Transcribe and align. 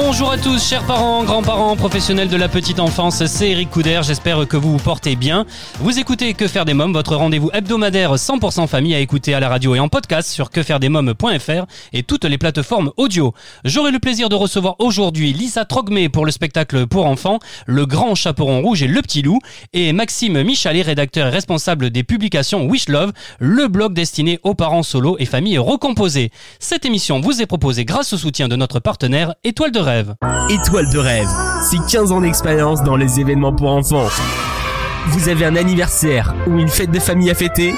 Bonjour 0.00 0.30
à 0.30 0.38
tous, 0.38 0.64
chers 0.64 0.86
parents, 0.86 1.24
grands-parents, 1.24 1.74
professionnels 1.74 2.28
de 2.28 2.36
la 2.36 2.48
petite 2.48 2.78
enfance, 2.78 3.26
c'est 3.26 3.50
Eric 3.50 3.68
Couder, 3.68 4.00
j'espère 4.04 4.46
que 4.46 4.56
vous 4.56 4.70
vous 4.70 4.84
portez 4.84 5.16
bien. 5.16 5.44
Vous 5.80 5.98
écoutez 5.98 6.34
Que 6.34 6.46
faire 6.46 6.64
des 6.64 6.72
mômes, 6.72 6.92
votre 6.92 7.16
rendez-vous 7.16 7.50
hebdomadaire 7.52 8.14
100% 8.14 8.68
famille 8.68 8.94
à 8.94 9.00
écouter 9.00 9.34
à 9.34 9.40
la 9.40 9.48
radio 9.48 9.74
et 9.74 9.80
en 9.80 9.88
podcast 9.88 10.30
sur 10.30 10.50
quefairedesmômes.fr 10.50 11.66
et 11.92 12.04
toutes 12.04 12.24
les 12.26 12.38
plateformes 12.38 12.92
audio. 12.96 13.34
J'aurai 13.64 13.90
le 13.90 13.98
plaisir 13.98 14.28
de 14.28 14.36
recevoir 14.36 14.76
aujourd'hui 14.78 15.32
Lisa 15.32 15.64
Trogmé 15.64 16.08
pour 16.08 16.24
le 16.24 16.30
spectacle 16.30 16.86
pour 16.86 17.06
enfants, 17.06 17.40
Le 17.66 17.84
Grand 17.84 18.14
Chaperon 18.14 18.62
Rouge 18.62 18.84
et 18.84 18.88
Le 18.88 19.02
Petit 19.02 19.22
Loup, 19.22 19.40
et 19.72 19.92
Maxime 19.92 20.44
Michalet, 20.44 20.82
rédacteur 20.82 21.26
et 21.26 21.30
responsable 21.30 21.90
des 21.90 22.04
publications 22.04 22.66
Wish 22.66 22.88
Love, 22.88 23.12
le 23.40 23.66
blog 23.66 23.94
destiné 23.94 24.38
aux 24.44 24.54
parents 24.54 24.84
solo 24.84 25.16
et 25.18 25.26
familles 25.26 25.58
recomposées. 25.58 26.30
Cette 26.60 26.86
émission 26.86 27.20
vous 27.20 27.42
est 27.42 27.46
proposée 27.46 27.84
grâce 27.84 28.12
au 28.12 28.16
soutien 28.16 28.46
de 28.46 28.54
notre 28.54 28.78
partenaire 28.78 29.34
Étoile 29.42 29.72
de 29.72 29.87
Rêve. 29.88 30.14
Étoile 30.50 30.90
de 30.92 30.98
rêve, 30.98 31.28
c'est 31.62 31.78
15 31.90 32.12
ans 32.12 32.20
d'expérience 32.20 32.82
dans 32.82 32.96
les 32.96 33.20
événements 33.20 33.54
pour 33.54 33.70
enfants. 33.70 34.04
Vous 35.06 35.30
avez 35.30 35.46
un 35.46 35.56
anniversaire 35.56 36.34
ou 36.46 36.58
une 36.58 36.68
fête 36.68 36.90
de 36.90 36.98
famille 36.98 37.30
à 37.30 37.34
fêter? 37.34 37.72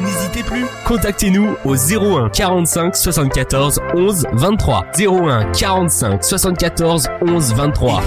N'hésitez 0.00 0.42
plus, 0.42 0.64
contactez-nous 0.84 1.54
au 1.64 1.76
01 1.76 2.30
45 2.30 2.96
74 2.96 3.78
11 3.94 4.26
23. 4.32 4.86
01 4.98 5.52
45 5.52 6.24
74 6.24 7.06
11 7.24 7.54
23. 7.54 8.02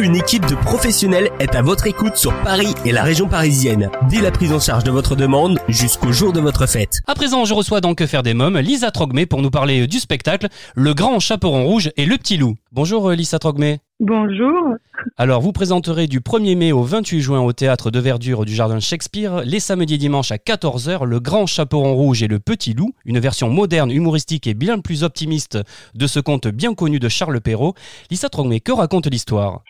Une 0.00 0.16
équipe 0.16 0.44
de 0.46 0.56
professionnels 0.56 1.30
est 1.38 1.54
à 1.54 1.62
votre 1.62 1.86
écoute 1.86 2.16
sur 2.16 2.34
Paris 2.42 2.74
et 2.84 2.90
la 2.90 3.04
région 3.04 3.28
parisienne, 3.28 3.90
dès 4.10 4.20
la 4.20 4.32
prise 4.32 4.52
en 4.52 4.58
charge 4.58 4.82
de 4.82 4.90
votre 4.90 5.14
demande 5.14 5.60
jusqu'au 5.68 6.10
jour 6.10 6.32
de 6.32 6.40
votre 6.40 6.66
fête. 6.66 7.00
À 7.06 7.14
présent, 7.14 7.44
je 7.44 7.54
reçois 7.54 7.80
donc 7.80 7.98
Que 7.98 8.08
faire 8.08 8.24
des 8.24 8.34
mômes, 8.34 8.58
Lisa 8.58 8.90
Trogmé 8.90 9.24
pour 9.26 9.40
nous 9.40 9.50
parler 9.50 9.86
du 9.86 10.00
spectacle 10.00 10.48
Le 10.74 10.94
Grand 10.94 11.20
Chaperon 11.20 11.64
Rouge 11.64 11.92
et 11.96 12.06
Le 12.06 12.18
Petit 12.18 12.36
Loup. 12.36 12.56
Bonjour 12.74 13.10
euh, 13.10 13.14
Lisa 13.14 13.38
Trogmé. 13.38 13.80
Bonjour. 14.00 14.76
Alors, 15.18 15.42
vous 15.42 15.52
présenterez 15.52 16.06
du 16.06 16.20
1er 16.20 16.56
mai 16.56 16.72
au 16.72 16.80
28 16.80 17.20
juin 17.20 17.40
au 17.42 17.52
théâtre 17.52 17.90
de 17.90 17.98
verdure 18.00 18.46
du 18.46 18.54
Jardin 18.54 18.80
Shakespeare, 18.80 19.42
les 19.44 19.60
samedis 19.60 19.96
et 19.96 19.98
dimanches 19.98 20.32
à 20.32 20.36
14h, 20.36 21.04
Le 21.04 21.20
Grand 21.20 21.44
Chaperon 21.44 21.94
Rouge 21.94 22.22
et 22.22 22.28
Le 22.28 22.38
Petit 22.38 22.72
Loup, 22.72 22.94
une 23.04 23.18
version 23.18 23.50
moderne, 23.50 23.90
humoristique 23.90 24.46
et 24.46 24.54
bien 24.54 24.78
plus 24.78 25.04
optimiste 25.04 25.58
de 25.94 26.06
ce 26.06 26.18
conte 26.18 26.48
bien 26.48 26.72
connu 26.72 26.98
de 26.98 27.10
Charles 27.10 27.42
Perrault. 27.42 27.74
Lisa 28.10 28.30
Trogmé, 28.30 28.60
que 28.60 28.72
raconte 28.72 29.06
l'histoire? 29.06 29.60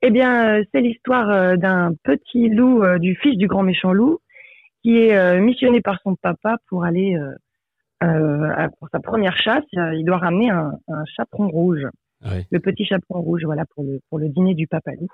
Eh 0.00 0.10
bien, 0.10 0.56
euh, 0.56 0.64
c'est 0.72 0.80
l'histoire 0.80 1.28
euh, 1.28 1.56
d'un 1.56 1.92
petit 2.04 2.48
loup, 2.48 2.82
du 2.98 3.16
fils 3.16 3.36
du 3.36 3.48
grand 3.48 3.64
méchant 3.64 3.92
loup, 3.92 4.20
qui 4.82 4.96
est 4.96 5.40
missionné 5.40 5.82
par 5.82 5.98
son 6.02 6.14
papa 6.14 6.56
pour 6.70 6.84
aller 6.84 7.18
euh, 8.02 8.68
pour 8.78 8.88
sa 8.90 9.00
première 9.00 9.36
chasse. 9.36 9.64
Il 9.72 10.04
doit 10.06 10.18
ramener 10.18 10.48
un, 10.48 10.72
un 10.88 11.04
chaperon 11.16 11.48
rouge, 11.48 11.86
Le 12.22 12.58
petit 12.58 12.84
chaperon 12.84 13.20
rouge, 13.20 13.44
voilà 13.44 13.64
pour 13.66 13.84
le 13.84 14.00
pour 14.08 14.18
le 14.18 14.28
dîner 14.28 14.54
du 14.54 14.66
papa 14.66 14.92
loup. 14.92 15.12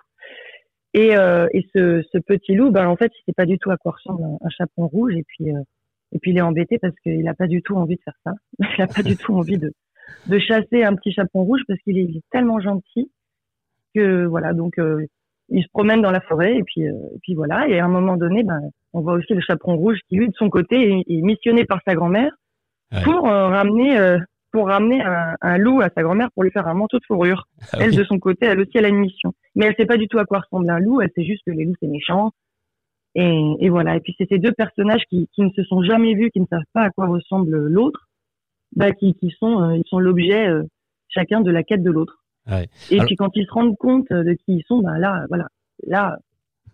Et, 0.94 1.16
euh, 1.16 1.46
et 1.54 1.66
ce, 1.74 2.02
ce 2.12 2.18
petit 2.18 2.54
loup, 2.54 2.70
ben 2.70 2.86
en 2.86 2.96
fait, 2.96 3.10
il 3.14 3.22
sait 3.24 3.32
pas 3.34 3.46
du 3.46 3.58
tout 3.58 3.70
à 3.70 3.76
quoi 3.78 3.92
ressemble 3.92 4.24
un, 4.24 4.38
un 4.42 4.50
chaperon 4.50 4.88
rouge, 4.88 5.14
et 5.16 5.24
puis 5.26 5.50
euh, 5.50 5.60
et 6.12 6.18
puis 6.18 6.32
il 6.32 6.38
est 6.38 6.42
embêté 6.42 6.78
parce 6.78 6.94
qu'il 7.02 7.26
a 7.26 7.34
pas 7.34 7.46
du 7.46 7.62
tout 7.62 7.76
envie 7.76 7.96
de 7.96 8.02
faire 8.02 8.18
ça. 8.24 8.32
Il 8.78 8.82
a 8.82 8.86
pas 8.86 9.02
du 9.02 9.16
tout 9.16 9.34
envie 9.34 9.58
de 9.58 9.72
de 10.26 10.38
chasser 10.38 10.84
un 10.84 10.94
petit 10.94 11.12
chaperon 11.12 11.44
rouge 11.44 11.62
parce 11.66 11.80
qu'il 11.80 11.98
est, 11.98 12.08
tellement 12.30 12.60
gentil 12.60 13.10
que 13.94 14.24
voilà 14.26 14.52
donc 14.52 14.78
euh, 14.78 15.06
il 15.48 15.62
se 15.62 15.68
promène 15.68 16.02
dans 16.02 16.10
la 16.10 16.20
forêt 16.20 16.56
et 16.56 16.62
puis 16.64 16.86
euh, 16.86 16.92
et 17.14 17.18
puis 17.22 17.34
voilà 17.34 17.66
et 17.68 17.78
à 17.78 17.84
un 17.84 17.88
moment 17.88 18.16
donné 18.16 18.42
ben 18.42 18.60
on 18.92 19.00
voit 19.00 19.14
aussi 19.14 19.32
le 19.32 19.40
chaperon 19.40 19.76
rouge 19.76 19.98
qui 20.08 20.16
lui 20.16 20.28
de 20.28 20.34
son 20.34 20.50
côté 20.50 20.76
est, 20.76 21.04
est 21.08 21.22
missionné 21.22 21.64
par 21.64 21.80
sa 21.86 21.94
grand-mère 21.94 22.32
Ouais. 22.92 23.02
pour 23.04 23.26
euh, 23.26 23.48
ramener 23.48 23.96
euh, 23.96 24.18
pour 24.52 24.66
ramener 24.68 25.02
un, 25.02 25.34
un 25.40 25.58
loup 25.58 25.80
à 25.80 25.88
sa 25.96 26.02
grand-mère 26.02 26.30
pour 26.32 26.42
lui 26.44 26.50
faire 26.50 26.68
un 26.68 26.74
manteau 26.74 26.98
de 26.98 27.04
fourrure. 27.06 27.48
Ah 27.72 27.78
Elle 27.80 27.96
de 27.96 28.04
son 28.04 28.18
côté 28.18 28.46
elle 28.46 28.60
aussi 28.60 28.70
elle 28.74 28.84
a 28.84 28.88
une 28.88 28.98
mission. 29.00 29.32
Mais 29.56 29.66
elle 29.66 29.74
sait 29.76 29.86
pas 29.86 29.96
du 29.96 30.08
tout 30.08 30.18
à 30.18 30.24
quoi 30.24 30.40
ressemble 30.40 30.70
un 30.70 30.78
loup. 30.78 31.00
Elle 31.00 31.10
sait 31.16 31.24
juste 31.24 31.42
que 31.46 31.50
les 31.52 31.64
loups 31.64 31.74
c'est 31.80 31.88
méchant. 31.88 32.30
Et, 33.14 33.54
et 33.60 33.68
voilà. 33.68 33.96
Et 33.96 34.00
puis 34.00 34.14
c'est 34.18 34.28
ces 34.28 34.38
deux 34.38 34.52
personnages 34.52 35.02
qui, 35.10 35.28
qui 35.34 35.42
ne 35.42 35.50
se 35.50 35.62
sont 35.64 35.82
jamais 35.82 36.14
vus 36.14 36.30
qui 36.30 36.40
ne 36.40 36.46
savent 36.46 36.60
pas 36.72 36.82
à 36.84 36.90
quoi 36.90 37.06
ressemble 37.06 37.56
l'autre 37.66 38.08
bah, 38.76 38.92
qui, 38.92 39.14
qui 39.14 39.30
sont 39.38 39.62
euh, 39.62 39.76
ils 39.76 39.84
sont 39.88 39.98
l'objet 39.98 40.48
euh, 40.48 40.62
chacun 41.08 41.40
de 41.40 41.50
la 41.50 41.62
quête 41.62 41.82
de 41.82 41.90
l'autre. 41.90 42.24
Et 42.90 42.94
Alors- 42.94 43.06
puis 43.06 43.16
quand 43.16 43.30
ils 43.36 43.46
se 43.46 43.52
rendent 43.52 43.76
compte 43.76 44.10
euh, 44.12 44.24
de 44.24 44.32
qui 44.32 44.56
ils 44.56 44.64
sont, 44.66 44.80
ben 44.80 44.98
là, 44.98 45.24
voilà, 45.28 45.46
là, 45.86 46.18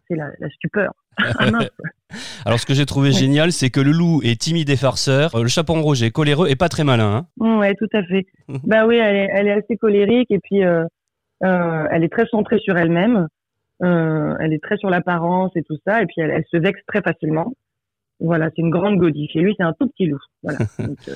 c'est 0.07 0.15
la, 0.17 0.31
la 0.39 0.49
stupeur. 0.51 0.93
Ah. 1.19 1.47
Alors, 2.47 2.59
ce 2.59 2.67
que 2.67 2.75
j'ai 2.75 2.87
trouvé 2.87 3.13
génial, 3.13 3.53
c'est 3.53 3.71
que 3.71 3.81
le 3.81 3.93
loup 3.93 4.23
est 4.23 4.41
timide 4.41 4.71
et 4.71 4.77
farceur, 4.77 5.35
euh, 5.35 5.43
le 5.43 5.49
chaperon 5.49 5.83
rouge 5.83 6.03
est 6.03 6.11
coléreux 6.11 6.49
et 6.49 6.57
pas 6.57 6.69
très 6.69 6.85
malin. 6.85 7.27
Hein 7.41 7.59
ouais, 7.59 7.75
tout 7.75 7.89
à 7.93 8.03
fait. 8.05 8.27
Bah 8.65 8.87
oui, 8.87 8.97
elle 8.97 9.17
est, 9.17 9.29
elle 9.35 9.47
est 9.49 9.53
assez 9.53 9.77
colérique 9.77 10.31
et 10.31 10.39
puis 10.39 10.65
euh, 10.65 10.85
euh, 11.45 11.85
elle 11.91 12.05
est 12.05 12.13
très 12.13 12.27
centrée 12.27 12.59
sur 12.59 12.77
elle-même. 12.77 13.29
Euh, 13.83 14.35
elle 14.41 14.53
est 14.53 14.63
très 14.63 14.77
sur 14.77 14.91
l'apparence 14.91 15.53
et 15.55 15.63
tout 15.63 15.77
ça, 15.87 16.03
et 16.03 16.07
puis 16.07 16.17
elle, 16.19 16.31
elle 16.31 16.45
se 16.51 16.57
vexe 16.57 16.81
très 16.87 17.03
facilement. 17.03 17.53
Voilà, 18.21 18.47
c'est 18.47 18.63
une 18.63 18.71
grande 18.71 18.99
godiffe. 18.99 19.31
Et 19.35 19.41
lui, 19.41 19.55
c'est 19.57 19.65
un 19.65 19.73
tout 19.79 19.87
petit 19.89 20.07
loup. 20.07 20.19
Voilà. 20.43 20.59
Donc, 20.79 20.99
euh, 21.09 21.15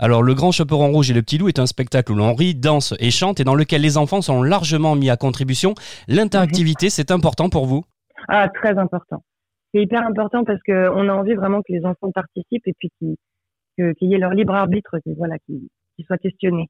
Alors, 0.00 0.22
Le 0.22 0.34
Grand 0.34 0.50
Chaperon 0.50 0.90
Rouge 0.90 1.10
et 1.10 1.14
Le 1.14 1.22
Petit 1.22 1.38
Loup 1.38 1.48
est 1.48 1.60
un 1.60 1.66
spectacle 1.66 2.10
où 2.10 2.16
l'on 2.16 2.34
rit, 2.34 2.56
danse 2.56 2.94
et 2.98 3.12
chante 3.12 3.38
et 3.38 3.44
dans 3.44 3.54
lequel 3.54 3.82
les 3.82 3.96
enfants 3.96 4.20
sont 4.20 4.42
largement 4.42 4.96
mis 4.96 5.10
à 5.10 5.16
contribution. 5.16 5.74
L'interactivité, 6.08 6.90
c'est 6.90 7.12
important 7.12 7.50
pour 7.50 7.66
vous? 7.66 7.84
Ah, 8.28 8.48
très 8.48 8.76
important. 8.76 9.22
C'est 9.72 9.82
hyper 9.82 10.06
important 10.06 10.44
parce 10.44 10.60
que 10.62 10.90
on 10.90 11.08
a 11.08 11.12
envie 11.12 11.34
vraiment 11.34 11.62
que 11.62 11.72
les 11.72 11.84
enfants 11.84 12.10
participent 12.10 12.66
et 12.66 12.74
puis 12.78 12.90
qu'ils 12.98 13.16
qu'il 13.76 14.08
y 14.10 14.14
ait 14.14 14.18
leur 14.18 14.32
libre 14.34 14.54
arbitre, 14.54 14.98
qu'ils 15.00 15.14
voilà, 15.14 15.38
qu'ils 15.38 15.68
soient 16.06 16.18
questionnés. 16.18 16.68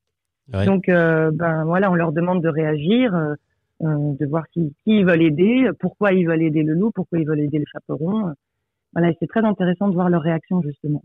Ouais. 0.53 0.67
Donc, 0.67 0.89
euh, 0.89 1.31
ben 1.33 1.65
voilà, 1.65 1.91
on 1.91 1.95
leur 1.95 2.13
demande 2.13 2.43
de 2.43 2.49
réagir, 2.49 3.15
euh, 3.15 3.35
euh, 3.83 4.13
de 4.19 4.27
voir 4.27 4.49
qui, 4.49 4.75
qui 4.85 4.99
ils 4.99 5.07
veulent 5.07 5.23
aider, 5.23 5.71
pourquoi 5.79 6.13
ils 6.13 6.27
veulent 6.27 6.43
aider 6.43 6.63
le 6.63 6.75
loup, 6.75 6.91
pourquoi 6.93 7.19
ils 7.19 7.27
veulent 7.27 7.41
aider 7.41 7.59
le 7.59 7.65
chaperon. 7.73 8.35
Voilà, 8.93 9.13
c'est 9.21 9.29
très 9.29 9.45
intéressant 9.45 9.89
de 9.89 9.95
voir 9.95 10.09
leur 10.09 10.23
réaction 10.23 10.61
justement. 10.63 11.03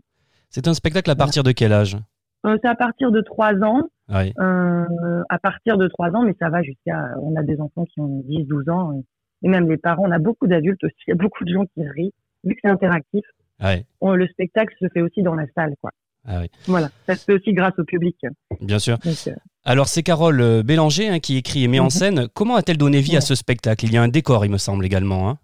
C'est 0.50 0.68
un 0.68 0.74
spectacle 0.74 1.10
à 1.10 1.16
partir 1.16 1.42
de 1.42 1.52
quel 1.52 1.72
âge? 1.72 1.96
Euh, 2.44 2.56
c'est 2.62 2.68
à 2.68 2.74
partir 2.74 3.10
de 3.10 3.20
trois 3.20 3.54
ans, 3.62 3.82
Ouais. 4.08 4.32
à 4.38 5.38
partir 5.40 5.78
de 5.78 5.88
trois 5.88 6.10
ans, 6.10 6.22
mais 6.22 6.36
ça 6.38 6.48
va 6.48 6.62
jusqu'à, 6.62 7.14
on 7.20 7.34
a 7.34 7.42
des 7.42 7.60
enfants 7.60 7.84
qui 7.86 8.00
ont 8.00 8.22
10, 8.28 8.44
12 8.44 8.68
ans, 8.68 8.92
et, 8.92 9.02
et 9.42 9.48
même 9.48 9.68
les 9.68 9.76
parents, 9.76 10.04
on 10.06 10.10
a 10.12 10.18
beaucoup 10.18 10.46
d'adultes 10.46 10.82
aussi, 10.84 10.94
il 11.06 11.10
y 11.10 11.12
a 11.12 11.16
beaucoup 11.16 11.44
de 11.44 11.52
gens 11.52 11.64
qui 11.74 11.86
rient, 11.88 12.12
vu 12.44 12.54
que 12.54 12.60
c'est 12.62 12.70
interactif. 12.70 13.24
Ouais. 13.62 13.86
on- 14.02 14.14
le 14.14 14.26
spectacle 14.28 14.74
se 14.78 14.86
fait 14.92 15.00
aussi 15.00 15.22
dans 15.22 15.34
la 15.34 15.46
salle, 15.54 15.74
quoi. 15.80 15.90
Ah 16.28 16.40
oui, 16.42 16.50
Voilà, 16.66 16.88
ça 17.06 17.14
se 17.14 17.24
fait 17.24 17.32
aussi 17.34 17.52
grâce 17.54 17.78
au 17.78 17.84
public. 17.84 18.16
bien 18.60 18.78
sûr. 18.78 18.98
Donc, 18.98 19.14
euh, 19.28 19.34
Alors, 19.64 19.88
c'est 19.88 20.02
Carole 20.02 20.40
euh, 20.40 20.62
Bélanger 20.62 21.08
hein, 21.08 21.20
qui 21.20 21.36
écrit 21.38 21.64
et 21.64 21.68
met 21.68 21.78
en 21.78 21.84
Mhm. 21.84 21.90
scène. 21.90 22.28
Comment 22.34 22.56
a-t-elle 22.56 22.76
donné 22.76 23.00
vie 23.00 23.16
à 23.16 23.20
ce 23.20 23.34
spectacle? 23.34 23.84
Il 23.86 23.92
y 23.92 23.96
a 23.96 24.02
un 24.02 24.08
décor, 24.08 24.44
il 24.44 24.50
me 24.50 24.58
semble 24.58 24.84
également. 24.84 25.30
Hein 25.30 25.38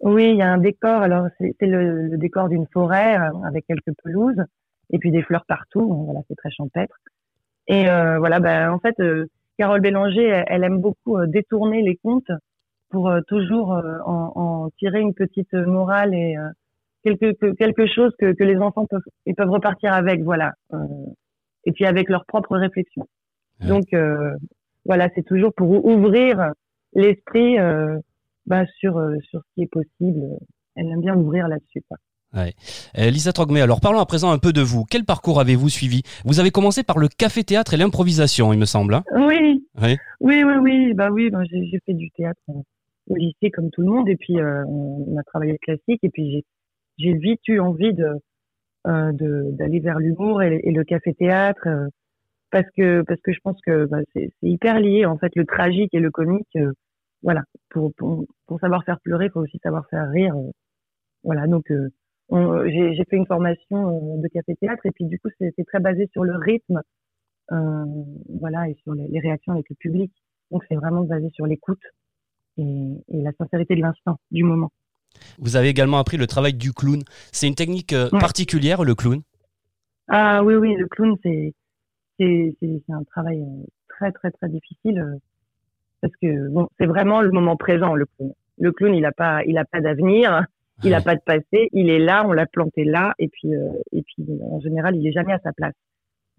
oui, 0.00 0.30
il 0.30 0.36
y 0.36 0.42
a 0.42 0.50
un 0.52 0.58
décor. 0.58 1.02
Alors 1.02 1.26
c'est 1.38 1.54
le, 1.60 2.08
le 2.08 2.18
décor 2.18 2.48
d'une 2.48 2.66
forêt 2.72 3.16
euh, 3.18 3.30
avec 3.46 3.64
quelques 3.66 3.94
pelouses 4.02 4.42
et 4.90 4.98
puis 4.98 5.10
des 5.12 5.22
fleurs 5.22 5.44
partout. 5.46 6.04
Voilà, 6.06 6.20
c'est 6.28 6.34
très 6.36 6.50
champêtre. 6.50 6.96
Et 7.68 7.88
euh, 7.88 8.18
voilà, 8.18 8.40
ben 8.40 8.70
en 8.72 8.78
fait, 8.78 8.96
Carole 9.58 9.80
Bélanger, 9.80 10.24
elle, 10.26 10.44
elle 10.48 10.64
aime 10.64 10.80
beaucoup 10.80 11.24
détourner 11.26 11.82
les 11.82 11.96
contes 11.96 12.30
pour 12.90 13.08
euh, 13.08 13.20
toujours 13.28 13.72
euh, 13.74 13.98
en, 14.04 14.32
en 14.34 14.70
tirer 14.78 15.00
une 15.00 15.14
petite 15.14 15.52
morale 15.54 16.14
et 16.14 16.36
euh, 16.36 16.48
quelque 17.04 17.32
que- 17.32 17.52
quelque 17.54 17.86
chose 17.86 18.12
que, 18.18 18.32
que 18.32 18.44
les 18.44 18.56
enfants 18.56 18.86
peuvent 18.86 19.02
ils 19.26 19.34
peuvent 19.34 19.50
repartir 19.50 19.92
avec. 19.92 20.22
Voilà, 20.22 20.52
et 21.64 21.72
puis 21.72 21.84
avec 21.86 22.08
leur 22.08 22.24
propre 22.26 22.56
réflexion. 22.56 23.06
Ouais. 23.60 23.68
Donc 23.68 23.84
voilà, 24.84 25.08
c'est 25.14 25.24
toujours 25.24 25.52
pour 25.54 25.84
ouvrir 25.84 26.52
l'esprit 26.94 27.56
bah, 28.46 28.64
sur 28.78 29.00
sur 29.28 29.40
ce 29.40 29.54
qui 29.54 29.62
est 29.62 29.70
possible. 29.70 30.22
Elle 30.76 30.86
aime 30.88 31.00
bien 31.00 31.16
ouvrir 31.16 31.48
là-dessus. 31.48 31.82
quoi. 31.88 31.96
Euh, 32.34 33.10
Lisa 33.10 33.32
Trogmé, 33.32 33.62
alors 33.62 33.80
parlons 33.80 33.98
à 34.00 34.04
présent 34.04 34.30
un 34.30 34.38
peu 34.38 34.52
de 34.52 34.60
vous. 34.60 34.84
Quel 34.84 35.04
parcours 35.04 35.40
avez-vous 35.40 35.70
suivi? 35.70 36.02
Vous 36.26 36.38
avez 36.38 36.50
commencé 36.50 36.82
par 36.82 36.98
le 36.98 37.08
café-théâtre 37.08 37.72
et 37.72 37.78
l'improvisation, 37.78 38.52
il 38.52 38.58
me 38.58 38.66
semble. 38.66 38.94
hein? 38.94 39.04
Oui, 39.16 39.64
Oui. 39.80 39.96
oui, 40.20 40.44
oui, 40.44 40.54
oui. 40.60 40.92
Bah 40.94 41.08
oui, 41.10 41.30
bah, 41.30 41.40
j'ai 41.50 41.80
fait 41.86 41.94
du 41.94 42.10
théâtre 42.10 42.38
au 43.08 43.14
lycée 43.16 43.50
comme 43.50 43.70
tout 43.70 43.82
le 43.82 43.88
monde, 43.88 44.08
et 44.08 44.16
puis 44.16 44.38
euh, 44.40 44.64
on 44.66 45.16
a 45.18 45.22
travaillé 45.24 45.52
le 45.52 45.58
classique, 45.58 46.00
et 46.02 46.10
puis 46.10 46.44
j'ai 46.98 47.12
vite 47.14 47.46
eu 47.48 47.60
envie 47.60 47.94
de 47.94 48.08
euh, 48.86 49.12
d'aller 49.52 49.80
vers 49.80 49.98
l'humour 49.98 50.42
et, 50.42 50.60
le 50.64 50.84
café-théâtre 50.84 51.66
euh, 51.66 51.88
parce 52.50 52.68
que 52.76 53.02
parce 53.02 53.20
que 53.22 53.32
je 53.32 53.40
pense 53.42 53.60
que 53.66 53.86
bah, 53.86 53.98
c'est 54.14 54.30
c'est 54.40 54.48
hyper 54.48 54.80
lié 54.80 55.06
en 55.06 55.18
fait 55.18 55.32
le 55.36 55.44
tragique 55.46 55.94
et 55.94 56.00
le 56.00 56.10
comique. 56.10 56.48
euh, 56.56 56.72
voilà, 57.22 57.42
pour, 57.70 57.92
pour 57.96 58.26
pour 58.46 58.60
savoir 58.60 58.84
faire 58.84 59.00
pleurer, 59.00 59.26
il 59.26 59.30
faut 59.32 59.40
aussi 59.40 59.58
savoir 59.62 59.88
faire 59.90 60.08
rire. 60.10 60.36
euh, 60.36 60.50
voilà, 61.24 61.46
donc 61.48 61.70
euh, 61.72 61.90
j'ai 62.68 63.04
fait 63.10 63.16
une 63.16 63.26
formation 63.26 64.16
de 64.18 64.28
café-théâtre 64.28 64.86
et 64.86 64.90
puis 64.92 65.04
du 65.06 65.18
coup, 65.18 65.28
c'était 65.38 65.64
très 65.64 65.80
basé 65.80 66.08
sur 66.12 66.24
le 66.24 66.36
rythme, 66.36 66.80
voilà, 67.50 68.68
et 68.68 68.74
sur 68.82 68.94
les 68.94 69.20
réactions 69.20 69.52
avec 69.52 69.68
le 69.70 69.76
public. 69.76 70.12
Donc, 70.50 70.64
c'est 70.68 70.76
vraiment 70.76 71.02
basé 71.04 71.30
sur 71.30 71.46
l'écoute 71.46 71.82
et, 72.58 72.92
et 73.08 73.22
la 73.22 73.32
sincérité 73.32 73.74
de 73.76 73.80
l'instant, 73.82 74.18
du 74.30 74.42
moment. 74.44 74.70
Vous 75.38 75.56
avez 75.56 75.68
également 75.68 75.98
appris 75.98 76.16
le 76.18 76.26
travail 76.26 76.54
du 76.54 76.72
clown. 76.72 77.02
C'est 77.32 77.48
une 77.48 77.54
technique 77.54 77.92
euh, 77.92 78.08
Ouais. 78.12 78.18
particulière, 78.20 78.84
le 78.84 78.94
clown? 78.94 79.22
Ah 80.08 80.42
oui, 80.44 80.54
oui, 80.54 80.74
le 80.76 80.86
clown, 80.86 81.16
c'est 81.22 81.54
c'est 82.18 82.54
c'est 82.60 82.82
c'est 82.86 82.92
un 82.92 83.02
travail 83.04 83.40
euh, 83.42 83.64
très 83.88 84.12
très 84.12 84.30
très 84.30 84.48
difficile 84.48 84.98
euh, 85.00 85.16
parce 86.00 86.14
que 86.22 86.48
bon, 86.48 86.68
c'est 86.78 86.86
vraiment 86.86 87.20
le 87.22 87.30
moment 87.32 87.56
présent 87.56 87.94
le 87.94 88.06
clown. 88.16 88.32
Le 88.58 88.72
clown, 88.72 88.94
il 88.94 89.04
a 89.04 89.12
pas 89.12 89.42
il 89.44 89.58
a 89.58 89.64
pas 89.64 89.80
d'avenir, 89.80 90.44
il 90.82 90.94
a 90.94 90.98
Ouais. 90.98 91.02
pas 91.02 91.14
de 91.16 91.20
passé, 91.24 91.68
il 91.72 91.90
est 91.90 91.98
là, 91.98 92.24
on 92.26 92.32
l'a 92.32 92.46
planté 92.46 92.84
là 92.84 93.14
et 93.18 93.28
puis 93.28 93.54
euh, 93.54 93.68
et 93.92 94.02
puis 94.02 94.24
en 94.42 94.60
général, 94.60 94.96
il 94.96 95.06
est 95.06 95.12
jamais 95.12 95.32
à 95.32 95.40
sa 95.40 95.52
place. 95.52 95.74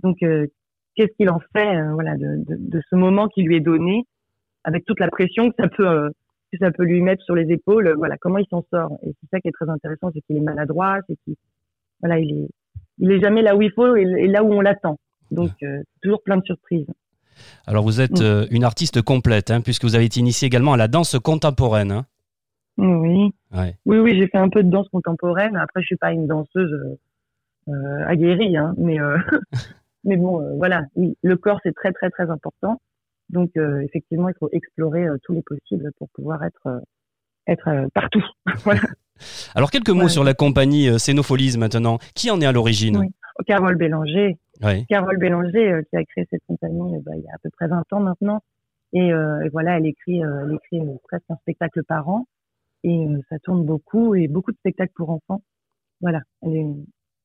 Donc 0.03 0.23
euh, 0.23 0.47
qu'est-ce 0.95 1.13
qu'il 1.17 1.29
en 1.29 1.41
fait 1.53 1.75
euh, 1.77 1.93
voilà 1.93 2.15
de, 2.15 2.43
de 2.45 2.55
de 2.57 2.81
ce 2.89 2.95
moment 2.95 3.27
qui 3.27 3.41
lui 3.43 3.55
est 3.57 3.61
donné 3.61 4.03
avec 4.67 4.85
toute 4.85 4.99
la 4.99 5.09
pression 5.09 5.49
que 5.49 5.55
ça 5.59 5.67
peut 5.69 5.87
euh, 5.87 6.09
que 6.51 6.57
ça 6.59 6.71
peut 6.71 6.83
lui 6.85 7.01
mettre 7.01 7.23
sur 7.23 7.35
les 7.35 7.47
épaules, 7.51 7.93
voilà, 7.97 8.15
comment 8.17 8.37
il 8.37 8.47
s'en 8.49 8.63
sort 8.71 8.91
et 9.03 9.09
c'est 9.19 9.29
ça 9.31 9.39
qui 9.41 9.47
est 9.49 9.51
très 9.59 9.69
intéressant, 9.69 10.11
c'est 10.13 10.21
qu'il 10.21 10.37
est 10.37 10.47
maladroit, 10.51 10.99
c'est 11.07 11.17
qu'il 11.23 11.35
voilà, 12.01 12.19
il 12.19 12.29
est 12.43 12.49
il 12.99 13.11
est 13.11 13.19
jamais 13.19 13.41
là 13.41 13.55
où 13.55 13.61
il 13.61 13.71
faut 13.71 13.95
et, 13.95 14.01
et 14.03 14.27
là 14.27 14.43
où 14.43 14.51
on 14.53 14.61
l'attend. 14.61 14.97
Donc, 15.29 15.51
euh, 15.61 15.81
toujours 16.01 16.21
plein 16.23 16.37
de 16.37 16.43
surprises. 16.45 16.87
Alors 17.67 17.83
vous 17.83 17.99
êtes 18.01 18.19
Mm. 18.21 18.23
euh, 18.23 18.45
une 18.49 18.63
artiste 18.63 19.01
complète, 19.01 19.51
hein, 19.51 19.61
puisque 19.61 19.83
vous 19.83 19.95
avez 19.95 20.05
été 20.05 20.19
initiée 20.19 20.47
également 20.47 20.73
à 20.73 20.77
la 20.77 20.87
danse 20.87 21.17
contemporaine. 21.19 21.91
hein. 21.91 22.05
Oui, 22.77 23.33
Ouais. 23.55 23.75
oui, 23.85 23.97
oui, 23.99 24.17
j'ai 24.17 24.27
fait 24.27 24.37
un 24.37 24.49
peu 24.49 24.63
de 24.63 24.69
danse 24.69 24.87
contemporaine. 24.89 25.55
Après, 25.57 25.81
je 25.81 25.87
suis 25.87 25.95
pas 25.97 26.11
une 26.11 26.27
danseuse 26.27 26.97
euh, 27.69 28.05
aguerrie, 28.07 28.55
hein, 28.57 28.73
mais 28.77 28.99
euh, 28.99 29.17
mais 30.05 30.15
bon, 30.17 30.41
euh, 30.41 30.53
voilà. 30.57 30.83
Oui, 30.95 31.17
le 31.23 31.35
corps 31.37 31.59
c'est 31.63 31.73
très 31.75 31.91
très 31.91 32.09
très 32.09 32.29
important. 32.29 32.79
Donc, 33.29 33.51
euh, 33.57 33.79
effectivement, 33.81 34.29
il 34.29 34.35
faut 34.39 34.49
explorer 34.51 35.07
euh, 35.07 35.17
tous 35.23 35.33
les 35.33 35.41
possibles 35.41 35.91
pour 35.97 36.09
pouvoir 36.09 36.43
être 36.43 36.67
euh, 36.67 36.79
être 37.47 37.87
partout. 37.93 38.23
voilà. 38.63 38.81
Alors 39.55 39.71
quelques 39.71 39.89
mots 39.89 40.03
Ouais. 40.03 40.09
sur 40.09 40.23
la 40.23 40.33
compagnie 40.33 40.89
euh, 40.89 40.97
Scénopholies 40.97 41.57
maintenant. 41.57 41.97
Qui 42.13 42.29
en 42.29 42.39
est 42.41 42.45
à 42.45 42.51
l'origine? 42.51 42.97
Oui. 42.97 43.07
Carole 43.45 43.75
Bélanger, 43.75 44.37
Ouais. 44.63 44.85
Carole 44.89 45.17
Bélanger 45.17 45.71
euh, 45.71 45.81
qui 45.89 45.95
a 45.97 46.03
créé 46.05 46.25
cette 46.29 46.41
compagnie 46.47 46.97
bah, 47.03 47.11
il 47.15 47.21
y 47.23 47.27
a 47.27 47.33
à 47.33 47.37
peu 47.41 47.49
près 47.51 47.67
20 47.67 47.83
ans 47.93 47.99
maintenant. 47.99 48.41
Et, 48.93 49.11
euh, 49.13 49.41
et 49.45 49.49
voilà, 49.49 49.77
elle 49.77 49.85
écrit, 49.85 50.23
euh, 50.23 50.45
elle 50.47 50.55
écrit 50.55 50.81
presque 51.07 51.25
un 51.29 51.35
spectacle 51.37 51.83
par 51.83 52.07
an. 52.09 52.25
Et 52.83 53.07
euh, 53.07 53.19
ça 53.29 53.37
tourne 53.39 53.65
beaucoup 53.65 54.15
et 54.15 54.27
beaucoup 54.27 54.51
de 54.51 54.57
spectacles 54.57 54.93
pour 54.95 55.09
enfants. 55.09 55.41
Voilà, 56.01 56.21
elle 56.41 56.55
est, 56.55 56.67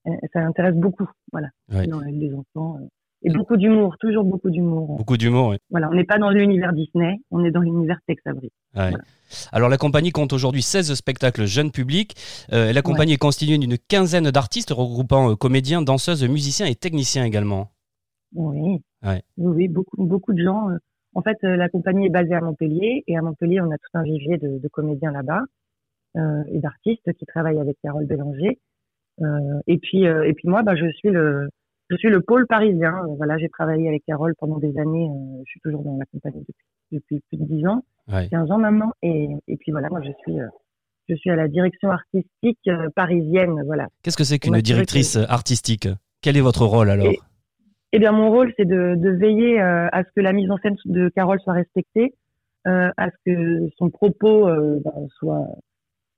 elle- 0.06 0.18
ça 0.32 0.40
intéresse 0.40 0.74
beaucoup. 0.74 1.08
Voilà, 1.32 1.48
dans 1.68 2.00
les 2.00 2.32
enfants. 2.34 2.78
Et 3.24 3.30
beaucoup 3.30 3.56
d'humour, 3.56 3.96
toujours 3.98 4.24
beaucoup 4.24 4.50
d'humour. 4.50 4.96
Beaucoup 4.96 5.16
d'humour. 5.16 5.48
ouais. 5.48 5.58
Voilà, 5.70 5.88
on 5.90 5.94
n'est 5.94 6.04
pas 6.04 6.18
dans 6.18 6.30
l'univers 6.30 6.72
Disney, 6.72 7.20
on 7.30 7.44
est 7.44 7.50
dans 7.50 7.60
l'univers 7.60 7.98
Tex 8.06 8.20
Avery. 8.26 8.46
Ouais. 8.74 8.90
Voilà. 8.90 8.98
Alors 9.52 9.68
la 9.68 9.76
compagnie 9.78 10.10
compte 10.10 10.32
aujourd'hui 10.32 10.62
16 10.62 10.92
spectacles 10.94 11.44
jeunes 11.46 11.70
publics. 11.70 12.14
Euh, 12.52 12.72
la 12.72 12.82
compagnie 12.82 13.14
est 13.14 13.18
constituée 13.18 13.58
d'une 13.58 13.78
quinzaine 13.78 14.30
d'artistes 14.30 14.70
regroupant 14.70 15.30
euh, 15.30 15.36
comédiens, 15.36 15.82
danseuses, 15.82 16.22
musiciens 16.28 16.66
et 16.66 16.74
techniciens 16.74 17.24
également. 17.24 17.68
Oui. 18.34 18.80
Ouais. 19.04 19.22
Oui, 19.36 19.52
oui, 19.56 19.68
beaucoup, 19.68 20.04
beaucoup 20.04 20.32
de 20.32 20.42
gens. 20.42 20.70
euh, 20.70 20.76
En 21.14 21.22
fait, 21.22 21.38
la 21.42 21.68
compagnie 21.68 22.06
est 22.06 22.10
basée 22.10 22.34
à 22.34 22.40
Montpellier 22.40 23.04
et 23.06 23.16
à 23.16 23.22
Montpellier, 23.22 23.60
on 23.60 23.70
a 23.70 23.76
tout 23.78 23.90
un 23.94 24.02
vivier 24.02 24.38
de, 24.38 24.58
de 24.58 24.68
comédiens 24.68 25.12
là-bas 25.12 25.42
euh, 26.16 26.42
et 26.52 26.58
d'artistes 26.58 27.12
qui 27.18 27.24
travaillent 27.26 27.60
avec 27.60 27.76
Carole 27.82 28.06
Bélanger. 28.06 28.58
Et 29.66 29.78
puis, 29.78 30.02
et 30.04 30.32
puis 30.34 30.48
moi, 30.48 30.62
bah, 30.62 30.74
je 30.74 30.90
suis 30.92 31.10
le, 31.10 31.48
je 31.92 31.96
suis 31.98 32.08
le 32.08 32.20
pôle 32.22 32.46
parisien. 32.46 32.94
Euh, 33.04 33.14
Voilà, 33.16 33.36
j'ai 33.38 33.48
travaillé 33.48 33.86
avec 33.88 34.02
Carole 34.06 34.34
pendant 34.38 34.58
des 34.58 34.76
années. 34.78 35.08
euh, 35.10 35.42
je 35.44 35.50
suis 35.50 35.60
toujours 35.60 35.82
dans 35.82 35.96
la 35.98 36.06
compagnie 36.06 36.40
depuis, 36.40 36.64
depuis 36.90 37.20
plus 37.28 37.38
de 37.38 37.44
10 37.44 37.66
ans, 37.66 37.82
Ouais. 38.12 38.28
15 38.30 38.50
ans 38.50 38.58
maintenant. 38.58 38.92
Et, 39.02 39.28
et 39.46 39.56
puis 39.58 39.70
voilà, 39.72 39.88
moi, 39.90 40.00
je 40.02 40.10
suis, 40.22 40.40
euh, 40.40 40.46
je 41.08 41.14
suis 41.16 41.30
à 41.30 41.36
la 41.36 41.48
direction 41.48 41.90
artistique 41.90 42.58
euh, 42.68 42.88
parisienne. 42.96 43.62
Voilà. 43.66 43.88
Qu'est-ce 44.02 44.16
que 44.16 44.24
c'est 44.24 44.38
qu'une 44.38 44.60
directrice 44.60 45.16
artistique? 45.28 45.88
Quel 46.22 46.36
est 46.36 46.40
votre 46.40 46.64
rôle 46.64 46.90
alors? 46.90 47.12
Eh 47.92 47.98
bien, 47.98 48.12
mon 48.12 48.30
rôle, 48.30 48.52
c'est 48.56 48.64
de, 48.64 48.94
de 48.96 49.10
veiller 49.10 49.60
euh, 49.60 49.86
à 49.92 50.02
ce 50.02 50.08
que 50.16 50.20
la 50.22 50.32
mise 50.32 50.50
en 50.50 50.56
scène 50.58 50.76
de 50.86 51.10
Carole 51.10 51.40
soit 51.40 51.52
respectée, 51.52 52.14
euh, 52.66 52.88
à 52.96 53.10
ce 53.10 53.16
que 53.26 53.68
son 53.76 53.90
propos 53.90 54.46
ben, 54.46 55.06
soit 55.18 55.46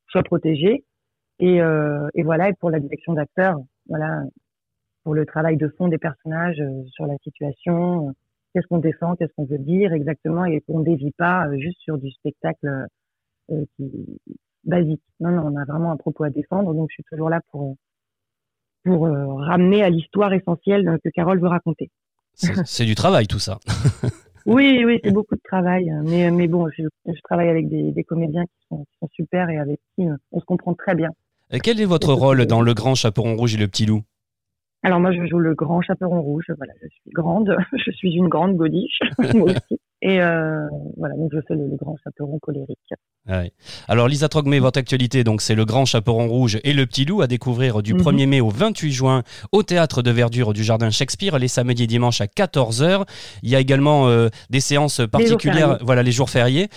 soit 0.08 0.22
protégé, 0.22 0.84
et, 1.40 1.56
et 1.56 2.22
voilà. 2.22 2.48
Et 2.50 2.52
pour 2.60 2.70
la 2.70 2.78
direction 2.78 3.14
d'acteurs, 3.14 3.56
voilà, 3.88 4.22
pour 5.04 5.14
le 5.14 5.26
travail 5.26 5.56
de 5.56 5.68
fond 5.68 5.88
des 5.88 5.98
personnages 5.98 6.60
euh, 6.60 6.82
sur 6.90 7.06
la 7.06 7.16
situation, 7.22 8.08
euh, 8.08 8.12
qu'est-ce 8.52 8.66
qu'on 8.66 8.78
défend, 8.78 9.14
qu'est-ce 9.14 9.32
qu'on 9.36 9.44
veut 9.44 9.58
dire 9.58 9.92
exactement, 9.92 10.46
et 10.46 10.60
qu'on 10.62 10.80
dévie 10.80 11.12
pas 11.12 11.46
euh, 11.46 11.58
juste 11.58 11.78
sur 11.80 11.98
du 11.98 12.10
spectacle 12.10 12.86
qui 13.76 14.18
basique. 14.64 15.02
Non, 15.20 15.30
non, 15.30 15.52
on 15.52 15.56
a 15.56 15.66
vraiment 15.66 15.92
un 15.92 15.98
propos 15.98 16.24
à 16.24 16.30
défendre, 16.30 16.72
donc 16.72 16.88
je 16.90 16.94
suis 16.94 17.04
toujours 17.04 17.28
là 17.28 17.40
pour 17.52 17.76
pour 18.84 19.06
ramener 19.06 19.82
à 19.82 19.88
l'histoire 19.88 20.32
essentielle 20.32 20.98
que 21.02 21.08
Carole 21.10 21.40
veut 21.40 21.48
raconter. 21.48 21.90
C'est 22.34 22.84
du 22.86 22.94
travail 22.94 23.26
tout 23.26 23.38
ça. 23.38 23.60
Oui, 24.46 24.82
oui, 24.84 25.00
c'est 25.02 25.10
beaucoup 25.10 25.36
de 25.36 25.40
travail, 25.42 25.90
mais 26.04 26.30
mais 26.30 26.48
bon, 26.48 26.68
je, 26.68 26.82
je 27.06 27.20
travaille 27.22 27.48
avec 27.48 27.66
des, 27.70 27.92
des 27.92 28.04
comédiens 28.04 28.44
qui 28.44 28.66
sont, 28.68 28.84
qui 28.84 28.98
sont 29.00 29.08
super 29.14 29.48
et 29.48 29.56
avec 29.56 29.80
qui 29.94 30.06
on 30.32 30.38
se 30.38 30.44
comprend 30.44 30.74
très 30.74 30.94
bien. 30.94 31.08
Quel 31.62 31.80
est 31.80 31.86
votre 31.86 32.12
rôle 32.12 32.44
dans 32.44 32.60
Le 32.60 32.74
Grand 32.74 32.94
Chaperon 32.94 33.36
Rouge 33.36 33.54
et 33.54 33.58
le 33.58 33.68
Petit 33.68 33.86
Loup? 33.86 34.02
Alors 34.84 35.00
moi, 35.00 35.12
je 35.12 35.26
joue 35.26 35.38
le 35.38 35.54
grand 35.54 35.80
chaperon 35.82 36.20
rouge. 36.22 36.44
Voilà, 36.56 36.72
je 36.82 36.88
suis 36.88 37.10
grande, 37.12 37.56
je 37.86 37.90
suis 37.92 38.12
une 38.14 38.28
grande 38.28 38.56
godiche, 38.56 38.98
moi 39.34 39.50
aussi. 39.50 39.80
Et 40.02 40.20
euh, 40.20 40.66
voilà, 40.98 41.14
donc 41.16 41.30
je 41.32 41.38
fais 41.48 41.54
le, 41.54 41.66
le 41.66 41.76
grand 41.76 41.96
chaperon 42.04 42.38
colérique. 42.38 42.78
Ouais. 43.26 43.52
Alors 43.88 44.06
Lisa 44.06 44.28
Trogmé, 44.28 44.58
votre 44.58 44.78
actualité, 44.78 45.24
donc 45.24 45.40
c'est 45.40 45.54
Le 45.54 45.64
Grand 45.64 45.86
Chaperon 45.86 46.28
Rouge 46.28 46.58
et 46.62 46.74
le 46.74 46.84
Petit 46.84 47.06
Loup 47.06 47.22
à 47.22 47.26
découvrir 47.26 47.82
du 47.82 47.94
Mhm. 47.94 48.00
1er 48.02 48.26
mai 48.26 48.40
au 48.42 48.50
28 48.50 48.92
juin 48.92 49.22
au 49.52 49.62
Théâtre 49.62 50.02
de 50.02 50.10
Verdure 50.10 50.52
du 50.52 50.62
Jardin 50.62 50.90
Shakespeare 50.90 51.38
les 51.38 51.48
samedis 51.48 51.84
et 51.84 51.86
dimanches 51.86 52.20
à 52.20 52.26
14h. 52.26 53.06
Il 53.42 53.48
y 53.48 53.56
a 53.56 53.60
également 53.60 54.08
euh, 54.08 54.28
des 54.50 54.60
séances 54.60 55.00
particulières, 55.10 55.68
fériés. 55.68 55.84
voilà 55.86 56.02
les 56.02 56.12
jours 56.12 56.28
fériés. 56.28 56.68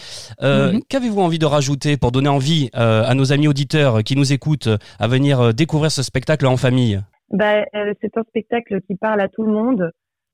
Euh, 0.41 0.71
Mhm. 0.71 0.81
Qu'avez-vous 0.87 1.19
envie 1.19 1.39
de 1.39 1.45
rajouter 1.45 1.97
pour 1.97 2.13
donner 2.13 2.29
envie 2.29 2.69
à 2.73 3.13
nos 3.13 3.33
amis 3.33 3.49
auditeurs 3.49 4.01
qui 4.05 4.15
nous 4.15 4.31
écoutent 4.31 4.69
à 4.99 5.07
venir 5.09 5.53
découvrir 5.53 5.91
ce 5.91 6.01
spectacle 6.03 6.45
en 6.47 6.55
famille? 6.55 7.01
Ben, 7.29 7.65
euh, 7.75 7.93
c'est 8.01 8.17
un 8.17 8.23
spectacle 8.23 8.81
qui 8.81 8.95
parle 8.95 9.19
à 9.21 9.27
tout 9.27 9.43
le 9.43 9.51
monde, 9.51 9.91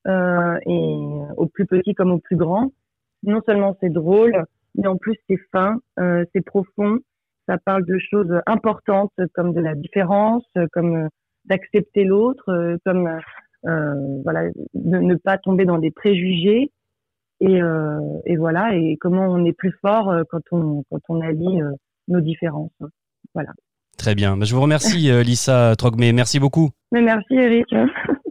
euh, 0.07 0.57
et 0.65 0.97
aux 1.37 1.47
plus 1.47 1.65
petits 1.65 1.95
comme 1.95 2.11
aux 2.11 2.19
plus 2.19 2.35
grands. 2.35 2.71
Non 3.23 3.41
seulement 3.45 3.75
c'est 3.81 3.89
drôle, 3.91 4.45
mais 4.75 4.87
en 4.87 4.97
plus 4.97 5.15
c'est 5.29 5.39
fin, 5.51 5.79
euh, 5.99 6.25
c'est 6.33 6.41
profond. 6.45 6.99
Ça 7.47 7.57
parle 7.57 7.85
de 7.85 7.97
choses 7.97 8.33
importantes 8.45 9.13
comme 9.33 9.53
de 9.53 9.59
la 9.59 9.75
différence, 9.75 10.45
comme 10.71 10.95
euh, 10.95 11.07
d'accepter 11.45 12.03
l'autre, 12.05 12.49
euh, 12.49 12.77
comme 12.85 13.07
euh, 13.65 14.21
voilà, 14.23 14.49
ne, 14.73 14.99
ne 14.99 15.15
pas 15.15 15.37
tomber 15.37 15.65
dans 15.65 15.79
des 15.79 15.91
préjugés. 15.91 16.71
Et, 17.39 17.59
et 18.25 18.37
voilà, 18.37 18.73
et 18.73 18.95
comment 19.01 19.25
on 19.27 19.43
est 19.43 19.51
plus 19.51 19.73
fort 19.81 20.13
quand 20.29 20.41
on 20.51 20.83
quand 20.89 21.01
on 21.09 21.19
allie 21.19 21.59
nos 22.07 22.21
différences. 22.21 22.71
Très 23.97 24.15
bien. 24.15 24.37
Ben, 24.37 24.45
Je 24.45 24.55
vous 24.55 24.61
remercie 24.61 25.09
euh, 25.11 25.23
Lisa 25.23 25.75
Trogmé, 25.77 26.13
merci 26.13 26.39
beaucoup. 26.39 26.71
Merci 26.91 27.33
Eric, 27.33 27.67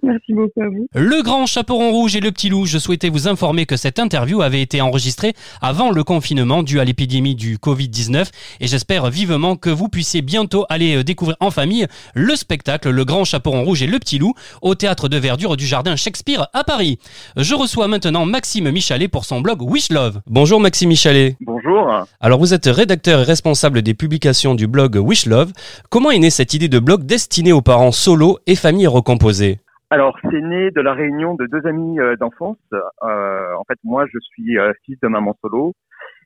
merci 0.02 0.32
beaucoup 0.32 0.61
à 0.61 0.68
vous. 0.68 0.87
Le 0.94 1.23
grand 1.23 1.47
chaperon 1.47 1.90
rouge 1.90 2.16
et 2.16 2.21
le 2.21 2.30
petit 2.30 2.49
loup, 2.49 2.66
je 2.66 2.78
souhaitais 2.78 3.09
vous 3.09 3.28
informer 3.28 3.66
que 3.66 3.76
cette 3.76 3.99
interview 3.99 4.42
avait 4.42 4.62
été 4.62 4.80
enregistrée 4.80 5.35
avant 5.61 5.90
le 5.90 6.04
confinement 6.04 6.62
dû 6.62 6.80
à 6.80 6.85
l'épidémie 6.85 7.35
du 7.35 7.56
Covid-19 7.56 8.30
et 8.61 8.66
j'espère 8.66 9.11
vivement 9.11 9.56
que 9.56 9.71
vous 9.71 9.88
puissiez 9.88 10.23
bientôt 10.23 10.66
aller 10.68 10.97
euh, 10.97 11.04
découvrir 11.04 11.37
en 11.40 11.50
famille 11.50 11.87
le 12.14 12.37
spectacle 12.37 12.90
Le 12.90 13.04
grand 13.04 13.25
chaperon 13.25 13.64
rouge 13.64 13.82
et 13.82 13.87
le 13.87 13.99
petit 13.99 14.18
loup 14.18 14.35
au 14.61 14.75
théâtre 14.75 15.09
de 15.09 15.16
verdure 15.16 15.56
du 15.56 15.66
jardin 15.66 15.97
Shakespeare 15.97 16.49
à 16.52 16.64
Paris. 16.64 16.99
Je 17.37 17.54
reçois 17.54 17.88
maintenant 17.88 18.26
Maxime 18.26 18.71
Michalet 18.71 19.09
pour 19.09 19.25
son 19.25 19.40
blog 19.40 19.62
Wish 19.62 19.90
Love. 19.90 20.21
Bonjour 20.26 20.61
Maxime 20.61 20.88
Michalet. 20.88 21.37
Bonjour. 21.40 22.06
Alors 22.21 22.38
vous 22.38 22.54
êtes 22.54 22.66
rédacteur 22.66 23.21
et 23.21 23.25
responsable 23.25 23.82
des 23.82 23.94
publications 23.94 24.54
du 24.54 24.66
blog 24.66 24.97
Wish 24.97 25.26
Love. 25.26 25.52
Comment 25.90 26.11
est 26.11 26.18
née 26.18 26.30
cette 26.30 26.54
idée 26.54 26.68
de 26.68 26.78
blog 26.78 27.04
destiné 27.04 27.52
aux 27.52 27.62
parents 27.62 27.92
solo 27.92 28.38
et 28.47 28.56
familles 28.56 28.87
recomposées? 28.87 29.59
Alors, 29.93 30.19
c'est 30.23 30.41
né 30.41 30.71
de 30.71 30.81
la 30.81 30.95
réunion 30.95 31.35
de 31.35 31.45
deux 31.45 31.67
amis 31.67 32.01
euh, 32.01 32.17
d'enfance. 32.17 32.57
Euh, 32.73 33.53
en 33.59 33.63
fait, 33.69 33.79
moi, 33.85 34.07
je 34.11 34.19
suis 34.21 34.59
euh, 34.59 34.73
fils 34.87 34.99
de 35.03 35.09
maman 35.09 35.37
solo 35.43 35.75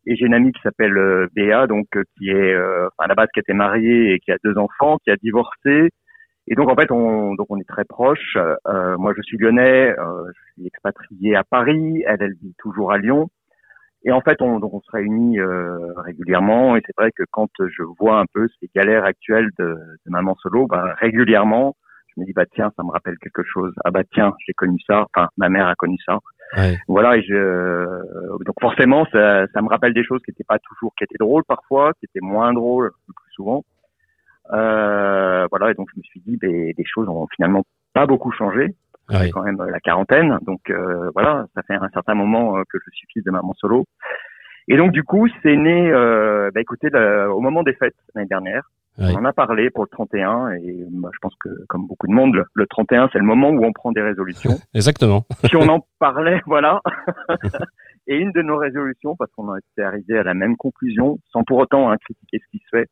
et 0.07 0.15
j'ai 0.15 0.25
une 0.25 0.35
amie 0.35 0.53
qui 0.53 0.63
s'appelle 0.63 0.97
euh, 0.97 1.27
Béa, 1.35 1.67
donc 1.67 1.87
euh, 1.97 2.05
qui 2.17 2.31
est 2.31 2.55
euh, 2.55 2.87
à 2.99 3.09
la 3.09 3.17
base 3.17 3.27
qui 3.35 3.41
était 3.41 3.55
mariée 3.55 4.13
et 4.13 4.21
qui 4.21 4.31
a 4.31 4.37
deux 4.45 4.57
enfants, 4.57 4.99
qui 5.03 5.11
a 5.11 5.17
divorcé. 5.17 5.91
Et 6.47 6.55
donc, 6.55 6.71
en 6.71 6.77
fait, 6.77 6.93
on, 6.93 7.35
donc 7.35 7.49
on 7.51 7.59
est 7.59 7.69
très 7.69 7.85
proches. 7.85 8.39
Moi, 8.67 9.13
je 9.17 9.23
suis 9.23 9.37
lyonnais, 9.37 9.93
je 9.99 10.53
suis 10.53 10.67
expatrié 10.69 11.35
à 11.35 11.43
Paris. 11.43 12.05
Elle, 12.07 12.23
elle 12.23 12.35
vit 12.41 12.55
toujours 12.59 12.93
à 12.93 12.99
Lyon. 12.99 13.31
Et 14.05 14.13
en 14.13 14.21
fait, 14.21 14.41
on, 14.43 14.61
donc 14.61 14.75
on 14.75 14.81
se 14.81 14.93
réunit 14.93 15.41
régulièrement. 15.97 16.77
Et 16.77 16.83
c'est 16.87 16.95
vrai 16.97 17.11
que 17.11 17.25
quand 17.33 17.51
je 17.59 17.83
vois 17.99 18.21
un 18.21 18.27
peu 18.33 18.47
ces 18.61 18.71
galères 18.77 19.05
actuelles 19.05 19.51
de, 19.59 19.75
de 19.75 20.11
maman 20.11 20.37
solo, 20.37 20.69
bah, 20.69 20.95
régulièrement, 21.01 21.75
je 22.17 22.21
me 22.23 22.27
dis 22.27 22.33
bah 22.33 22.47
tiens, 22.55 22.73
ça 22.77 22.83
me 22.83 22.91
rappelle 22.91 23.17
quelque 23.19 23.43
chose. 23.45 23.73
Ah 23.85 23.91
bah 23.91 24.03
tiens, 24.13 24.35
j'ai 24.47 24.55
connu 24.55 24.79
ça. 24.87 25.07
Enfin, 25.15 25.29
ma 25.37 25.49
mère 25.49 25.67
a 25.69 25.75
connu 25.75 25.97
ça. 26.05 26.19
Ouais. 26.57 26.79
Voilà. 26.89 27.17
Et 27.17 27.23
je, 27.23 28.45
donc 28.45 28.55
forcément, 28.61 29.05
ça, 29.13 29.47
ça 29.49 29.61
me 29.63 29.69
rappelle 29.69 29.93
des 29.93 30.05
choses 30.05 30.23
qui 30.25 30.31
étaient 30.31 30.45
pas 30.45 30.59
toujours, 30.59 30.93
qui 30.97 31.05
étaient 31.05 31.19
drôles 31.19 31.45
parfois, 31.45 31.93
qui 32.01 32.07
étaient 32.07 32.25
moins 32.25 32.53
drôles 32.53 32.91
le 33.09 33.15
plus 33.15 33.33
souvent. 33.35 33.65
Euh, 34.53 35.47
voilà. 35.51 35.71
Et 35.71 35.75
donc 35.75 35.89
je 35.95 35.99
me 35.99 36.03
suis 36.05 36.21
dit, 36.21 36.37
ben, 36.37 36.73
des 36.77 36.85
choses 36.85 37.09
ont 37.09 37.27
finalement 37.35 37.65
pas 37.95 38.07
beaucoup 38.07 38.33
changé 38.33 38.75
Ouais. 39.09 39.31
quand 39.31 39.43
même 39.45 39.61
euh, 39.61 39.71
la 39.71 39.79
quarantaine. 39.79 40.39
Donc 40.43 40.69
euh, 40.69 41.11
voilà, 41.15 41.47
ça 41.55 41.63
fait 41.63 41.75
un 41.75 41.89
certain 41.93 42.15
moment 42.15 42.57
euh, 42.59 42.63
que 42.69 42.79
je 42.85 42.91
suis 42.93 43.07
fils 43.13 43.23
de 43.25 43.31
maman 43.31 43.55
solo. 43.55 43.85
Et 44.69 44.77
donc 44.77 44.91
du 44.91 45.05
coup, 45.05 45.29
c'est 45.45 45.55
né, 45.57 45.93
euh, 45.93 46.51
bah, 46.53 46.61
écoutez, 46.61 46.89
le- 46.91 47.31
au 47.31 47.41
moment 47.41 47.63
des 47.63 47.75
fêtes 47.75 47.95
l'année 48.17 48.27
dernière. 48.27 48.69
On 48.99 49.15
en 49.15 49.25
a 49.25 49.33
parlé 49.33 49.71
pour 49.71 49.85
le 49.85 49.89
31 49.91 50.51
et 50.53 50.85
moi, 50.91 51.11
je 51.13 51.19
pense 51.21 51.35
que 51.39 51.49
comme 51.69 51.87
beaucoup 51.87 52.07
de 52.07 52.13
monde, 52.13 52.35
le, 52.35 52.45
le 52.55 52.67
31 52.67 53.09
c'est 53.13 53.19
le 53.19 53.25
moment 53.25 53.51
où 53.51 53.65
on 53.65 53.73
prend 53.73 53.93
des 53.93 54.01
résolutions. 54.01 54.53
Exactement. 54.75 55.25
Puis 55.45 55.57
on 55.57 55.69
en 55.69 55.87
parlait, 55.99 56.41
voilà. 56.47 56.81
et 58.07 58.17
une 58.17 58.33
de 58.33 58.43
nos 58.43 58.57
résolutions, 58.57 59.17
parce 59.17 59.31
qu'on 59.33 59.49
en 59.49 59.57
était 59.57 59.83
arrivé 59.83 60.19
à 60.19 60.23
la 60.23 60.35
même 60.35 60.57
conclusion, 60.57 61.19
sans 61.31 61.45
pour 61.45 61.59
autant 61.59 61.91
hein, 61.91 61.97
critiquer 61.99 62.39
ce 62.39 62.51
qui 62.51 62.59
se 62.65 62.69
fait, 62.77 62.89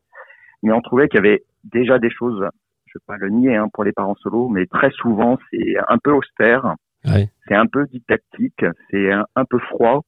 mais 0.63 0.73
on 0.73 0.81
trouvait 0.81 1.09
qu'il 1.09 1.19
y 1.19 1.27
avait 1.27 1.43
déjà 1.65 1.99
des 1.99 2.11
choses, 2.11 2.47
je 2.87 2.99
vais 2.99 3.03
pas 3.07 3.17
le 3.17 3.31
nier 3.31 3.57
hein, 3.57 3.69
pour 3.73 3.85
les 3.85 3.93
parents 3.93 4.17
solos, 4.17 4.49
mais 4.49 4.67
très 4.67 4.91
souvent 4.91 5.39
c'est 5.51 5.75
un 5.89 5.99
peu 5.99 6.13
austère, 6.13 6.75
Ouais. 7.07 7.29
c'est 7.47 7.55
un 7.55 7.67
peu 7.67 7.87
didactique, 7.87 8.65
c'est 8.91 9.13
un, 9.13 9.27
un 9.37 9.45
peu 9.45 9.59
froid. 9.59 10.03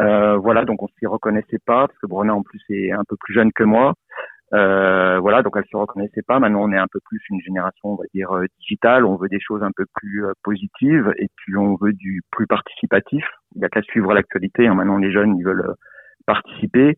Euh, 0.00 0.36
voilà, 0.36 0.64
donc 0.64 0.82
on 0.82 0.88
s'y 0.98 1.06
reconnaissait 1.06 1.58
pas, 1.64 1.86
parce 1.88 1.98
que 1.98 2.06
Bruna 2.06 2.34
en 2.34 2.42
plus 2.42 2.60
est 2.70 2.92
un 2.92 3.04
peu 3.08 3.16
plus 3.18 3.34
jeune 3.34 3.52
que 3.52 3.64
moi. 3.64 3.94
Euh, 4.52 5.20
voilà, 5.20 5.42
donc 5.42 5.54
elle 5.56 5.64
se 5.70 5.76
reconnaissait 5.76 6.22
pas. 6.22 6.40
Maintenant, 6.40 6.64
on 6.64 6.72
est 6.72 6.78
un 6.78 6.88
peu 6.90 6.98
plus 7.04 7.20
une 7.30 7.40
génération, 7.40 7.90
on 7.90 7.94
va 7.94 8.04
dire, 8.12 8.32
euh, 8.32 8.46
digitale. 8.58 9.04
On 9.04 9.16
veut 9.16 9.28
des 9.28 9.40
choses 9.40 9.62
un 9.62 9.70
peu 9.76 9.86
plus 9.94 10.26
euh, 10.26 10.32
positives 10.42 11.12
et 11.18 11.28
puis 11.36 11.56
on 11.56 11.76
veut 11.76 11.92
du 11.92 12.22
plus 12.32 12.46
participatif. 12.46 13.24
Il 13.54 13.62
y 13.62 13.64
a 13.64 13.68
qu'à 13.68 13.82
suivre 13.82 14.12
l'actualité. 14.12 14.66
hein. 14.66 14.74
Maintenant, 14.74 14.96
les 14.98 15.12
jeunes, 15.12 15.36
ils 15.38 15.44
veulent 15.44 15.66
euh, 15.68 15.74
participer. 16.26 16.96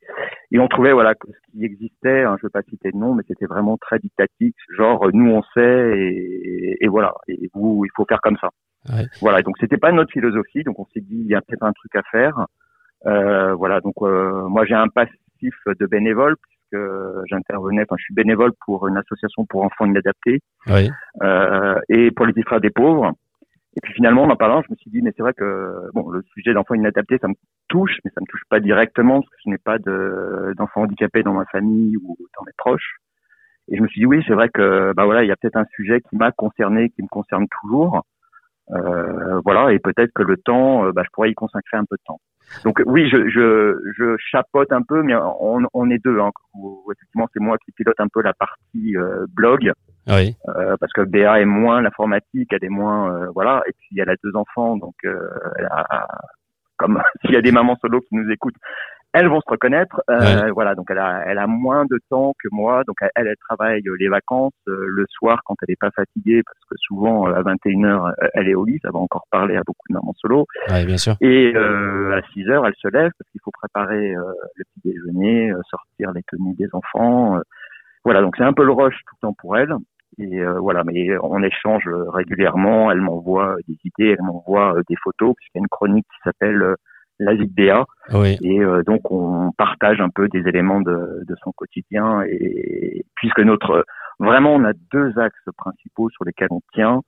Et 0.50 0.58
on 0.58 0.68
trouvait, 0.68 0.92
voilà, 0.92 1.14
que 1.14 1.28
ce 1.28 1.52
qui 1.52 1.64
existait, 1.64 2.22
hein, 2.22 2.36
je 2.40 2.44
ne 2.44 2.46
veux 2.46 2.50
pas 2.50 2.62
citer 2.62 2.90
de 2.90 2.96
nom, 2.96 3.14
mais 3.14 3.22
c'était 3.28 3.46
vraiment 3.46 3.76
très 3.76 3.98
didactique. 3.98 4.56
Genre, 4.76 5.10
nous, 5.12 5.30
on 5.30 5.42
sait 5.54 5.98
et, 5.98 6.76
et 6.80 6.88
voilà. 6.88 7.12
Et 7.28 7.50
vous, 7.52 7.84
il 7.84 7.90
faut 7.94 8.06
faire 8.08 8.20
comme 8.22 8.38
ça. 8.38 8.48
Ouais. 8.88 9.04
Voilà. 9.20 9.42
Donc, 9.42 9.56
c'était 9.60 9.76
pas 9.76 9.92
notre 9.92 10.10
philosophie. 10.10 10.64
Donc, 10.64 10.78
on 10.78 10.86
s'est 10.86 11.00
dit, 11.00 11.20
il 11.20 11.26
y 11.26 11.34
a 11.34 11.42
peut-être 11.42 11.64
un 11.64 11.72
truc 11.72 11.94
à 11.96 12.02
faire. 12.10 12.46
Euh, 13.06 13.52
voilà. 13.54 13.80
Donc, 13.80 13.94
euh, 14.00 14.48
moi, 14.48 14.64
j'ai 14.64 14.74
un 14.74 14.88
passif 14.88 15.54
de 15.66 15.86
bénévole 15.86 16.36
puisque 16.72 17.26
j'intervenais, 17.28 17.82
enfin, 17.82 17.96
je 17.98 18.04
suis 18.04 18.14
bénévole 18.14 18.52
pour 18.64 18.88
une 18.88 18.96
association 18.96 19.44
pour 19.46 19.64
enfants 19.64 19.86
inadaptés 19.86 20.40
euh, 21.22 21.78
et 21.88 22.10
pour 22.10 22.26
les 22.26 22.42
frères 22.42 22.60
des 22.60 22.70
pauvres. 22.70 23.12
Et 23.76 23.80
puis 23.82 23.94
finalement, 23.94 24.24
en 24.24 24.30
en 24.30 24.36
parlant, 24.36 24.62
je 24.62 24.70
me 24.70 24.76
suis 24.76 24.90
dit, 24.90 25.00
mais 25.02 25.12
c'est 25.16 25.22
vrai 25.22 25.32
que 25.32 25.90
bon, 25.94 26.10
le 26.10 26.22
sujet 26.34 26.52
d'enfants 26.52 26.74
inadaptés, 26.74 27.18
ça 27.18 27.28
me 27.28 27.34
touche, 27.68 27.98
mais 28.04 28.10
ça 28.14 28.20
me 28.20 28.26
touche 28.26 28.42
pas 28.50 28.60
directement 28.60 29.20
parce 29.20 29.30
que 29.30 29.36
je 29.44 29.50
n'ai 29.50 29.58
pas 29.58 29.78
de- 29.78 30.52
d'enfants 30.56 30.82
handicapés 30.82 31.22
dans 31.22 31.32
ma 31.32 31.46
famille 31.46 31.96
ou 31.96 32.16
dans 32.38 32.44
mes 32.44 32.52
proches. 32.58 32.96
Et 33.68 33.76
je 33.76 33.82
me 33.82 33.88
suis 33.88 34.00
dit, 34.00 34.06
oui, 34.06 34.22
c'est 34.26 34.34
vrai 34.34 34.48
que 34.50 34.92
bah 34.94 35.04
voilà, 35.04 35.22
il 35.22 35.28
y 35.28 35.32
a 35.32 35.36
peut-être 35.36 35.56
un 35.56 35.64
sujet 35.74 36.00
qui 36.00 36.16
m'a 36.16 36.32
concerné, 36.32 36.90
qui 36.90 37.02
me 37.02 37.08
concerne 37.08 37.46
toujours. 37.62 38.02
Euh, 38.72 39.40
voilà, 39.44 39.72
et 39.72 39.78
peut-être 39.78 40.12
que 40.14 40.22
le 40.22 40.36
temps, 40.36 40.84
euh, 40.84 40.92
bah, 40.92 41.02
je 41.04 41.10
pourrais 41.12 41.30
y 41.30 41.34
consacrer 41.34 41.76
un 41.76 41.84
peu 41.84 41.96
de 41.96 42.02
temps. 42.04 42.20
Donc 42.64 42.80
oui, 42.86 43.08
je, 43.10 43.28
je, 43.28 43.78
je 43.96 44.16
chapote 44.18 44.72
un 44.72 44.82
peu, 44.82 45.02
mais 45.02 45.14
on, 45.14 45.60
on 45.72 45.90
est 45.90 46.02
deux. 46.04 46.20
Hein, 46.20 46.30
où, 46.54 46.82
effectivement, 46.92 47.28
c'est 47.32 47.40
moi 47.40 47.56
qui 47.64 47.72
pilote 47.72 47.98
un 47.98 48.08
peu 48.08 48.22
la 48.22 48.32
partie 48.34 48.96
euh, 48.96 49.26
blog. 49.28 49.72
Ouais. 50.08 50.34
Euh, 50.48 50.76
parce 50.80 50.92
que 50.92 51.02
Béa 51.02 51.40
est 51.40 51.44
moins 51.44 51.80
l'informatique, 51.80 52.52
elle 52.52 52.64
est 52.64 52.68
moins 52.68 53.14
euh, 53.14 53.26
voilà, 53.34 53.62
et 53.68 53.72
puis 53.72 54.00
elle 54.00 54.10
a 54.10 54.16
deux 54.22 54.34
enfants, 54.34 54.76
donc 54.76 54.94
euh, 55.04 55.28
elle 55.56 55.66
a, 55.66 56.08
comme 56.76 57.00
s'il 57.20 57.34
y 57.34 57.36
a 57.36 57.42
des 57.42 57.52
mamans 57.52 57.76
solo 57.80 58.00
qui 58.00 58.16
nous 58.16 58.28
écoutent, 58.30 58.56
elles 59.12 59.28
vont 59.28 59.40
se 59.40 59.50
reconnaître. 59.50 60.02
Euh, 60.10 60.50
Voilà, 60.52 60.74
donc 60.74 60.86
elle 60.90 60.98
a, 60.98 61.22
elle 61.26 61.38
a 61.38 61.46
moins 61.46 61.84
de 61.84 61.98
temps 62.10 62.32
que 62.42 62.48
moi, 62.50 62.82
donc 62.86 62.96
elle, 63.00 63.26
elle 63.28 63.36
travaille 63.48 63.82
les 63.98 64.08
vacances 64.08 64.52
euh, 64.68 64.84
le 64.88 65.04
soir 65.10 65.40
quand 65.44 65.54
elle 65.62 65.72
est 65.72 65.80
pas 65.80 65.90
fatiguée, 65.90 66.42
parce 66.44 66.58
que 66.70 66.74
souvent 66.78 67.28
euh, 67.28 67.34
à 67.34 67.42
21h 67.42 68.12
elle 68.34 68.48
est 68.48 68.54
au 68.54 68.64
lit, 68.64 68.78
ça 68.82 68.90
va 68.92 68.98
encore 68.98 69.26
parler 69.30 69.56
à 69.56 69.62
beaucoup 69.66 69.86
de 69.88 69.94
mamans 69.94 70.14
solo. 70.16 70.46
Ouais, 70.70 70.84
bien 70.84 70.96
sûr. 70.96 71.14
Et 71.20 71.52
euh, 71.54 72.16
à 72.18 72.22
6 72.32 72.48
heures, 72.48 72.66
elle 72.66 72.74
se 72.76 72.88
lève 72.88 73.10
parce 73.18 73.30
qu'il 73.30 73.40
faut 73.44 73.50
préparer 73.52 74.14
euh, 74.14 74.22
le 74.56 74.64
petit 74.64 74.88
déjeuner, 74.92 75.50
euh, 75.50 75.60
sortir 75.68 76.12
les 76.12 76.22
tenues 76.24 76.54
des 76.54 76.68
enfants. 76.72 77.36
euh. 77.36 77.40
voilà, 78.04 78.20
donc 78.22 78.34
c'est 78.36 78.44
un 78.44 78.52
peu 78.52 78.64
le 78.64 78.72
rush 78.72 78.94
tout 79.06 79.14
le 79.20 79.28
temps 79.28 79.34
pour 79.38 79.56
elle. 79.56 79.74
Et 80.18 80.40
euh, 80.40 80.58
voilà, 80.60 80.84
mais 80.84 81.16
on 81.22 81.42
échange 81.42 81.86
euh, 81.86 82.10
régulièrement. 82.10 82.90
Elle 82.90 83.00
m'envoie 83.00 83.56
des 83.66 83.76
idées, 83.84 84.14
elle 84.18 84.24
m'envoie 84.24 84.76
euh, 84.76 84.82
des 84.88 84.96
photos, 85.02 85.34
puisqu'il 85.36 85.58
y 85.58 85.60
a 85.60 85.64
une 85.64 85.68
chronique 85.68 86.06
qui 86.06 86.20
s'appelle 86.24 86.62
euh, 86.62 86.74
La 87.18 87.34
vie 87.34 87.46
de 87.46 87.54
Béa. 87.54 87.84
Oui. 88.14 88.36
Et 88.42 88.60
euh, 88.60 88.82
donc 88.82 89.10
on 89.10 89.52
partage 89.56 90.00
un 90.00 90.08
peu 90.10 90.28
des 90.28 90.46
éléments 90.48 90.80
de, 90.80 91.24
de 91.26 91.34
son 91.44 91.52
quotidien. 91.52 92.22
Et 92.28 93.04
puisque 93.16 93.40
notre 93.40 93.84
vraiment 94.18 94.54
on 94.54 94.64
a 94.64 94.72
deux 94.92 95.18
axes 95.18 95.48
principaux 95.56 96.08
sur 96.10 96.24
lesquels 96.24 96.48
on 96.50 96.60
tient. 96.72 97.00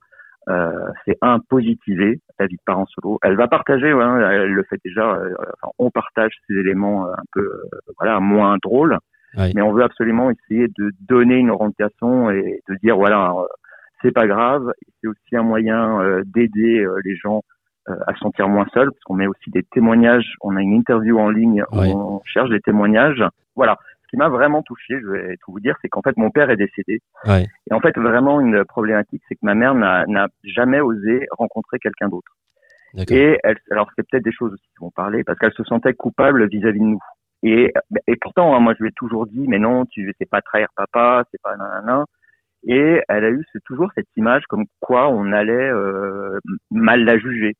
Euh, 0.47 0.69
c'est 1.05 1.17
un 1.23 1.39
positiver 1.39 2.19
la 2.37 2.45
vie 2.45 2.55
de 2.55 2.61
parent 2.65 2.85
solo. 2.85 3.17
Elle 3.23 3.35
va 3.35 3.47
partager, 3.47 3.91
ouais, 3.93 4.03
hein, 4.03 4.19
elle 4.29 4.53
le 4.53 4.63
fait 4.69 4.77
déjà. 4.85 5.15
euh, 5.15 5.33
enfin, 5.39 5.71
on 5.79 5.89
partage 5.89 6.33
ces 6.47 6.53
éléments 6.53 7.07
euh, 7.07 7.13
un 7.13 7.23
peu, 7.33 7.41
euh, 7.41 7.79
voilà, 7.99 8.19
moins 8.19 8.57
drôles, 8.61 8.99
Oui. 9.37 9.51
mais 9.55 9.63
on 9.63 9.73
veut 9.73 9.81
absolument 9.83 10.29
essayer 10.29 10.67
de 10.77 10.91
donner 11.09 11.37
une 11.37 11.49
orientation 11.49 12.29
et 12.29 12.61
de 12.69 12.75
dire 12.75 12.95
voilà, 12.95 13.31
euh, 13.31 13.45
c'est 14.03 14.11
pas 14.11 14.27
grave. 14.27 14.71
C'est 15.01 15.07
aussi 15.07 15.35
un 15.35 15.41
moyen 15.41 15.99
euh, 16.01 16.21
d'aider 16.25 16.85
euh, 16.85 16.95
les 17.03 17.15
gens 17.15 17.37
euh, 17.39 17.54
à 17.87 18.13
se 18.13 18.19
sentir 18.19 18.47
moins 18.47 18.65
seuls, 18.73 18.91
parce 18.91 19.03
qu'on 19.03 19.13
met 19.15 19.27
aussi 19.27 19.49
des 19.51 19.63
témoignages. 19.63 20.33
On 20.41 20.55
a 20.55 20.61
une 20.61 20.73
interview 20.73 21.19
en 21.19 21.29
ligne 21.29 21.63
Oui. 21.71 21.91
on 21.93 22.21
cherche 22.25 22.49
des 22.49 22.61
témoignages. 22.61 23.23
Voilà. 23.55 23.77
Ce 24.03 24.07
qui 24.09 24.17
m'a 24.17 24.29
vraiment 24.29 24.61
touché, 24.61 24.99
je 25.01 25.07
vais 25.07 25.35
tout 25.43 25.51
vous 25.51 25.59
dire, 25.59 25.75
c'est 25.81 25.89
qu'en 25.89 26.01
fait 26.01 26.15
mon 26.17 26.29
père 26.29 26.49
est 26.49 26.57
décédé. 26.57 26.99
Et 27.69 27.73
en 27.73 27.79
fait, 27.79 27.97
vraiment, 27.97 28.39
une 28.39 28.63
problématique, 28.65 29.23
c'est 29.27 29.35
que 29.35 29.43
ma 29.43 29.55
mère 29.55 29.73
n'a 29.75 30.27
jamais 30.43 30.79
osé 30.79 31.27
rencontrer 31.31 31.79
quelqu'un 31.79 32.09
d'autre. 32.09 32.31
Et 33.15 33.39
elle, 33.43 33.57
alors 33.71 33.89
c'est 33.95 34.07
peut-être 34.07 34.23
des 34.23 34.31
choses 34.31 34.53
aussi 34.53 34.63
qui 34.63 34.79
vont 34.79 34.91
parler, 34.91 35.23
parce 35.23 35.37
qu'elle 35.37 35.53
se 35.53 35.63
sentait 35.63 35.93
coupable 35.93 36.47
vis-à-vis 36.47 36.79
de 36.79 36.85
nous. 36.85 36.99
Et, 37.43 37.73
et 38.07 38.15
pourtant, 38.15 38.55
hein, 38.55 38.59
moi, 38.59 38.73
je 38.77 38.83
lui 38.83 38.89
ai 38.89 38.93
toujours 38.95 39.27
dit, 39.27 39.45
mais 39.47 39.59
non, 39.59 39.85
tu 39.85 40.11
sais 40.17 40.25
pas 40.25 40.41
trahir 40.41 40.67
papa, 40.75 41.23
c'est 41.31 41.41
pas 41.41 41.55
nanana. 41.57 42.05
Et 42.67 43.01
elle 43.07 43.25
a 43.25 43.29
eu 43.29 43.45
toujours 43.65 43.91
cette 43.93 44.07
image 44.15 44.43
comme 44.47 44.65
quoi 44.79 45.09
on 45.09 45.31
allait 45.31 45.53
euh, 45.69 46.39
mal 46.71 47.03
la 47.03 47.17
juger. 47.19 47.55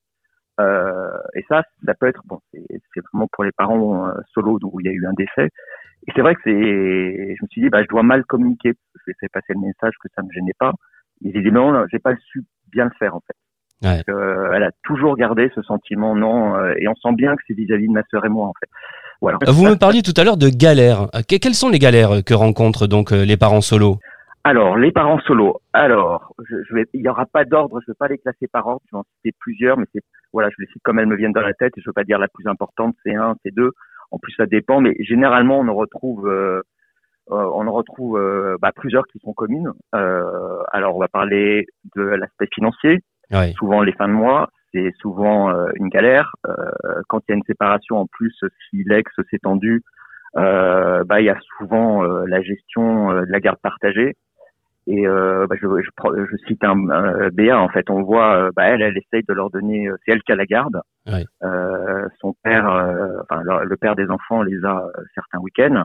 Euh, 0.59 1.09
et 1.35 1.43
ça, 1.49 1.63
ça 1.85 1.93
peut 1.99 2.07
être 2.07 2.21
bon, 2.25 2.39
c'est 2.53 3.01
vraiment 3.11 3.27
pour 3.31 3.43
les 3.43 3.51
parents 3.51 4.07
euh, 4.07 4.13
solo 4.33 4.57
où 4.63 4.79
il 4.79 4.85
y 4.85 4.89
a 4.89 4.93
eu 4.93 5.05
un 5.05 5.13
décès. 5.13 5.49
Et 6.07 6.11
c'est 6.15 6.21
vrai 6.21 6.35
que 6.35 6.41
c'est, 6.43 6.51
je 7.35 7.41
me 7.43 7.47
suis 7.49 7.61
dit, 7.63 7.69
bah, 7.69 7.81
je 7.83 7.87
dois 7.87 8.03
mal 8.03 8.23
communiquer, 8.25 8.73
parce 8.73 9.03
que 9.05 9.11
j'ai 9.11 9.17
fait 9.21 9.29
passer 9.31 9.53
le 9.53 9.59
message 9.61 9.93
que 10.01 10.07
ça 10.15 10.21
me 10.21 10.31
gênait 10.31 10.53
pas. 10.59 10.71
Et 11.23 11.31
j'ai 11.33 11.41
dit, 11.41 11.51
non, 11.51 11.71
non, 11.71 11.85
j'ai 11.91 11.99
pas 11.99 12.15
su 12.31 12.43
bien 12.71 12.85
le 12.85 12.91
faire, 12.99 13.15
en 13.15 13.21
fait. 13.21 13.35
Ouais. 13.87 14.01
Euh, 14.09 14.51
elle 14.53 14.63
a 14.63 14.71
toujours 14.83 15.17
gardé 15.17 15.51
ce 15.55 15.61
sentiment, 15.63 16.15
non, 16.15 16.55
euh, 16.55 16.73
et 16.77 16.87
on 16.87 16.95
sent 16.95 17.13
bien 17.15 17.35
que 17.35 17.41
c'est 17.47 17.53
vis-à-vis 17.53 17.87
de 17.87 17.93
ma 17.93 18.03
sœur 18.09 18.25
et 18.25 18.29
moi, 18.29 18.47
en 18.47 18.53
fait. 18.59 18.69
Voilà. 19.21 19.37
Vous 19.47 19.65
me 19.65 19.75
parliez 19.75 20.01
tout 20.03 20.13
à 20.17 20.23
l'heure 20.23 20.37
de 20.37 20.49
galères. 20.49 21.07
Que- 21.27 21.37
Quelles 21.37 21.53
sont 21.55 21.69
les 21.69 21.79
galères 21.79 22.23
que 22.25 22.33
rencontrent 22.33 22.87
donc 22.87 23.11
euh, 23.11 23.25
les 23.25 23.37
parents 23.37 23.61
solos 23.61 23.97
Alors, 24.47 24.77
les 24.77 24.91
parents 24.91 25.17
solos. 25.21 25.59
Alors, 25.73 26.35
je, 26.47 26.57
je 26.69 26.75
vais, 26.75 26.85
il 26.93 27.01
y 27.01 27.09
aura 27.09 27.25
pas 27.25 27.45
d'ordre, 27.45 27.81
je 27.81 27.89
vais 27.89 27.95
pas 27.97 28.07
les 28.07 28.19
classer 28.19 28.47
par 28.47 28.67
ordre, 28.67 28.81
je 28.85 28.95
vais 28.95 28.99
en 28.99 29.05
citer 29.15 29.35
plusieurs, 29.39 29.75
mais 29.75 29.87
c'est, 29.91 30.03
voilà, 30.33 30.49
je 30.51 30.57
les 30.59 30.67
cite 30.67 30.83
comme 30.83 30.99
elles 30.99 31.07
me 31.07 31.15
viennent 31.15 31.33
dans 31.33 31.41
la 31.41 31.55
tête, 31.55 31.73
et 31.75 31.81
je 31.81 31.89
veux 31.89 31.93
pas 31.93 32.03
dire 32.03 32.19
la 32.19 32.27
plus 32.27 32.45
importante, 32.45 32.95
c'est 33.03 33.15
un, 33.15 33.35
c'est 33.41 33.51
deux. 33.51 33.71
En 34.11 34.19
plus, 34.19 34.33
ça 34.33 34.45
dépend, 34.45 34.81
mais 34.81 34.95
généralement, 34.99 35.59
on 35.59 35.67
en 35.67 35.73
retrouve, 35.73 36.27
euh, 36.27 36.61
euh, 37.31 37.49
on 37.55 37.65
en 37.65 37.71
retrouve 37.71 38.19
euh, 38.19 38.55
bah, 38.61 38.71
plusieurs 38.71 39.07
qui 39.07 39.17
sont 39.17 39.33
communes. 39.33 39.71
Euh, 39.95 40.61
alors, 40.71 40.95
on 40.95 40.99
va 40.99 41.07
parler 41.07 41.65
de 41.95 42.03
l'aspect 42.03 42.47
financier. 42.53 42.99
Souvent, 43.57 43.81
les 43.81 43.93
fins 43.93 44.07
de 44.07 44.13
mois, 44.13 44.49
c'est 44.71 44.91
souvent 44.99 45.49
euh, 45.49 45.69
une 45.73 45.89
galère. 45.89 46.35
Euh, 46.47 47.01
quand 47.07 47.19
il 47.21 47.31
y 47.31 47.33
a 47.33 47.37
une 47.37 47.43
séparation, 47.45 47.97
en 47.97 48.05
plus, 48.05 48.39
si 48.69 48.83
l'ex 48.83 49.11
s'est 49.31 49.39
tendu, 49.39 49.81
euh, 50.37 51.03
bah, 51.03 51.19
il 51.19 51.25
y 51.25 51.29
a 51.31 51.39
souvent 51.57 52.03
euh, 52.03 52.25
la 52.27 52.43
gestion 52.43 53.11
euh, 53.11 53.25
de 53.25 53.31
la 53.31 53.39
garde 53.39 53.57
partagée. 53.59 54.13
Et 54.87 55.07
euh, 55.07 55.47
bah, 55.47 55.55
je, 55.59 55.65
je, 55.67 56.25
je 56.31 56.37
cite 56.47 56.63
un, 56.63 56.89
un 56.89 57.29
BA 57.29 57.57
en 57.57 57.69
fait, 57.69 57.89
on 57.89 58.03
voit, 58.03 58.35
euh, 58.35 58.51
bah, 58.55 58.65
elle, 58.67 58.83
elle 58.83 58.97
essaye 58.97 59.23
de 59.27 59.33
leur 59.33 59.49
donner, 59.49 59.87
euh, 59.87 59.95
c'est 60.05 60.11
elle 60.11 60.21
qui 60.21 60.31
a 60.31 60.35
la 60.35 60.45
garde. 60.45 60.79
Ouais. 61.07 61.25
Euh, 61.43 62.07
son 62.19 62.33
père, 62.43 62.69
euh, 62.69 63.17
enfin 63.23 63.41
le, 63.43 63.65
le 63.65 63.77
père 63.77 63.95
des 63.95 64.07
enfants 64.09 64.43
les 64.43 64.63
a 64.63 64.85
euh, 64.85 65.03
certains 65.15 65.39
week-ends. 65.39 65.83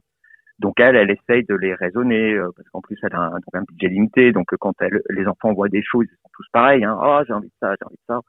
Donc 0.59 0.79
elle, 0.79 0.97
elle 0.97 1.11
essaye 1.11 1.45
de 1.45 1.55
les 1.55 1.75
raisonner 1.75 2.35
euh, 2.35 2.51
parce 2.55 2.69
qu'en 2.69 2.83
plus 2.83 2.99
elle 3.03 3.15
a 3.15 3.21
un, 3.21 3.31
donc 3.31 3.55
un 3.55 3.63
budget 3.63 3.89
limité. 3.89 4.33
Donc 4.33 4.53
euh, 4.53 4.57
quand 4.61 4.75
elle, 4.81 5.01
les 5.09 5.27
enfants 5.27 5.55
voient 5.55 5.71
des 5.71 5.83
choses, 5.83 6.05
ils 6.07 6.17
sont 6.23 6.31
tous 6.35 6.47
pareils. 6.53 6.85
Hein, 6.85 6.99
oh 7.03 7.21
j'ai 7.27 7.33
envie 7.33 7.49
de 7.49 7.55
ça, 7.59 7.75
j'ai 7.81 7.87
envie 7.87 7.97
de 7.97 8.03
ça. 8.07 8.21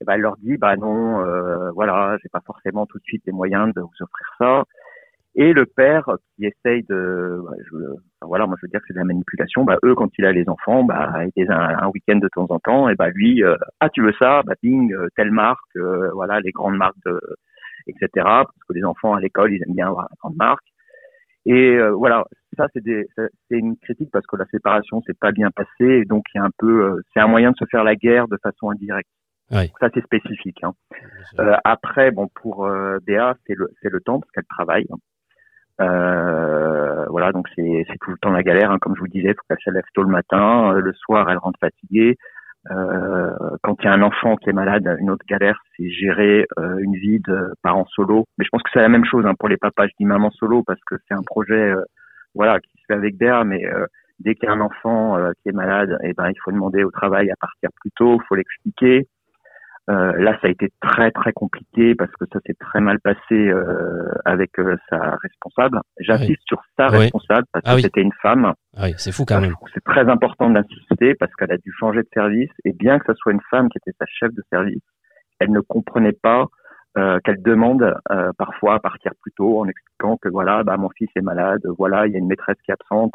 et 0.00 0.04
ben 0.06 0.14
elle 0.14 0.22
leur 0.22 0.38
dit 0.38 0.56
bah 0.56 0.76
non, 0.76 1.20
euh, 1.20 1.70
voilà, 1.72 2.16
j'ai 2.22 2.30
pas 2.30 2.40
forcément 2.46 2.86
tout 2.86 2.96
de 2.98 3.04
suite 3.04 3.22
les 3.26 3.32
moyens 3.32 3.74
de 3.74 3.82
vous 3.82 3.92
offrir 4.00 4.26
ça. 4.38 4.64
Et 5.34 5.52
le 5.52 5.66
père 5.66 6.08
qui 6.34 6.46
essaye 6.46 6.82
de, 6.84 7.40
bah, 7.44 7.56
je, 7.70 7.76
voilà, 8.22 8.46
moi 8.46 8.56
je 8.58 8.66
veux 8.66 8.70
dire 8.70 8.80
que 8.80 8.86
c'est 8.88 8.94
de 8.94 8.98
la 8.98 9.04
manipulation. 9.04 9.64
Bah 9.64 9.76
eux, 9.84 9.94
quand 9.94 10.10
il 10.18 10.24
a 10.24 10.32
les 10.32 10.48
enfants, 10.48 10.84
bah 10.84 11.12
il 11.36 11.42
est 11.42 11.50
un, 11.50 11.78
un 11.78 11.88
week-end 11.88 12.16
de 12.16 12.28
temps 12.28 12.46
en 12.50 12.58
temps, 12.58 12.88
et 12.88 12.94
bah 12.96 13.10
lui, 13.10 13.44
euh, 13.44 13.56
ah 13.80 13.88
tu 13.90 14.02
veux 14.02 14.14
ça, 14.18 14.42
bah 14.44 14.54
bing, 14.62 14.92
euh, 14.92 15.08
telle 15.16 15.30
marque, 15.30 15.76
euh, 15.76 16.10
voilà 16.12 16.40
les 16.40 16.50
grandes 16.50 16.76
marques, 16.76 16.96
de, 17.06 17.20
etc. 17.86 18.08
Parce 18.14 18.64
que 18.68 18.74
les 18.74 18.84
enfants 18.84 19.14
à 19.14 19.20
l'école, 19.20 19.52
ils 19.52 19.62
aiment 19.62 19.74
bien 19.74 19.88
avoir 19.88 20.04
la 20.10 20.16
grande 20.20 20.36
marque. 20.36 20.66
Et 21.46 21.76
euh, 21.76 21.92
voilà, 21.92 22.24
ça 22.56 22.66
c'est 22.74 23.06
une 23.50 23.76
critique 23.76 24.10
parce 24.12 24.26
que 24.26 24.36
la 24.36 24.46
séparation 24.46 25.00
s'est 25.02 25.14
pas 25.14 25.30
bien 25.30 25.50
passée, 25.50 26.00
et 26.00 26.04
donc 26.04 26.24
il 26.34 26.38
y 26.38 26.40
a 26.40 26.44
un 26.44 26.50
peu, 26.58 27.00
c'est 27.14 27.20
un 27.20 27.28
moyen 27.28 27.52
de 27.52 27.56
se 27.56 27.64
faire 27.70 27.84
la 27.84 27.94
guerre 27.94 28.28
de 28.28 28.38
façon 28.42 28.70
indirecte. 28.70 29.08
Ça 29.80 29.88
c'est 29.94 30.04
spécifique. 30.04 30.62
Hein. 30.62 30.74
Euh, 31.38 31.56
après, 31.64 32.10
bon, 32.10 32.28
pour 32.34 32.66
euh, 32.66 32.98
Béa, 33.06 33.34
c'est 33.46 33.54
le, 33.54 33.70
c'est 33.80 33.90
le 33.90 34.00
temps 34.00 34.20
parce 34.20 34.30
qu'elle 34.32 34.44
travaille. 34.44 34.86
Euh, 35.80 37.06
voilà, 37.08 37.32
donc 37.32 37.48
c'est, 37.54 37.84
tout 38.00 38.10
le 38.10 38.18
temps 38.18 38.30
la 38.30 38.42
galère. 38.42 38.70
Hein, 38.70 38.78
comme 38.80 38.94
je 38.96 39.00
vous 39.00 39.08
disais, 39.08 39.34
faut 39.34 39.42
qu'elle 39.48 39.58
se 39.64 39.70
lève 39.70 39.84
tôt 39.94 40.02
le 40.02 40.10
matin. 40.10 40.72
Euh, 40.72 40.80
le 40.80 40.92
soir, 40.92 41.30
elle 41.30 41.38
rentre 41.38 41.58
fatiguée. 41.60 42.16
Euh, 42.70 43.30
quand 43.62 43.76
il 43.80 43.84
y 43.86 43.88
a 43.88 43.92
un 43.92 44.02
enfant 44.02 44.36
qui 44.36 44.50
est 44.50 44.52
malade, 44.52 44.96
une 45.00 45.10
autre 45.10 45.24
galère, 45.28 45.60
c'est 45.76 45.88
gérer 45.90 46.46
une 46.80 46.96
vie 46.96 47.20
de 47.20 47.52
parent 47.62 47.86
solo. 47.86 48.26
Mais 48.36 48.44
je 48.44 48.50
pense 48.50 48.62
que 48.62 48.70
c'est 48.72 48.80
la 48.80 48.88
même 48.88 49.04
chose 49.04 49.24
hein, 49.26 49.34
pour 49.38 49.48
les 49.48 49.56
papas. 49.56 49.86
Je 49.86 49.92
dis 49.98 50.04
maman 50.04 50.30
solo 50.30 50.62
parce 50.66 50.80
que 50.86 50.96
c'est 51.06 51.14
un 51.14 51.22
projet, 51.22 51.72
voilà, 52.34 52.60
qui 52.60 52.70
se 52.78 52.84
fait 52.86 52.94
avec 52.94 53.16
Béa, 53.16 53.44
mais 53.44 53.64
dès 54.18 54.34
qu'il 54.34 54.48
y 54.48 54.52
a 54.52 54.54
un 54.54 54.60
enfant 54.60 55.16
qui 55.40 55.48
est 55.48 55.52
malade, 55.52 55.96
eh 56.02 56.12
ben 56.12 56.28
il 56.28 56.38
faut 56.44 56.52
demander 56.52 56.84
au 56.84 56.90
travail 56.90 57.30
à 57.30 57.36
partir 57.40 57.70
plus 57.80 57.90
tôt, 57.92 58.18
il 58.20 58.26
faut 58.26 58.34
l'expliquer. 58.34 59.06
Euh, 59.88 60.12
là, 60.18 60.36
ça 60.42 60.48
a 60.48 60.50
été 60.50 60.70
très 60.82 61.10
très 61.10 61.32
compliqué 61.32 61.94
parce 61.94 62.10
que 62.12 62.26
ça 62.30 62.40
s'est 62.46 62.56
très 62.60 62.80
mal 62.80 63.00
passé 63.00 63.18
euh, 63.32 64.12
avec 64.26 64.58
euh, 64.58 64.76
sa 64.90 65.16
responsable. 65.22 65.80
J'insiste 65.98 66.42
sur 66.46 66.60
sa 66.78 66.90
Oui. 66.90 66.98
responsable 66.98 67.46
parce 67.52 67.64
Ah 67.66 67.70
que 67.70 67.76
oui. 67.76 67.82
c'était 67.82 68.02
une 68.02 68.12
femme. 68.20 68.52
Ah 68.76 68.82
oui, 68.84 68.94
c'est 68.98 69.12
fou 69.12 69.24
quand 69.26 69.40
même. 69.40 69.54
C'est 69.72 69.84
très 69.84 70.08
important 70.08 70.50
d'insister 70.50 71.14
parce 71.14 71.34
qu'elle 71.36 71.52
a 71.52 71.56
dû 71.56 71.72
changer 71.78 72.00
de 72.02 72.08
service 72.12 72.50
et 72.64 72.72
bien 72.72 72.98
que 72.98 73.06
ce 73.12 73.14
soit 73.14 73.32
une 73.32 73.40
femme 73.50 73.70
qui 73.70 73.78
était 73.78 73.96
sa 73.98 74.04
chef 74.06 74.32
de 74.34 74.42
service, 74.50 74.82
elle 75.38 75.52
ne 75.52 75.60
comprenait 75.60 76.12
pas 76.12 76.46
euh, 76.98 77.18
qu'elle 77.24 77.42
demande 77.42 77.94
euh, 78.10 78.32
parfois 78.36 78.74
à 78.74 78.80
partir 78.80 79.12
plus 79.22 79.32
tôt 79.32 79.60
en 79.60 79.68
expliquant 79.68 80.16
que 80.16 80.28
voilà, 80.28 80.64
bah 80.64 80.76
mon 80.76 80.90
fils 80.90 81.08
est 81.16 81.20
malade, 81.22 81.60
voilà, 81.78 82.06
il 82.06 82.12
y 82.12 82.16
a 82.16 82.18
une 82.18 82.26
maîtresse 82.26 82.56
qui 82.64 82.70
est 82.70 82.74
absente, 82.74 83.12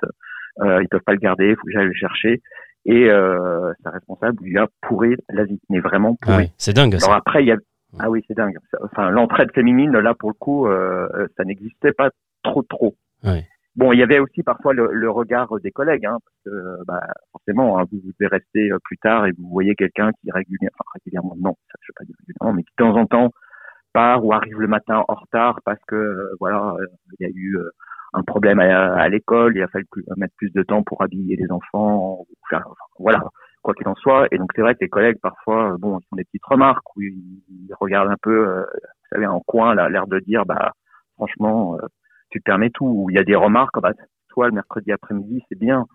euh, 0.62 0.82
ils 0.82 0.88
peuvent 0.88 1.02
pas 1.06 1.14
le 1.14 1.18
garder, 1.20 1.50
il 1.50 1.56
faut 1.56 1.66
que 1.66 1.72
j'aille 1.72 1.88
le 1.88 1.94
chercher. 1.94 2.42
Et 2.86 3.10
euh, 3.10 3.72
sa 3.84 3.92
responsable 3.92 4.44
lui 4.44 4.58
a 4.58 4.68
pourri 4.82 5.16
la 5.30 5.46
vie, 5.46 5.60
mais 5.70 5.80
vraiment 5.80 6.18
Ah 6.22 6.26
pourri. 6.26 6.44
oui, 6.44 6.52
c'est 6.58 6.74
dingue 6.74 6.98
ça. 6.98 7.06
Alors 7.06 7.18
après, 7.18 7.44
il 7.44 7.48
y 7.48 7.52
a 7.52 7.58
ah 8.00 8.10
oui, 8.10 8.24
c'est 8.28 8.36
dingue. 8.36 8.58
Enfin, 8.82 9.10
l'entraide 9.12 9.52
féminine 9.54 9.92
là 9.92 10.14
pour 10.16 10.30
le 10.30 10.36
coup, 10.36 10.68
euh, 10.68 11.08
euh, 11.14 11.28
ça 11.38 11.44
n'existait 11.44 11.94
pas 11.94 12.10
trop 12.44 12.64
trop. 12.64 12.96
Ouais. 13.24 13.46
Bon, 13.76 13.92
il 13.92 14.00
y 14.00 14.04
avait 14.04 14.20
aussi 14.20 14.44
parfois 14.44 14.74
le, 14.74 14.92
le 14.92 15.10
regard 15.10 15.60
des 15.62 15.72
collègues, 15.72 16.06
hein, 16.06 16.18
parce 16.24 16.38
que 16.46 16.86
bah, 16.86 17.02
forcément, 17.32 17.80
hein, 17.80 17.86
vous, 17.92 18.00
vous 18.04 18.12
devez 18.20 18.28
rester 18.28 18.72
euh, 18.72 18.78
plus 18.84 18.98
tard 18.98 19.26
et 19.26 19.32
vous 19.32 19.48
voyez 19.50 19.74
quelqu'un 19.76 20.12
qui 20.22 20.32
régulièrement, 20.32 20.76
enfin 20.80 20.90
régulièrement, 20.96 21.36
non, 21.40 21.56
ça, 21.72 21.78
je 21.82 21.88
vais 21.88 21.94
pas 21.98 22.06
dire 22.06 22.16
régulièrement, 22.20 22.54
mais 22.54 22.64
qui 22.64 22.72
de 22.78 22.84
temps 22.84 22.96
en 22.96 23.06
temps 23.06 23.32
part 23.94 24.26
ou 24.26 24.34
arrive 24.34 24.60
le 24.60 24.68
matin 24.68 25.04
en 25.08 25.14
retard 25.14 25.60
parce 25.66 25.80
que 25.88 25.96
euh, 25.96 26.36
voilà, 26.40 26.76
il 27.20 27.28
y 27.28 27.30
a 27.30 27.32
eu 27.34 27.58
euh, 27.58 27.70
un 28.14 28.24
problème 28.24 28.60
à, 28.60 28.94
à 28.94 29.10
l'école, 29.10 29.56
il 29.56 29.64
a 29.64 29.68
fallu 29.68 29.86
plus- 29.92 30.06
mettre 30.18 30.36
plus 30.38 30.52
de 30.52 30.64
temps 30.64 30.84
pour 30.84 31.02
habiller 31.02 31.36
les 31.36 31.52
enfants, 31.52 32.26
enfin, 32.44 32.64
voilà, 33.00 33.24
quoi 33.62 33.74
qu'il 33.74 33.88
en 33.88 33.96
soit. 33.96 34.28
Et 34.32 34.38
donc 34.38 34.52
c'est 34.56 34.62
vrai 34.62 34.76
que 34.76 34.82
les 34.82 34.90
collègues 34.90 35.20
parfois, 35.22 35.74
euh, 35.74 35.78
bon, 35.78 36.00
ils 36.00 36.06
font 36.10 36.16
des 36.16 36.24
petites 36.26 36.46
remarques 36.46 36.96
où 36.96 37.02
ils, 37.02 37.42
ils 37.50 37.74
regardent 37.80 38.12
un 38.12 38.18
peu, 38.22 38.48
euh, 38.48 38.62
vous 38.62 39.08
savez, 39.12 39.28
en 39.28 39.40
coin, 39.42 39.76
l'air 39.90 40.08
de 40.08 40.20
dire, 40.20 40.46
bah 40.46 40.74
franchement, 41.16 41.76
euh, 41.76 41.88
tu 42.30 42.40
te 42.40 42.44
permets 42.44 42.70
tout. 42.70 42.86
Ou 42.86 43.10
il 43.10 43.16
y 43.16 43.20
a 43.20 43.24
des 43.24 43.36
remarques, 43.36 43.80
bah 43.82 43.94
toi 44.30 44.48
le 44.48 44.54
mercredi 44.54 44.92
après-midi, 44.92 45.44
c'est 45.50 45.60
bien 45.60 45.86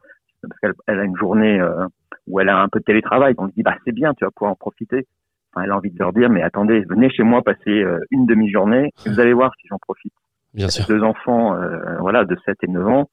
parce 0.43 0.59
qu'elle 0.61 0.75
elle 0.87 1.01
a 1.01 1.05
une 1.05 1.17
journée 1.17 1.61
euh, 1.61 1.87
où 2.29 2.41
elle 2.41 2.49
a 2.49 2.59
un 2.61 2.69
peu 2.69 2.79
de 2.79 2.85
télétravail. 2.85 3.35
On 3.39 3.47
lui 3.47 3.53
dit, 3.53 3.63
bah 3.63 3.77
c'est 3.85 3.93
bien, 3.93 4.15
tu 4.15 4.25
vas 4.25 4.31
pouvoir 4.31 4.53
en 4.53 4.57
profiter. 4.57 5.07
Enfin, 5.53 5.65
elle 5.65 5.71
a 5.73 5.77
envie 5.77 5.91
de 5.91 5.99
leur 5.99 6.13
dire, 6.13 6.29
mais 6.31 6.43
attendez, 6.43 6.81
venez 6.89 7.11
chez 7.11 7.23
moi 7.23 7.43
passer 7.43 7.83
euh, 7.83 7.99
une 8.11 8.27
demi-journée 8.27 8.93
et 9.05 9.09
vous 9.09 9.19
allez 9.21 9.33
voir 9.33 9.53
si 9.61 9.67
j'en 9.69 9.79
profite 9.79 10.13
Bien 10.55 10.69
sûr. 10.69 10.87
deux 10.87 11.03
enfants, 11.03 11.55
euh, 11.55 11.99
voilà, 12.01 12.25
de 12.25 12.37
7 12.45 12.57
et 12.63 12.69
9 12.69 12.87
ans, 12.87 13.11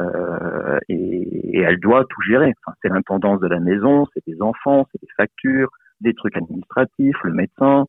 euh, 0.00 0.78
et, 0.88 1.58
et 1.58 1.60
elle 1.60 1.78
doit 1.78 2.04
tout 2.08 2.20
gérer. 2.22 2.52
Enfin, 2.64 2.76
c'est 2.82 2.88
l'intendance 2.88 3.40
de 3.40 3.46
la 3.46 3.60
maison, 3.60 4.06
c'est 4.14 4.26
des 4.26 4.40
enfants, 4.42 4.86
c'est 4.90 5.00
des 5.00 5.12
factures, 5.16 5.68
des 6.00 6.14
trucs 6.14 6.36
administratifs, 6.36 7.16
le 7.22 7.32
médecin. 7.32 7.86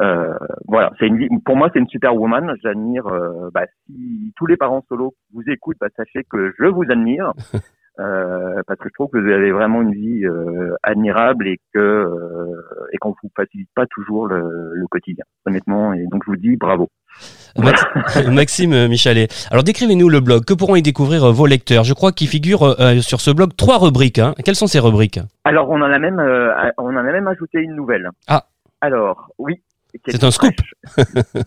Euh, 0.00 0.34
voilà, 0.66 0.92
c'est 0.98 1.06
une. 1.06 1.40
Pour 1.42 1.56
moi, 1.56 1.70
c'est 1.72 1.78
une 1.78 1.88
superwoman. 1.88 2.52
J'admire. 2.62 3.06
Euh, 3.06 3.50
bah, 3.52 3.66
si 3.86 4.32
tous 4.36 4.46
les 4.46 4.56
parents 4.56 4.84
solo 4.88 5.14
vous 5.32 5.42
écoutent, 5.46 5.76
bah, 5.80 5.88
sachez 5.96 6.24
que 6.28 6.52
je 6.58 6.64
vous 6.66 6.84
admire. 6.90 7.32
Euh, 8.00 8.60
parce 8.66 8.80
que 8.80 8.88
je 8.88 8.94
trouve 8.94 9.08
que 9.10 9.18
vous 9.18 9.30
avez 9.30 9.52
vraiment 9.52 9.80
une 9.80 9.92
vie 9.92 10.24
euh, 10.26 10.74
admirable 10.82 11.46
et 11.46 11.58
que 11.72 11.78
euh, 11.78 12.60
et 12.92 12.96
qu'on 12.98 13.10
vous 13.22 13.30
facilite 13.36 13.68
pas 13.74 13.86
toujours 13.86 14.26
le, 14.26 14.40
le 14.72 14.86
quotidien, 14.88 15.24
honnêtement. 15.46 15.92
Et 15.94 16.04
donc 16.10 16.22
je 16.26 16.30
vous 16.32 16.36
dis 16.36 16.56
bravo. 16.56 16.88
Max- 17.56 17.86
Maxime 18.32 18.88
Michalet. 18.88 19.28
Alors 19.52 19.62
décrivez-nous 19.62 20.08
le 20.08 20.18
blog. 20.18 20.44
Que 20.44 20.54
pourront 20.54 20.74
y 20.74 20.82
découvrir 20.82 21.22
euh, 21.24 21.30
vos 21.32 21.46
lecteurs? 21.46 21.84
Je 21.84 21.94
crois 21.94 22.10
qu'il 22.10 22.26
figure 22.26 22.64
euh, 22.80 23.00
sur 23.00 23.20
ce 23.20 23.30
blog 23.30 23.54
trois 23.56 23.78
rubriques. 23.78 24.18
hein. 24.18 24.34
Quelles 24.44 24.56
sont 24.56 24.66
ces 24.66 24.80
rubriques? 24.80 25.20
Alors, 25.44 25.70
on 25.70 25.80
en 25.80 25.92
a 25.92 25.98
même, 26.00 26.18
euh, 26.18 26.52
on 26.78 26.88
en 26.88 26.96
a 26.96 27.02
même 27.04 27.28
ajouté 27.28 27.60
une 27.60 27.76
nouvelle. 27.76 28.10
Ah. 28.26 28.46
Alors, 28.80 29.28
oui. 29.38 29.62
C'est 30.08 30.24
un 30.24 30.32
scoop. 30.32 30.50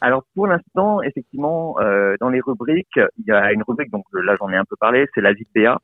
Alors, 0.00 0.24
pour 0.34 0.46
l'instant, 0.46 1.02
effectivement, 1.02 1.78
euh, 1.80 2.16
dans 2.20 2.30
les 2.30 2.40
rubriques, 2.40 2.98
il 3.18 3.24
y 3.26 3.32
a 3.32 3.52
une 3.52 3.62
rubrique, 3.62 3.90
donc 3.90 4.04
là, 4.12 4.36
j'en 4.38 4.50
ai 4.50 4.56
un 4.56 4.64
peu 4.64 4.76
parlé, 4.76 5.06
c'est 5.14 5.20
la 5.20 5.32
vie 5.34 5.46
de. 5.54 5.78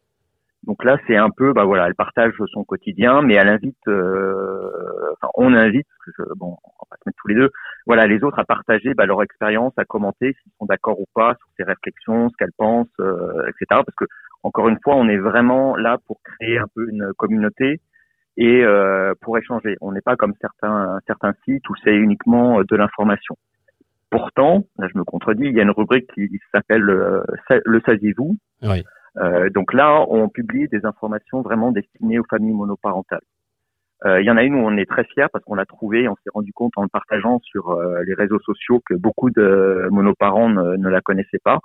Donc 0.65 0.85
là, 0.85 0.99
c'est 1.07 1.17
un 1.17 1.31
peu, 1.31 1.53
bah 1.53 1.65
voilà, 1.65 1.87
elle 1.89 1.95
partage 1.95 2.35
son 2.53 2.65
quotidien, 2.65 3.23
mais 3.23 3.35
elle 3.35 3.49
invite, 3.49 3.77
euh, 3.89 4.71
enfin, 5.15 5.31
on 5.37 5.55
invite, 5.55 5.87
je- 6.19 6.35
bon, 6.37 6.57
on 6.65 6.87
va 6.91 6.97
se 6.97 7.03
mettre 7.07 7.19
tous 7.21 7.29
les 7.29 7.35
deux, 7.37 7.51
voilà, 7.87 8.07
les 8.07 8.25
autres 8.25 8.39
à 8.41 8.45
partager 8.45 8.95
bah, 8.95 9.07
leur 9.07 9.23
expérience, 9.23 9.73
à 9.79 9.85
commenter 9.85 10.35
s'ils 10.43 10.53
sont 10.59 10.67
d'accord 10.67 11.01
ou 11.01 11.07
pas 11.15 11.35
sur 11.37 11.49
ses 11.57 11.65
réflexions, 11.65 12.31
ce 12.31 12.37
qu'elles 12.37 12.53
pensent, 12.59 12.89
euh, 13.01 13.45
etc. 13.49 13.67
Parce 13.87 13.97
que 13.97 14.07
encore 14.43 14.69
une 14.69 14.79
fois, 14.83 14.97
on 14.97 15.09
est 15.09 15.19
vraiment 15.19 15.77
là 15.77 15.99
pour 16.07 16.21
créer 16.23 16.59
un 16.59 16.67
peu 16.75 16.89
une 16.91 17.13
communauté 17.17 17.81
et 18.39 18.65
euh, 18.65 19.15
pour 19.23 19.39
échanger. 19.39 19.77
On 19.81 19.93
n'est 19.93 20.01
pas 20.03 20.17
comme 20.17 20.35
certains 20.41 20.99
certains 21.07 21.35
sites 21.45 21.69
où 21.71 21.75
c'est 21.85 21.95
uniquement 21.97 22.61
euh, 22.61 22.65
de 22.69 22.77
l'information. 22.77 23.37
Pourtant, 24.11 24.65
là 24.79 24.89
je 24.93 24.99
me 24.99 25.05
contredis, 25.05 25.45
il 25.45 25.55
y 25.55 25.61
a 25.61 25.63
une 25.63 25.71
rubrique 25.71 26.11
qui 26.15 26.29
s'appelle 26.53 26.89
euh, 26.89 27.23
Le 27.65 27.81
saviez-vous? 27.85 28.37
Oui. 28.63 28.85
Euh, 29.19 29.49
Donc 29.51 29.73
là, 29.73 30.05
on 30.09 30.29
publie 30.29 30.69
des 30.69 30.85
informations 30.85 31.43
vraiment 31.43 31.73
destinées 31.73 32.19
aux 32.19 32.27
familles 32.29 32.55
monoparentales. 32.55 33.21
Euh, 34.05 34.21
il 34.21 34.27
y 34.27 34.31
en 34.31 34.37
a 34.37 34.43
une 34.43 34.55
où 34.55 34.59
on 34.59 34.77
est 34.77 34.89
très 34.89 35.05
fier 35.05 35.29
parce 35.33 35.43
qu'on 35.45 35.55
l'a 35.55 35.65
trouvé, 35.65 36.07
on 36.07 36.15
s'est 36.17 36.31
rendu 36.35 36.53
compte 36.53 36.73
en 36.77 36.83
le 36.83 36.89
partageant 36.89 37.41
sur 37.43 37.71
euh, 37.71 38.03
les 38.05 38.13
réseaux 38.13 38.39
sociaux 38.41 38.83
que 38.87 38.95
beaucoup 38.95 39.31
de 39.31 39.89
monoparents 39.91 40.51
ne, 40.51 40.77
ne 40.77 40.89
la 40.91 41.01
connaissaient 41.01 41.41
pas. 41.43 41.59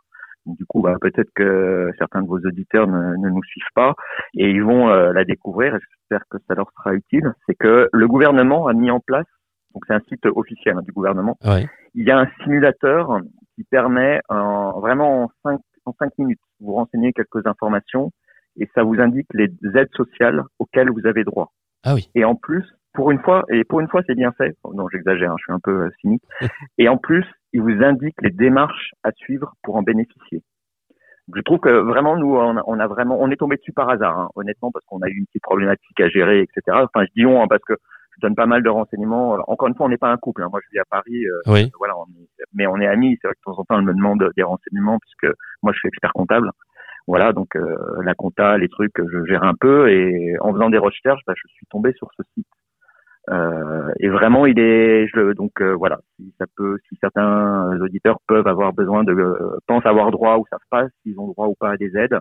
Du 0.45 0.65
coup, 0.65 0.82
bah, 0.82 0.95
peut-être 0.99 1.30
que 1.36 1.91
certains 1.99 2.21
de 2.23 2.27
vos 2.27 2.39
auditeurs 2.39 2.88
ne, 2.88 3.15
ne 3.17 3.30
nous 3.30 3.43
suivent 3.43 3.63
pas 3.75 3.93
et 4.34 4.49
ils 4.49 4.63
vont 4.63 4.89
euh, 4.89 5.12
la 5.12 5.25
découvrir. 5.25 5.75
et 5.75 5.80
J'espère 5.80 6.25
que 6.30 6.38
ça 6.47 6.56
leur 6.56 6.71
sera 6.77 6.93
utile. 6.95 7.34
C'est 7.47 7.56
que 7.56 7.89
le 7.91 8.08
gouvernement 8.08 8.67
a 8.67 8.73
mis 8.73 8.89
en 8.89 9.01
place, 9.01 9.27
donc 9.73 9.84
c'est 9.88 9.93
un 9.93 10.01
site 10.08 10.25
officiel 10.25 10.77
hein, 10.77 10.82
du 10.84 10.91
gouvernement, 10.93 11.38
Ouais. 11.45 11.67
Il 11.93 12.06
y 12.06 12.12
a 12.12 12.19
un 12.19 12.27
simulateur 12.43 13.19
qui 13.56 13.63
permet 13.65 14.21
en, 14.30 14.80
vraiment 14.80 15.23
en 15.23 15.32
cinq, 15.43 15.60
en 15.86 15.93
cinq 15.99 16.17
minutes 16.17 16.39
de 16.60 16.65
vous 16.65 16.73
renseigner 16.73 17.13
quelques 17.13 17.45
informations 17.45 18.12
et 18.60 18.69
ça 18.75 18.84
vous 18.84 18.99
indique 18.99 19.27
les 19.34 19.49
aides 19.75 19.93
sociales 19.95 20.43
auxquelles 20.60 20.89
vous 20.89 21.06
avez 21.06 21.23
droit. 21.23 21.51
Ah 21.84 21.95
oui. 21.95 22.10
Et 22.15 22.25
en 22.25 22.36
plus, 22.36 22.65
pour 22.93 23.12
une 23.12 23.19
fois, 23.19 23.43
et 23.49 23.63
pour 23.63 23.80
une 23.80 23.88
fois 23.88 24.01
c'est 24.06 24.15
bien 24.15 24.32
fait, 24.34 24.56
non 24.73 24.88
j'exagère, 24.89 25.32
hein, 25.32 25.36
je 25.39 25.43
suis 25.43 25.54
un 25.54 25.60
peu 25.60 25.86
euh, 25.86 25.89
cynique, 26.01 26.23
et 26.77 26.89
en 26.89 26.97
plus, 26.97 27.25
il 27.54 27.62
vous 27.62 27.84
indique 27.84 28.15
les 28.21 28.32
démarches 28.32 28.91
à 29.04 29.12
suivre 29.12 29.54
pour 29.63 29.75
en 29.75 29.82
bénéficier. 29.82 30.43
Je 31.34 31.41
trouve 31.41 31.60
que 31.60 31.69
vraiment 31.69 32.17
nous 32.17 32.36
on 32.36 32.58
a, 32.58 32.63
on 32.65 32.80
a 32.80 32.88
vraiment 32.88 33.17
on 33.21 33.30
est 33.32 33.38
tombé 33.38 33.56
dessus 33.56 33.71
par 33.71 33.89
hasard 33.89 34.19
hein, 34.19 34.30
honnêtement 34.36 34.71
parce 34.71 34.86
qu'on 34.86 35.01
a 35.01 35.08
eu 35.08 35.17
une 35.17 35.25
petite 35.27 35.43
problématique 35.43 35.99
à 36.01 36.10
gérer 36.10 36.41
etc. 36.41 36.80
Enfin 36.84 37.06
je 37.06 37.12
dis 37.15 37.25
on 37.25 37.41
hein, 37.41 37.47
parce 37.47 37.63
que 37.63 37.75
donne 38.21 38.36
pas 38.36 38.45
mal 38.45 38.63
de 38.63 38.69
renseignements. 38.69 39.38
Encore 39.47 39.67
une 39.67 39.75
fois 39.75 39.86
on 39.86 39.89
n'est 39.89 39.97
pas 39.97 40.12
un 40.12 40.17
couple. 40.17 40.43
hein. 40.43 40.49
Moi 40.51 40.60
je 40.63 40.69
vis 40.71 40.79
à 40.79 40.86
Paris. 40.89 41.25
euh, 41.25 41.41
Oui. 41.53 41.71
voilà, 41.77 41.97
on 41.97 42.03
est- 42.05 42.29
mais 42.53 42.67
on 42.67 42.77
est 42.77 42.88
amis. 42.88 43.17
C'est 43.21 43.27
vrai 43.27 43.36
que 43.36 43.39
de 43.39 43.43
temps 43.55 43.60
en 43.60 43.63
temps, 43.65 43.77
elle 43.79 43.86
me 43.86 43.93
demande 43.93 44.23
des 44.36 44.43
renseignements 44.43 44.99
puisque 44.99 45.34
moi, 45.63 45.73
je 45.73 45.79
suis 45.79 45.88
expert 45.89 46.13
comptable. 46.13 46.49
Voilà, 47.07 47.34
donc 47.34 47.55
euh, 47.55 47.75
la 48.03 48.13
compta, 48.13 48.57
les 48.57 48.69
trucs, 48.69 48.93
je 48.97 49.25
gère 49.25 49.43
un 49.43 49.55
peu. 49.60 49.89
Et 49.89 50.36
en 50.39 50.53
faisant 50.53 50.69
des 50.69 50.77
recherches, 50.77 51.21
bah, 51.27 51.34
je 51.36 51.47
suis 51.53 51.65
tombé 51.69 51.93
sur 51.93 52.10
ce 52.17 52.23
site. 52.36 52.47
Euh, 53.29 53.91
et 53.99 54.10
vraiment, 54.10 54.45
il 54.45 54.60
est, 54.60 55.07
je, 55.07 55.34
donc 55.34 55.62
euh, 55.62 55.73
voilà, 55.73 55.99
si 56.17 56.34
ça 56.39 56.45
peut, 56.55 56.77
si 56.89 56.97
certains 56.99 57.79
auditeurs 57.79 58.19
peuvent 58.27 58.47
avoir 58.47 58.73
besoin 58.73 59.03
de, 59.03 59.13
euh, 59.13 59.57
pensent 59.67 59.86
avoir 59.86 60.10
droit 60.12 60.38
ou 60.38 60.45
savent 60.49 60.60
pas 60.71 60.88
s'ils 61.03 61.19
ont 61.19 61.27
droit 61.27 61.47
ou 61.47 61.53
pas 61.60 61.71
à 61.71 61.77
des 61.77 61.95
aides, 61.95 62.17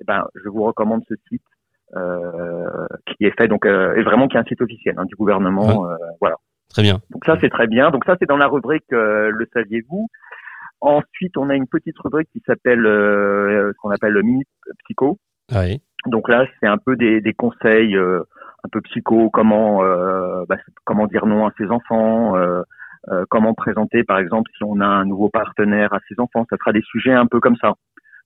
eh 0.00 0.04
ben, 0.04 0.24
je 0.34 0.48
vous 0.48 0.64
recommande 0.64 1.02
ce 1.08 1.14
site 1.28 1.42
euh, 1.42 1.59
qui 3.06 3.24
est 3.24 3.36
fait 3.38 3.48
donc 3.48 3.66
euh, 3.66 3.94
et 3.96 4.02
vraiment 4.02 4.28
qui 4.28 4.36
est 4.36 4.40
un 4.40 4.44
site 4.44 4.62
officiel 4.62 4.94
hein, 4.98 5.04
du 5.06 5.16
gouvernement. 5.16 5.86
euh, 5.88 5.96
voilà. 6.20 6.36
Très 6.70 6.82
bien. 6.82 7.00
Donc 7.10 7.24
ça 7.24 7.36
c'est 7.40 7.50
très 7.50 7.66
bien. 7.66 7.90
Donc 7.90 8.04
ça 8.04 8.16
c'est 8.18 8.28
dans 8.28 8.36
la 8.36 8.46
rubrique 8.46 8.92
euh, 8.92 9.30
le 9.30 9.46
saviez-vous? 9.52 10.08
Ensuite 10.80 11.36
on 11.36 11.50
a 11.50 11.54
une 11.54 11.66
petite 11.66 11.98
rubrique 11.98 12.28
qui 12.32 12.42
s'appelle 12.46 12.86
euh, 12.86 13.72
ce 13.72 13.76
qu'on 13.78 13.90
appelle 13.90 14.12
le 14.12 14.22
mini 14.22 14.44
psycho. 14.84 15.18
Oui. 15.52 15.82
Donc 16.06 16.30
là, 16.30 16.46
c'est 16.58 16.66
un 16.66 16.78
peu 16.78 16.96
des, 16.96 17.20
des 17.20 17.34
conseils 17.34 17.94
euh, 17.94 18.22
un 18.64 18.68
peu 18.72 18.80
psycho, 18.80 19.28
comment 19.30 19.82
euh, 19.84 20.44
bah, 20.48 20.56
comment 20.84 21.06
dire 21.06 21.26
non 21.26 21.46
à 21.46 21.52
ses 21.58 21.66
enfants, 21.66 22.36
euh, 22.36 22.62
euh, 23.08 23.24
comment 23.28 23.52
présenter 23.52 24.02
par 24.04 24.18
exemple 24.18 24.50
si 24.56 24.64
on 24.64 24.80
a 24.80 24.86
un 24.86 25.04
nouveau 25.04 25.28
partenaire 25.28 25.92
à 25.92 25.98
ses 26.08 26.18
enfants. 26.18 26.46
Ça 26.48 26.56
sera 26.56 26.72
des 26.72 26.82
sujets 26.82 27.12
un 27.12 27.26
peu 27.26 27.40
comme 27.40 27.56
ça. 27.56 27.74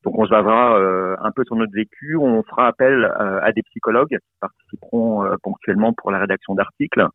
Donc 0.05 0.19
on 0.19 0.27
se 0.27 0.31
basera 0.31 0.79
euh, 0.79 1.17
un 1.21 1.31
peu 1.33 1.45
sur 1.45 1.57
notre 1.57 1.73
vécu. 1.73 2.17
On 2.17 2.43
fera 2.43 2.67
appel 2.67 3.05
euh, 3.05 3.41
à 3.43 3.53
des 3.53 3.63
psychologues 3.63 4.09
qui 4.09 4.39
participeront 4.41 5.25
euh, 5.25 5.37
ponctuellement 5.43 5.93
pour 5.93 6.11
la 6.11 6.19
rédaction 6.19 6.55
d'articles. 6.55 7.07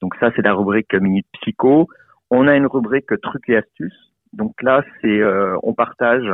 Donc 0.00 0.14
ça, 0.20 0.30
c'est 0.34 0.42
la 0.42 0.54
rubrique 0.54 0.94
Minute 0.94 1.26
Psycho. 1.40 1.88
On 2.30 2.46
a 2.46 2.56
une 2.56 2.66
rubrique 2.66 3.08
Trucs 3.20 3.48
et 3.48 3.56
astuces. 3.56 4.12
Donc 4.32 4.62
là, 4.62 4.84
c'est 5.00 5.20
euh, 5.20 5.56
on 5.62 5.74
partage 5.74 6.26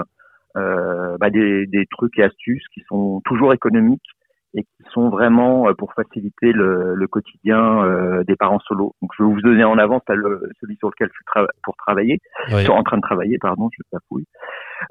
bah, 0.54 1.28
des 1.28 1.86
trucs 1.90 2.18
et 2.18 2.22
astuces 2.22 2.66
qui 2.72 2.80
sont 2.88 3.20
toujours 3.26 3.52
économiques 3.52 4.15
et 4.56 4.62
qui 4.62 4.90
sont 4.90 5.10
vraiment 5.10 5.68
euh, 5.68 5.74
pour 5.74 5.92
faciliter 5.92 6.50
le, 6.52 6.94
le 6.94 7.06
quotidien 7.06 7.84
euh, 7.84 8.24
des 8.24 8.34
parents 8.36 8.58
solos. 8.60 8.94
Donc 9.02 9.10
je 9.16 9.22
vais 9.22 9.28
vous 9.30 9.40
donner 9.42 9.64
en 9.64 9.78
avance 9.78 10.02
celui 10.08 10.76
sur 10.76 10.88
lequel 10.88 11.08
je 11.08 11.12
suis 11.14 11.24
tra- 11.26 11.46
pour 11.62 11.76
travailler, 11.76 12.18
Oui. 12.52 12.64
sur- 12.64 12.74
en 12.74 12.82
train 12.82 12.96
de 12.96 13.02
travailler, 13.02 13.38
pardon, 13.38 13.68
je 13.76 13.82
bafouille. 13.92 14.24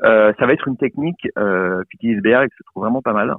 Euh, 0.03 0.31
ça 0.39 0.45
va 0.45 0.53
être 0.53 0.67
une 0.67 0.77
technique 0.77 1.27
euh, 1.37 1.81
qu'utilise 1.89 2.21
BR 2.21 2.41
et 2.43 2.47
que 2.47 2.55
je 2.57 2.63
trouve 2.71 2.83
vraiment 2.83 3.01
pas 3.01 3.13
mal. 3.13 3.33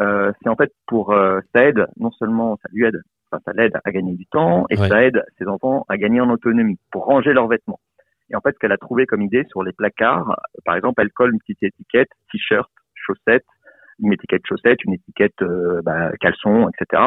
Euh, 0.00 0.32
c'est 0.42 0.48
en 0.48 0.56
fait 0.56 0.72
pour 0.86 1.12
euh, 1.12 1.40
ça 1.54 1.64
aide 1.64 1.86
non 1.98 2.10
seulement 2.12 2.56
ça 2.62 2.68
lui 2.72 2.84
aide, 2.84 3.00
enfin 3.30 3.40
ça 3.44 3.52
l'aide 3.54 3.78
à 3.84 3.90
gagner 3.90 4.14
du 4.14 4.26
temps 4.26 4.66
et 4.70 4.76
ça 4.76 5.02
aide 5.02 5.22
ses 5.38 5.46
enfants 5.46 5.84
à 5.88 5.96
gagner 5.96 6.20
en 6.20 6.30
autonomie 6.30 6.78
pour 6.92 7.04
ranger 7.06 7.32
leurs 7.32 7.48
vêtements. 7.48 7.80
Et 8.30 8.36
en 8.36 8.40
fait, 8.42 8.52
ce 8.52 8.58
qu'elle 8.58 8.72
a 8.72 8.76
trouvé 8.76 9.06
comme 9.06 9.22
idée 9.22 9.44
sur 9.48 9.62
les 9.62 9.72
placards, 9.72 10.38
par 10.66 10.76
exemple, 10.76 11.00
elle 11.00 11.10
colle 11.10 11.32
une 11.32 11.38
petite 11.40 11.62
étiquette 11.62 12.10
t-shirt, 12.30 12.70
chaussettes, 12.94 13.46
une 14.00 14.12
étiquette 14.12 14.42
chaussettes, 14.46 14.82
une 14.84 14.94
étiquette 14.94 15.40
euh, 15.42 15.80
bah, 15.84 16.10
caleçon, 16.20 16.68
etc. 16.68 17.02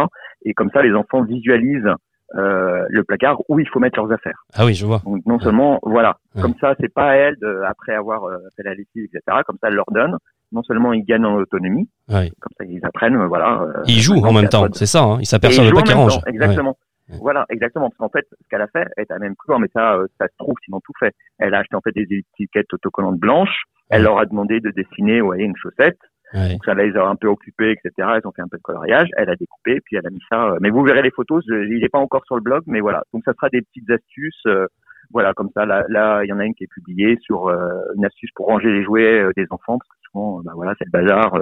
Et 0.45 0.53
comme 0.53 0.69
ça, 0.71 0.81
les 0.81 0.93
enfants 0.93 1.23
visualisent 1.23 1.89
euh, 2.35 2.85
le 2.89 3.03
placard 3.03 3.37
où 3.49 3.59
il 3.59 3.67
faut 3.67 3.79
mettre 3.79 3.99
leurs 3.99 4.11
affaires. 4.11 4.43
Ah 4.55 4.65
oui, 4.65 4.73
je 4.73 4.85
vois. 4.85 5.01
Donc 5.05 5.25
non 5.25 5.39
seulement, 5.39 5.79
voilà, 5.83 6.17
Ouais. 6.35 6.41
comme 6.41 6.53
ça, 6.61 6.75
c'est 6.79 6.93
pas 6.93 7.09
à 7.11 7.15
elle 7.15 7.35
de, 7.41 7.61
après 7.67 7.93
avoir 7.93 8.23
euh, 8.25 8.37
fait 8.55 8.63
la 8.63 8.73
lessive, 8.73 9.03
etc. 9.05 9.39
Comme 9.45 9.57
ça, 9.61 9.67
elle 9.67 9.75
leur 9.75 9.89
donne. 9.91 10.15
Non 10.53 10.63
seulement 10.63 10.91
ils 10.93 11.03
gagnent 11.05 11.25
en 11.25 11.35
autonomie, 11.35 11.87
Oui. 12.09 12.29
comme 12.41 12.51
ça 12.57 12.65
ils 12.65 12.83
apprennent, 12.85 13.15
euh, 13.17 13.27
voilà. 13.27 13.61
euh, 13.61 13.83
Ils 13.87 14.01
jouent 14.01 14.21
en 14.25 14.33
même 14.33 14.45
à 14.45 14.49
temps, 14.49 14.67
c'est 14.73 14.85
ça. 14.85 15.03
Hein. 15.03 15.17
Ils 15.21 15.25
s'aperçoivent 15.25 15.71
rangent. 15.73 16.19
temps, 16.19 16.27
Exactement. 16.27 16.77
Ouais. 17.09 17.17
Voilà, 17.21 17.45
exactement. 17.49 17.89
Parce 17.89 17.97
qu'en 17.97 18.09
fait, 18.09 18.25
ce 18.31 18.47
qu'elle 18.49 18.61
a 18.61 18.67
fait, 18.67 18.87
elle 18.95 19.05
a 19.09 19.19
même 19.19 19.35
cru, 19.35 19.53
mais 19.59 19.67
ça, 19.73 19.97
ça 20.17 20.27
se 20.27 20.37
trouve, 20.37 20.55
sinon 20.63 20.79
tout 20.81 20.93
fait. 20.99 21.13
Elle 21.39 21.53
a 21.53 21.59
acheté 21.59 21.75
en 21.75 21.81
fait 21.81 21.91
des 21.93 22.07
étiquettes 22.09 22.73
autocollantes 22.73 23.17
blanches. 23.19 23.63
Elle 23.89 23.99
Ouais. 24.01 24.05
leur 24.07 24.19
a 24.19 24.25
demandé 24.25 24.61
de 24.61 24.71
dessiner, 24.71 25.19
vous 25.19 25.27
voyez, 25.27 25.43
une 25.43 25.55
chaussette. 25.57 25.97
Donc 26.33 26.63
ça 26.65 26.73
les 26.73 26.95
a 26.95 27.05
un 27.05 27.15
peu 27.15 27.27
occupés, 27.27 27.71
etc. 27.71 28.07
Elles 28.15 28.27
ont 28.27 28.31
fait 28.31 28.41
un 28.41 28.47
peu 28.47 28.57
de 28.57 28.61
coloriage. 28.63 29.09
Elle 29.17 29.29
a 29.29 29.35
découpé, 29.35 29.79
puis 29.83 29.97
elle 29.97 30.07
a 30.07 30.09
mis 30.09 30.21
ça. 30.29 30.51
euh, 30.51 30.57
mais 30.61 30.69
vous 30.69 30.83
verrez 30.83 31.01
les 31.01 31.11
photos. 31.11 31.43
il 31.47 31.79
n'est 31.81 31.89
pas 31.89 31.99
encore 31.99 32.25
sur 32.25 32.35
le 32.35 32.41
blog, 32.41 32.63
mais 32.67 32.79
voilà. 32.79 33.03
Donc 33.13 33.23
ça 33.25 33.33
sera 33.33 33.49
des 33.49 33.61
petites 33.61 33.89
astuces. 33.89 34.45
euh, 34.47 34.67
voilà, 35.11 35.33
comme 35.33 35.49
ça. 35.53 35.65
Là, 35.65 36.23
il 36.23 36.29
y 36.29 36.33
en 36.33 36.39
a 36.39 36.45
une 36.45 36.55
qui 36.55 36.63
est 36.63 36.67
publiée 36.73 37.17
sur 37.21 37.47
euh, 37.49 37.57
une 37.97 38.05
astuce 38.05 38.29
pour 38.33 38.45
ranger 38.47 38.71
les 38.71 38.83
jouets 38.83 39.19
euh, 39.21 39.31
des 39.35 39.45
enfants, 39.49 39.77
parce 39.77 39.89
que 39.89 39.97
souvent, 40.09 40.41
bah 40.43 40.53
voilà, 40.55 40.73
c'est 40.79 40.85
le 40.85 40.91
bazar. 40.91 41.33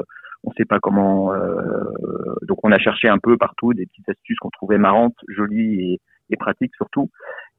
on 0.44 0.50
ne 0.50 0.56
sait 0.58 0.66
pas 0.66 0.80
comment. 0.80 1.34
donc 2.48 2.58
on 2.64 2.72
a 2.72 2.80
cherché 2.80 3.08
un 3.10 3.20
peu 3.20 3.38
partout 3.38 3.74
des 3.74 3.86
petites 3.86 4.10
astuces 4.10 4.40
qu'on 4.40 4.50
trouvait 4.50 4.78
marrantes, 4.80 5.16
jolies 5.28 5.82
et, 5.94 6.00
et 6.32 6.38
pratiques 6.38 6.74
surtout. 6.76 7.10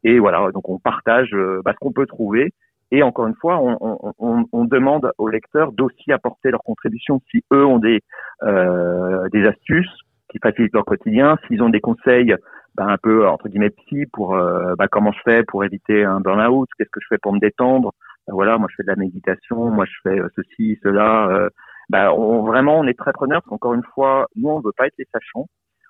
Et 0.02 0.18
voilà, 0.18 0.50
donc 0.52 0.68
on 0.68 0.78
partage 0.78 1.30
bah, 1.64 1.72
ce 1.74 1.78
qu'on 1.78 1.92
peut 1.92 2.06
trouver. 2.06 2.52
Et 2.92 3.02
encore 3.02 3.26
une 3.28 3.36
fois, 3.36 3.58
on, 3.58 3.76
on, 3.80 4.12
on, 4.18 4.44
on 4.52 4.64
demande 4.64 5.12
aux 5.18 5.28
lecteurs 5.28 5.72
d'aussi 5.72 6.12
apporter 6.12 6.50
leur 6.50 6.62
contribution. 6.62 7.20
Si 7.30 7.44
eux 7.52 7.64
ont 7.64 7.78
des, 7.78 8.00
euh, 8.42 9.28
des 9.32 9.46
astuces 9.46 9.94
qui 10.30 10.38
facilitent 10.38 10.74
leur 10.74 10.84
quotidien, 10.84 11.38
s'ils 11.46 11.62
ont 11.62 11.68
des 11.68 11.80
conseils 11.80 12.34
bah, 12.76 12.86
un 12.88 12.98
peu 12.98 13.26
entre 13.26 13.48
guillemets 13.48 13.70
psy 13.70 14.06
pour 14.12 14.34
euh, 14.34 14.74
bah, 14.78 14.88
comment 14.88 15.12
je 15.12 15.20
fais 15.24 15.42
pour 15.44 15.64
éviter 15.64 16.04
un 16.04 16.20
burn-out, 16.20 16.68
qu'est-ce 16.78 16.90
que 16.90 17.00
je 17.00 17.06
fais 17.08 17.18
pour 17.18 17.32
me 17.32 17.40
détendre. 17.40 17.92
Bah, 18.26 18.32
voilà, 18.34 18.58
moi 18.58 18.68
je 18.70 18.76
fais 18.76 18.82
de 18.82 18.88
la 18.88 18.96
méditation, 18.96 19.70
moi 19.70 19.84
je 19.86 19.94
fais 20.02 20.20
euh, 20.20 20.28
ceci, 20.36 20.78
cela. 20.82 21.28
euh, 21.30 21.48
bah, 21.88 22.14
on, 22.14 22.42
vraiment, 22.44 22.78
on 22.78 22.86
est 22.86 22.98
très 22.98 23.12
preneurs. 23.12 23.42
parce 23.42 23.50
qu'encore 23.50 23.74
une 23.74 23.84
fois, 23.94 24.26
nous 24.36 24.48
on 24.48 24.60
veut 24.60 24.72
pas 24.76 24.86
être 24.86 24.94
les 24.98 25.08
sachants. 25.12 25.46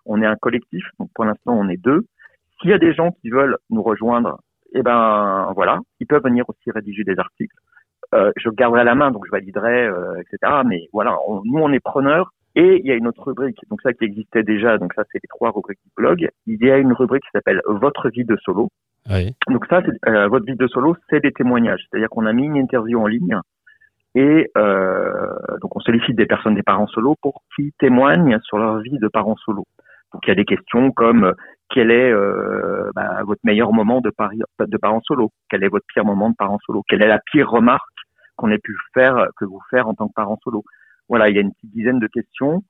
On 0.07 0.23
est 0.23 0.27
un 0.27 0.37
collectif, 0.37 0.85
donc 0.99 1.11
pour 1.15 1.25
l'instant 1.25 1.53
on 1.55 1.69
est 1.69 1.77
deux. 1.77 2.07
S'il 2.61 2.71
y 2.71 2.75
a 2.75 2.79
des 2.79 2.95
gens 2.95 3.11
qui 3.21 3.31
veulent 3.31 3.57
nous 3.69 3.83
rejoindre, 3.83 4.39
eh 4.75 4.83
ben 4.83 5.53
voilà, 5.55 5.79
ils 6.01 6.07
peuvent 6.07 6.23
venir 6.25 6.45
aussi 6.49 6.71
rédiger 6.71 7.05
des 7.05 7.19
articles. 7.19 7.55
Euh, 8.15 8.33
je 8.37 8.49
garderai 8.51 8.85
la 8.85 8.95
main, 8.95 9.11
donc 9.11 9.25
je 9.27 9.31
validerai, 9.31 9.87
euh, 9.87 10.21
etc. 10.21 10.63
Mais 10.67 10.89
voilà, 10.93 11.17
on- 11.29 11.43
nous 11.45 11.59
on 11.61 11.73
est 11.73 11.81
preneurs. 11.81 12.33
Et 12.57 12.81
il 12.81 12.87
y 12.87 12.91
a 12.91 12.97
une 12.97 13.07
autre 13.07 13.23
rubrique, 13.23 13.61
donc 13.71 13.81
ça 13.83 13.93
qui 13.93 14.05
existait 14.05 14.43
déjà, 14.43 14.77
donc 14.77 14.93
ça 14.95 15.05
c'est 15.13 15.21
les 15.23 15.29
trois 15.29 15.53
rubriques 15.53 15.79
du 15.85 15.91
blog. 15.97 16.29
Il 16.47 16.65
y 16.65 16.71
a 16.71 16.79
une 16.79 16.93
rubrique 16.93 17.23
qui 17.23 17.31
s'appelle 17.33 17.61
Votre 17.67 18.09
vie 18.11 18.25
de 18.25 18.37
solo. 18.45 18.69
Oui. 19.09 19.33
Donc 19.49 19.65
ça, 19.71 19.81
c'est, 19.87 20.09
euh, 20.11 20.27
votre 20.27 20.47
vie 20.47 20.57
de 20.57 20.67
solo, 20.67 20.97
c'est 21.09 21.21
des 21.21 21.31
témoignages. 21.33 21.81
C'est-à-dire 21.89 22.09
qu'on 22.11 22.27
a 22.27 22.33
mis 22.33 22.47
une 22.47 22.57
interview 22.57 23.01
en 23.01 23.07
ligne 23.07 23.39
et 24.17 24.51
euh, 24.59 25.37
donc 25.63 25.77
on 25.77 25.81
sollicite 25.81 26.17
des 26.17 26.27
personnes, 26.27 26.57
des 26.57 26.65
parents 26.65 26.89
solo, 26.89 27.15
pour 27.23 27.43
qu'ils 27.55 27.71
témoignent 27.79 28.39
sur 28.43 28.59
leur 28.59 28.79
vie 28.81 28.99
de 28.99 29.09
parents 29.09 29.37
solo. 29.37 29.65
Donc 30.13 30.23
il 30.27 30.29
y 30.29 30.33
a 30.33 30.35
des 30.37 30.45
questions 30.45 30.91
comme 30.93 31.25
euh, 31.25 31.33
quel 31.71 31.91
est 31.91 32.11
euh, 32.11 32.91
bah, 32.95 33.23
votre 33.25 33.41
meilleur 33.45 33.73
moment 33.73 34.01
de, 34.01 34.11
pari- 34.11 34.41
solo? 35.05 35.31
Quel 35.49 35.63
est 35.63 35.69
votre 35.69 35.87
pire 35.87 36.05
moment 36.05 36.31
de 36.31 36.35
parents 36.37 36.59
solo? 36.67 36.83
Quelle 36.89 37.03
est 37.03 37.09
la 37.09 37.21
pire 37.21 37.49
remarque 37.49 37.85
qu'on 38.37 38.51
ait 38.51 38.59
pu 38.59 38.77
faire, 38.95 39.29
que 39.37 39.45
vous 39.45 39.61
faire 39.71 39.87
en 39.87 39.95
tant 39.95 40.09
que 40.09 40.15
parent 40.15 40.39
solo? 40.43 40.65
Voilà, 41.09 41.29
il 41.29 41.37
y 41.37 41.39
a 41.39 41.43
une 41.43 41.53
petite 41.53 41.73
dizaine 41.73 41.99
de 42.01 42.07
questions. 42.09 42.63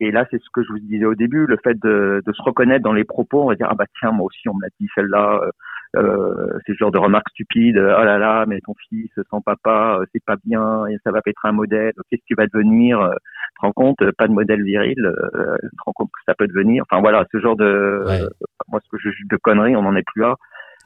Et 0.00 0.10
là, 0.12 0.26
c'est 0.30 0.38
ce 0.40 0.48
que 0.52 0.62
je 0.62 0.68
vous 0.72 0.78
disais 0.78 1.04
au 1.04 1.14
début, 1.16 1.46
le 1.46 1.56
fait 1.62 1.74
de, 1.74 2.22
de 2.24 2.32
se 2.32 2.42
reconnaître 2.42 2.84
dans 2.84 2.92
les 2.92 3.04
propos, 3.04 3.42
on 3.42 3.48
va 3.48 3.54
dire 3.56 3.66
ah 3.70 3.74
bah 3.74 3.86
tiens 3.98 4.12
moi 4.12 4.26
aussi 4.26 4.48
on 4.48 4.54
me 4.54 4.62
l'a 4.62 4.68
dit 4.78 4.86
celle-là, 4.94 5.40
euh, 5.42 5.50
euh, 5.96 6.58
c'est 6.64 6.72
ce 6.74 6.78
genre 6.78 6.92
de 6.92 6.98
remarques 6.98 7.28
stupides, 7.30 7.78
oh 7.78 8.04
là 8.04 8.18
là 8.18 8.44
mais 8.46 8.60
ton 8.60 8.74
fils 8.88 9.10
sans 9.30 9.40
papa 9.40 9.98
euh, 10.00 10.04
c'est 10.12 10.22
pas 10.24 10.36
bien, 10.44 10.86
et 10.86 10.98
ça 11.02 11.10
va 11.10 11.20
pas 11.20 11.30
être 11.30 11.44
un 11.44 11.52
modèle, 11.52 11.94
qu'est-ce 12.10 12.22
qui 12.28 12.34
va 12.34 12.46
devenir, 12.46 13.00
euh, 13.00 13.10
tu 13.10 13.54
te 13.56 13.60
rends 13.62 13.72
compte, 13.72 14.10
pas 14.12 14.28
de 14.28 14.32
modèle 14.32 14.62
viril, 14.62 15.04
euh, 15.04 15.56
tu 15.62 15.68
te 15.76 15.82
rends 15.84 15.92
compte 15.94 16.10
que 16.12 16.20
ça 16.26 16.34
peut 16.34 16.46
devenir, 16.46 16.84
enfin 16.88 17.00
voilà 17.00 17.24
ce 17.32 17.38
genre 17.40 17.56
de, 17.56 18.04
Ouais. 18.06 18.20
moi 18.68 18.80
ce 18.84 18.88
que 18.90 18.98
je 19.02 19.10
juge 19.10 19.26
de 19.28 19.36
conneries, 19.36 19.74
on 19.76 19.84
en 19.86 19.96
est 19.96 20.04
plus 20.06 20.20
là, 20.22 20.36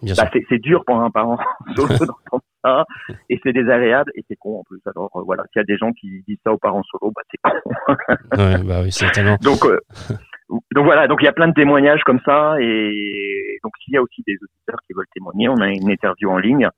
bah, 0.02 0.30
c'est, 0.48 0.58
dur 0.58 0.84
pour 0.84 1.00
un 1.00 1.10
parent 1.10 1.38
solo 1.76 1.88
d'entendre 1.98 2.42
ça 2.64 2.84
et 3.28 3.40
c'est 3.42 3.52
désagréable 3.52 4.10
et 4.14 4.24
c'est 4.28 4.36
con 4.36 4.60
en 4.60 4.64
plus. 4.64 4.80
Alors 4.86 5.10
euh, 5.16 5.22
voilà, 5.24 5.44
s'il 5.52 5.60
y 5.60 5.62
a 5.62 5.64
des 5.64 5.76
gens 5.76 5.92
qui 5.92 6.22
disent 6.26 6.38
ça 6.44 6.52
aux 6.52 6.58
parents 6.58 6.82
solo, 6.84 7.12
bah 7.14 7.22
c'est 7.30 7.38
con. 7.42 7.56
Ouais, 8.42 8.62
bah 8.64 8.80
oui, 8.82 8.92
c'est 8.92 9.10
tellement. 9.12 9.36
Donc 9.42 9.64
euh, 9.64 9.78
donc 10.48 10.84
voilà, 10.84 11.06
donc 11.08 11.20
il 11.22 11.24
y 11.24 11.28
a 11.28 11.32
plein 11.32 11.48
de 11.48 11.54
témoignages 11.54 12.02
comme 12.04 12.20
ça 12.24 12.56
et 12.60 13.58
donc 13.62 13.72
s'il 13.82 13.94
y 13.94 13.96
a 13.96 14.02
aussi 14.02 14.22
des 14.26 14.34
auditeurs 14.34 14.80
qui 14.86 14.92
veulent 14.94 15.06
témoigner, 15.14 15.48
on 15.48 15.60
a 15.60 15.68
une 15.68 15.90
interview 15.90 16.30
en 16.30 16.38
ligne. 16.38 16.68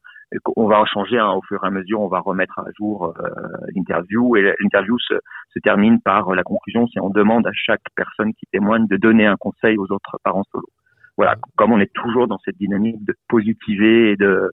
On 0.56 0.66
va 0.66 0.80
en 0.80 0.86
changer 0.86 1.18
hein, 1.18 1.30
au 1.30 1.42
fur 1.42 1.62
et 1.62 1.66
à 1.66 1.70
mesure, 1.70 2.00
on 2.00 2.08
va 2.08 2.18
remettre 2.18 2.58
à 2.58 2.64
jour 2.76 3.14
euh, 3.20 3.28
l'interview 3.74 4.36
et 4.36 4.54
l'interview 4.60 4.98
se, 4.98 5.14
se 5.52 5.58
termine 5.60 6.00
par 6.00 6.34
la 6.34 6.42
conclusion, 6.42 6.88
c'est 6.92 7.00
on 7.00 7.10
demande 7.10 7.46
à 7.46 7.52
chaque 7.52 7.82
personne 7.94 8.32
qui 8.34 8.46
témoigne 8.50 8.88
de 8.88 8.96
donner 8.96 9.26
un 9.26 9.36
conseil 9.36 9.76
aux 9.78 9.92
autres 9.92 10.18
parents 10.24 10.42
solo. 10.50 10.66
Voilà, 11.16 11.36
comme 11.56 11.72
on 11.72 11.80
est 11.80 11.92
toujours 11.94 12.26
dans 12.26 12.38
cette 12.38 12.56
dynamique 12.56 13.04
de 13.04 13.14
positiver 13.28 14.12
et 14.12 14.16
de 14.16 14.50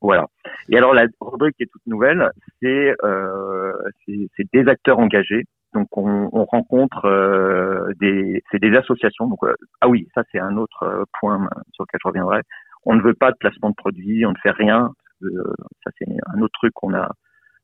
voilà. 0.00 0.26
Et 0.70 0.76
alors 0.78 0.94
la 0.94 1.06
rubrique 1.20 1.56
qui 1.56 1.64
est 1.64 1.70
toute 1.70 1.86
nouvelle, 1.86 2.30
c'est 2.62 2.94
euh, 3.04 3.72
c'est 4.06 4.52
des 4.52 4.68
acteurs 4.68 4.98
engagés. 5.00 5.44
Donc 5.74 5.88
on, 5.98 6.30
on 6.32 6.44
rencontre 6.44 7.04
euh, 7.04 7.92
des 8.00 8.42
c'est 8.50 8.60
des 8.60 8.74
associations. 8.76 9.26
Donc 9.26 9.42
euh, 9.44 9.54
ah 9.80 9.88
oui, 9.88 10.08
ça 10.14 10.22
c'est 10.32 10.38
un 10.38 10.56
autre 10.56 10.82
euh, 10.84 11.04
point 11.20 11.48
sur 11.72 11.84
lequel 11.84 12.00
je 12.02 12.08
reviendrai. 12.08 12.40
On 12.86 12.94
ne 12.94 13.02
veut 13.02 13.14
pas 13.14 13.32
de 13.32 13.36
placement 13.38 13.70
de 13.70 13.74
produits, 13.74 14.24
on 14.24 14.30
ne 14.30 14.38
fait 14.42 14.52
rien. 14.52 14.92
Euh, 15.22 15.52
ça 15.84 15.90
c'est 15.98 16.06
un 16.34 16.40
autre 16.40 16.54
truc 16.54 16.72
qu'on 16.74 16.94
a 16.94 17.10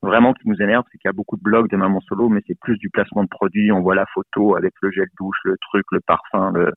vraiment 0.03 0.33
qui 0.33 0.47
nous 0.47 0.61
énerve, 0.61 0.83
c'est 0.91 0.99
qu'il 0.99 1.07
y 1.07 1.09
a 1.09 1.13
beaucoup 1.13 1.37
de 1.37 1.41
blogs 1.41 1.69
de 1.69 1.77
maman 1.77 1.99
solo, 2.01 2.29
mais 2.29 2.41
c'est 2.45 2.59
plus 2.59 2.77
du 2.77 2.89
placement 2.91 3.23
de 3.23 3.29
produits. 3.29 3.71
On 3.71 3.81
voit 3.81 3.95
la 3.95 4.05
photo 4.13 4.55
avec 4.55 4.73
le 4.81 4.91
gel 4.91 5.07
douche, 5.17 5.39
le 5.45 5.55
truc, 5.69 5.85
le 5.91 5.99
parfum. 6.01 6.51
Le... 6.51 6.73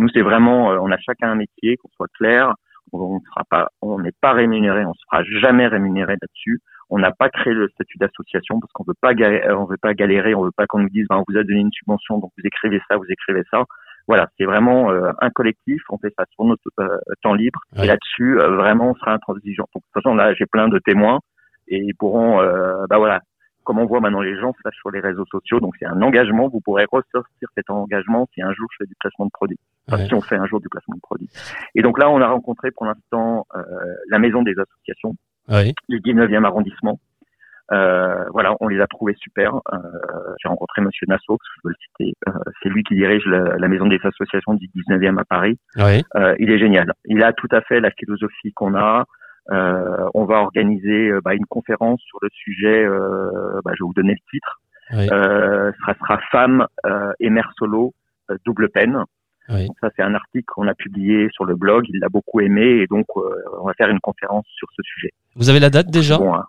Nous 0.00 0.08
c'est 0.12 0.22
vraiment, 0.22 0.72
euh, 0.72 0.78
on 0.80 0.90
a 0.90 0.98
chacun 0.98 1.30
un 1.30 1.36
métier, 1.36 1.76
qu'on 1.76 1.88
soit 1.96 2.08
clair 2.14 2.54
on 2.92 3.14
ne 3.14 3.20
sera 3.20 3.44
pas, 3.48 3.68
on 3.82 3.98
n'est 4.00 4.12
pas 4.20 4.32
rémunéré, 4.32 4.84
on 4.84 4.94
sera 4.94 5.22
jamais 5.24 5.66
rémunéré 5.66 6.14
là-dessus. 6.20 6.60
On 6.88 6.98
n'a 6.98 7.12
pas 7.12 7.28
créé 7.28 7.52
le 7.54 7.68
statut 7.68 7.98
d'association 7.98 8.58
parce 8.58 8.72
qu'on 8.72 8.84
veut 8.84 8.98
pas 9.00 9.14
galérer, 9.14 9.52
on 9.52 9.64
veut 9.64 9.76
pas 9.76 9.94
galérer, 9.94 10.34
on 10.34 10.42
veut 10.42 10.50
pas 10.56 10.66
qu'on 10.66 10.80
nous 10.80 10.88
dise, 10.88 11.06
ben, 11.08 11.18
on 11.18 11.24
vous 11.28 11.38
a 11.38 11.44
donné 11.44 11.60
une 11.60 11.72
subvention, 11.72 12.18
donc 12.18 12.32
vous 12.36 12.44
écrivez 12.44 12.80
ça, 12.88 12.96
vous 12.96 13.04
écrivez 13.08 13.42
ça. 13.50 13.62
Voilà, 14.08 14.26
c'est 14.36 14.44
vraiment 14.44 14.90
euh, 14.90 15.12
un 15.20 15.30
collectif. 15.30 15.80
On 15.90 15.98
fait 15.98 16.12
ça 16.18 16.24
sur 16.32 16.44
notre 16.44 16.62
euh, 16.80 16.88
temps 17.22 17.34
libre 17.34 17.60
Ouais. 17.76 17.84
et 17.84 17.86
là-dessus, 17.86 18.40
euh, 18.40 18.56
vraiment, 18.56 18.90
on 18.90 18.94
sera 18.94 19.12
intransigeant. 19.12 19.66
Donc, 19.72 19.82
de 19.82 19.86
toute 19.92 20.02
façon, 20.02 20.16
là, 20.16 20.34
j'ai 20.34 20.46
plein 20.46 20.66
de 20.68 20.80
témoins 20.80 21.20
et 21.68 21.78
ils 21.78 21.94
pourront, 21.94 22.40
euh, 22.40 22.86
bah 22.88 22.98
voilà, 22.98 23.20
comme 23.64 23.78
on 23.78 23.86
voit 23.86 24.00
maintenant 24.00 24.20
les 24.20 24.36
gens 24.40 24.52
se 24.52 24.58
lâchent 24.64 24.76
sur 24.80 24.90
les 24.90 25.00
réseaux 25.00 25.26
sociaux, 25.26 25.60
donc 25.60 25.74
c'est 25.78 25.86
un 25.86 26.00
engagement. 26.02 26.48
Vous 26.48 26.60
pourrez 26.60 26.86
ressortir 26.90 27.48
cet 27.54 27.70
engagement 27.70 28.28
si 28.34 28.42
un 28.42 28.52
jour 28.52 28.66
je 28.72 28.76
fais 28.84 28.88
du 28.88 28.94
placement 28.98 29.26
de 29.26 29.30
produits. 29.30 29.58
Enfin, 29.88 29.98
Ouais. 30.02 30.06
si 30.08 30.14
on 30.14 30.20
fait 30.20 30.36
un 30.36 30.46
jour 30.46 30.60
du 30.60 30.68
placement 30.68 30.94
de 30.96 31.00
produits. 31.00 31.28
Et 31.74 31.82
donc 31.82 31.98
là, 31.98 32.08
on 32.10 32.20
a 32.20 32.28
rencontré 32.28 32.70
pour 32.70 32.86
l'instant 32.86 33.46
euh, 33.56 33.60
la 34.08 34.18
maison 34.18 34.42
des 34.42 34.54
associations 34.58 35.14
Oui. 35.48 35.74
du 35.88 36.00
19e 36.00 36.44
arrondissement. 36.44 36.98
Euh, 37.72 38.24
voilà, 38.32 38.56
on 38.60 38.66
les 38.66 38.80
a 38.80 38.86
trouvés 38.88 39.14
super. 39.14 39.54
Euh, 39.72 39.76
J'ai 40.42 40.48
rencontré 40.48 40.82
Monsieur 40.82 41.06
Nassau, 41.06 41.38
je 41.40 41.60
veux 41.68 41.70
le 41.70 41.76
citer. 42.04 42.16
Euh, 42.28 42.32
c'est 42.62 42.68
lui 42.68 42.82
qui 42.82 42.96
dirige 42.96 43.24
la, 43.26 43.56
la 43.58 43.68
maison 43.68 43.86
des 43.86 44.00
associations 44.02 44.54
du 44.54 44.66
19e 44.74 45.18
à 45.20 45.24
Paris. 45.24 45.56
Oui. 45.76 46.02
Euh, 46.16 46.34
il 46.40 46.50
est 46.50 46.58
génial. 46.58 46.92
Il 47.04 47.22
a 47.22 47.32
tout 47.32 47.46
à 47.52 47.60
fait 47.60 47.78
la 47.80 47.92
philosophie 47.92 48.52
qu'on 48.54 48.74
a. 48.74 49.04
Euh, 49.50 50.08
on 50.14 50.24
va 50.24 50.36
organiser 50.36 51.08
euh, 51.08 51.20
bah, 51.24 51.34
une 51.34 51.46
conférence 51.46 52.00
sur 52.02 52.18
le 52.22 52.28
sujet. 52.32 52.84
euh, 52.84 53.60
bah, 53.64 53.72
je 53.74 53.82
vais 53.82 53.86
vous 53.86 53.94
donner 53.94 54.12
le 54.14 54.30
titre. 54.30 54.60
Oui. 54.92 55.08
Euh, 55.10 55.72
ça 55.86 55.94
sera 55.94 56.18
femme 56.30 56.66
euh, 56.86 57.12
et 57.20 57.30
mère 57.30 57.50
solo 57.58 57.94
euh, 58.30 58.36
double 58.44 58.68
peine. 58.70 59.04
Oui. 59.48 59.66
Donc 59.66 59.76
ça 59.80 59.88
c'est 59.96 60.02
un 60.02 60.14
article 60.14 60.44
qu'on 60.46 60.68
a 60.68 60.74
publié 60.74 61.28
sur 61.32 61.44
le 61.44 61.56
blog. 61.56 61.84
Il 61.88 61.98
l'a 62.00 62.08
beaucoup 62.08 62.40
aimé 62.40 62.62
et 62.62 62.86
donc 62.86 63.06
euh, 63.16 63.22
on 63.60 63.66
va 63.66 63.74
faire 63.74 63.88
une 63.88 64.00
conférence 64.00 64.46
sur 64.48 64.68
ce 64.76 64.82
sujet. 64.82 65.10
Vous 65.36 65.48
avez 65.50 65.58
la 65.60 65.70
date 65.70 65.90
déjà? 65.90 66.18
Bon, 66.18 66.34
hein. 66.34 66.44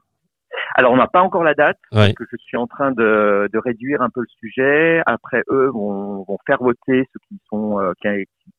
Alors 0.75 0.91
on 0.91 0.97
n'a 0.97 1.08
pas 1.08 1.21
encore 1.21 1.43
la 1.43 1.54
date 1.54 1.80
Oui. 1.91 2.13
parce 2.13 2.13
que 2.13 2.25
je 2.32 2.38
suis 2.38 2.58
en 2.58 2.67
train 2.67 2.91
de, 2.91 3.49
de 3.51 3.58
réduire 3.60 4.01
un 4.01 4.10
peu 4.10 4.21
le 4.21 4.27
sujet. 4.39 5.01
Après 5.06 5.43
eux 5.49 5.67
vont, 5.73 6.23
vont 6.27 6.38
faire 6.45 6.62
voter 6.62 7.08
ceux 7.13 7.19
qui 7.30 7.39
sont 7.49 7.80
euh, 7.80 7.93
qui, 8.01 8.08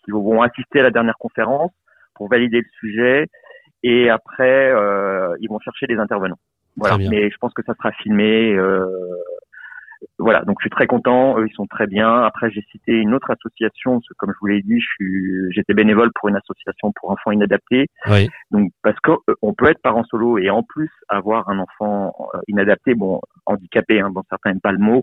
qui 0.05 0.11
vont 0.11 0.43
assister 0.43 0.81
à 0.81 0.85
la 0.85 0.91
dernière 0.91 1.19
conférence 1.19 1.71
pour 2.15 2.29
valider 2.29 2.59
le 2.59 2.69
sujet 2.81 3.27
et 3.83 4.11
après 4.11 4.71
euh, 4.73 5.35
ils 5.41 5.49
vont 5.49 5.59
chercher 5.61 5.87
des 5.87 5.97
intervenants. 5.97 6.39
Voilà. 6.77 6.97
Mais 6.99 7.31
je 7.31 7.37
pense 7.39 7.53
que 7.55 7.63
ça 7.65 7.75
sera 7.75 7.93
filmé. 7.93 8.55
euh, 8.55 8.87
voilà, 10.19 10.43
donc 10.45 10.57
je 10.61 10.65
suis 10.65 10.71
très 10.71 10.87
content. 10.87 11.39
Eux, 11.39 11.47
ils 11.49 11.55
sont 11.55 11.67
très 11.67 11.87
bien. 11.87 12.23
Après, 12.23 12.51
j'ai 12.51 12.63
cité 12.71 12.93
une 12.93 13.15
autre 13.15 13.31
association. 13.31 13.95
parce 13.95 14.09
que, 14.09 14.15
Comme 14.15 14.33
je 14.33 14.39
vous 14.41 14.47
l'ai 14.47 14.63
dit, 14.63 14.81
j'étais 15.51 15.75
bénévole 15.75 16.11
pour 16.15 16.29
une 16.29 16.37
association 16.37 16.93
pour 16.93 17.11
enfants 17.11 17.31
inadaptés. 17.31 17.87
Oui. 18.09 18.29
Donc 18.51 18.73
parce 18.83 18.99
qu'on 19.01 19.55
peut 19.55 19.67
être 19.67 19.81
parent 19.83 20.05
solo 20.05 20.39
et 20.39 20.51
en 20.51 20.63
plus 20.63 20.91
avoir 21.09 21.49
un 21.49 21.59
enfant 21.59 22.15
euh, 22.35 22.39
inadapté, 22.49 22.95
bon 22.95 23.21
handicapé, 23.47 24.01
hein, 24.01 24.11
bon 24.11 24.23
certains 24.29 24.51
n'aiment 24.51 24.61
pas 24.61 24.73
le 24.73 24.79
mot. 24.79 25.03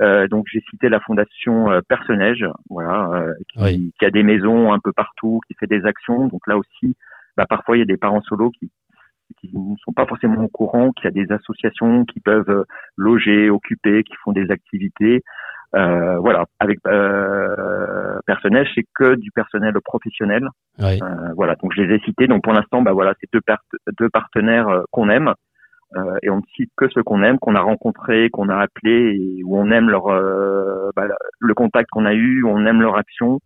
Euh, 0.00 0.28
donc 0.28 0.46
j'ai 0.52 0.62
cité 0.70 0.88
la 0.88 1.00
fondation 1.00 1.70
euh, 1.72 1.80
Personnage, 1.88 2.44
voilà, 2.70 3.10
euh, 3.14 3.34
qui, 3.52 3.58
Oui. 3.60 3.92
qui 3.98 4.04
a 4.04 4.10
des 4.10 4.22
maisons 4.22 4.72
un 4.72 4.78
peu 4.78 4.92
partout, 4.92 5.40
qui 5.48 5.54
fait 5.54 5.66
des 5.66 5.84
actions. 5.84 6.28
Donc 6.28 6.46
là 6.46 6.56
aussi, 6.56 6.96
bah, 7.38 7.46
parfois 7.48 7.76
il 7.76 7.80
y 7.80 7.82
a 7.82 7.86
des 7.86 7.96
parents 7.96 8.20
solos 8.22 8.50
qui 8.50 8.70
qui 9.38 9.50
ne 9.54 9.76
sont 9.84 9.92
pas 9.92 10.06
forcément 10.06 10.42
au 10.42 10.48
courant 10.48 10.90
qu'il 10.90 11.04
y 11.04 11.08
a 11.08 11.10
des 11.10 11.30
associations 11.32 12.04
qui 12.06 12.18
peuvent 12.18 12.48
euh, 12.48 12.64
loger, 12.96 13.50
occuper, 13.50 14.02
qui 14.02 14.14
font 14.24 14.32
des 14.32 14.50
activités. 14.50 15.22
Euh, 15.76 16.18
voilà, 16.18 16.46
avec 16.58 16.78
euh, 16.86 18.18
personnel, 18.26 18.66
c'est 18.74 18.86
que 18.94 19.14
du 19.16 19.30
personnel 19.30 19.74
professionnel. 19.84 20.48
Oui. 20.78 20.98
Euh, 21.02 21.32
voilà, 21.36 21.56
donc 21.56 21.72
je 21.76 21.82
les 21.82 21.94
ai 21.94 22.00
cités. 22.00 22.26
Donc 22.26 22.42
pour 22.42 22.54
l'instant, 22.54 22.80
bah 22.82 22.92
voilà, 22.92 23.14
c'est 23.20 23.30
deux, 23.32 23.42
part- 23.42 23.62
deux 24.00 24.08
partenaires 24.08 24.68
euh, 24.68 24.82
qu'on 24.90 25.10
aime 25.10 25.34
euh, 25.96 26.16
et 26.22 26.30
on 26.30 26.38
ne 26.38 26.48
cite 26.56 26.72
que 26.76 26.88
ceux 26.88 27.02
qu'on 27.02 27.22
aime, 27.22 27.38
qu'on 27.38 27.54
a 27.54 27.60
rencontrés, 27.60 28.30
qu'on 28.30 28.48
a 28.48 28.56
appelés 28.56 29.14
et 29.14 29.44
où 29.44 29.58
on 29.58 29.70
aime 29.70 29.90
leur 29.90 30.06
bah, 30.96 31.06
le 31.38 31.54
contact 31.54 31.90
qu'on 31.90 32.06
a 32.06 32.14
eu, 32.14 32.44
on 32.44 32.64
aime 32.66 32.80
leur 32.80 32.96
action. 32.96 33.40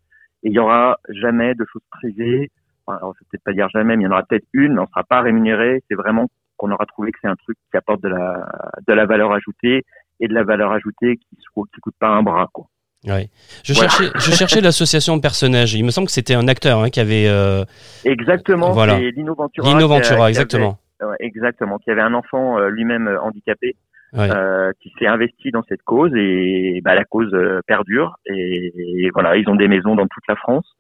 Et 0.45 0.49
il 0.49 0.55
y 0.55 0.59
aura 0.61 0.99
jamais 1.09 1.55
de 1.55 1.65
choses 1.71 1.87
privées. 1.91 2.51
Enfin, 2.93 2.99
alors, 2.99 3.15
je 3.15 3.21
vais 3.21 3.27
peut-être 3.31 3.45
pas 3.45 3.53
dire 3.53 3.69
jamais, 3.71 3.97
mais 3.97 4.03
il 4.03 4.07
y 4.07 4.09
en 4.09 4.13
aura 4.13 4.23
peut-être 4.25 4.47
une, 4.53 4.75
mais 4.75 4.81
on 4.81 4.87
sera 4.87 5.05
pas 5.05 5.21
rémunéré. 5.23 5.83
C'est 5.89 5.95
vraiment 5.95 6.27
qu'on 6.57 6.71
aura 6.71 6.87
trouvé 6.87 7.11
que 7.13 7.19
c'est 7.23 7.29
un 7.29 7.37
truc 7.37 7.57
qui 7.71 7.77
apporte 7.77 8.03
de 8.03 8.09
la 8.09 8.47
de 8.87 8.93
la 8.93 9.07
valeur 9.07 9.33
ajoutée 9.33 9.83
et 10.21 10.29
de 10.29 10.35
la 10.35 10.45
valeur 10.45 10.73
ajoutée 10.73 11.17
qui 11.17 11.37
qui 11.37 11.81
coûte 11.81 11.95
pas 11.99 12.09
un 12.09 12.23
bras 12.23 12.49
quoi. 12.53 12.67
Oui. 13.05 13.29
Je 13.65 13.73
Voilà. 13.73 13.89
cherchais, 13.89 14.13
je 14.15 14.31
cherchais 14.31 14.61
l'association 14.61 15.17
de 15.17 15.23
personnages. 15.23 15.75
Il 15.75 15.85
me 15.85 15.91
semble 15.91 16.07
que 16.07 16.13
c'était 16.13 16.35
un 16.35 16.47
acteur 16.47 16.79
hein, 16.81 16.89
qui 16.91 17.01
avait 17.01 17.27
euh, 17.29 17.65
Exactement, 18.05 18.71
Voilà. 18.71 18.97
c'est 18.99 19.11
Lino 19.11 19.35
Ventura. 19.35 19.67
Lino 19.69 19.81
qui 19.81 19.89
Ventura, 19.89 20.23
avait- 20.23 20.29
exactement. 20.29 20.79
Ouais, 21.01 21.17
exactement, 21.19 21.79
qui 21.79 21.91
avait 21.91 22.01
un 22.03 22.15
enfant 22.15 22.59
euh, 22.61 22.69
lui-même 22.69 23.09
euh, 23.09 23.21
handicapé, 23.21 23.75
Ouais. 24.13 24.31
euh, 24.31 24.71
qui 24.81 24.93
s'est 25.01 25.09
investi 25.09 25.51
dans 25.51 25.65
cette 25.69 25.83
cause 25.83 26.13
et 26.15 26.81
bah, 26.85 26.95
la 26.95 27.05
cause 27.05 27.33
euh, 27.35 27.61
perdure. 27.67 28.15
Et, 28.27 28.73
et 29.07 29.11
voilà, 29.13 29.37
ils 29.37 29.49
ont 29.49 29.57
des 29.57 29.67
maisons 29.67 29.97
dans 29.97 30.07
toute 30.07 30.23
la 30.29 30.37
France 30.37 30.67
euh, 30.67 30.73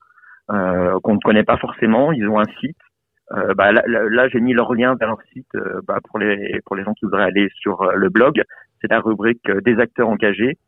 qu'on 0.48 1.14
ne 1.14 1.20
connaît 1.24 1.44
pas 1.44 1.58
forcément. 1.58 2.12
Ils 2.12 2.28
ont 2.28 2.40
un 2.40 2.50
site. 2.60 2.76
Euh, 3.32 3.54
bah, 3.54 3.72
là, 3.72 4.28
j'ai 4.28 4.40
mis 4.40 4.52
leur 4.52 4.74
lien 4.74 4.94
vers 5.00 5.08
leur 5.08 5.22
site 5.32 5.46
euh, 5.54 5.80
bah, 5.86 5.98
pour 6.06 6.18
les 6.18 6.60
pour 6.66 6.76
les 6.76 6.84
gens 6.84 6.92
qui 6.92 7.06
voudraient 7.06 7.24
aller 7.24 7.48
sur 7.54 7.80
euh, 7.82 7.92
le 7.94 8.10
blog. 8.10 8.42
C'est 8.80 8.90
la 8.90 9.00
rubrique 9.00 9.48
euh, 9.48 9.60
des 9.62 9.78
acteurs 9.78 10.08
engagés. 10.08 10.58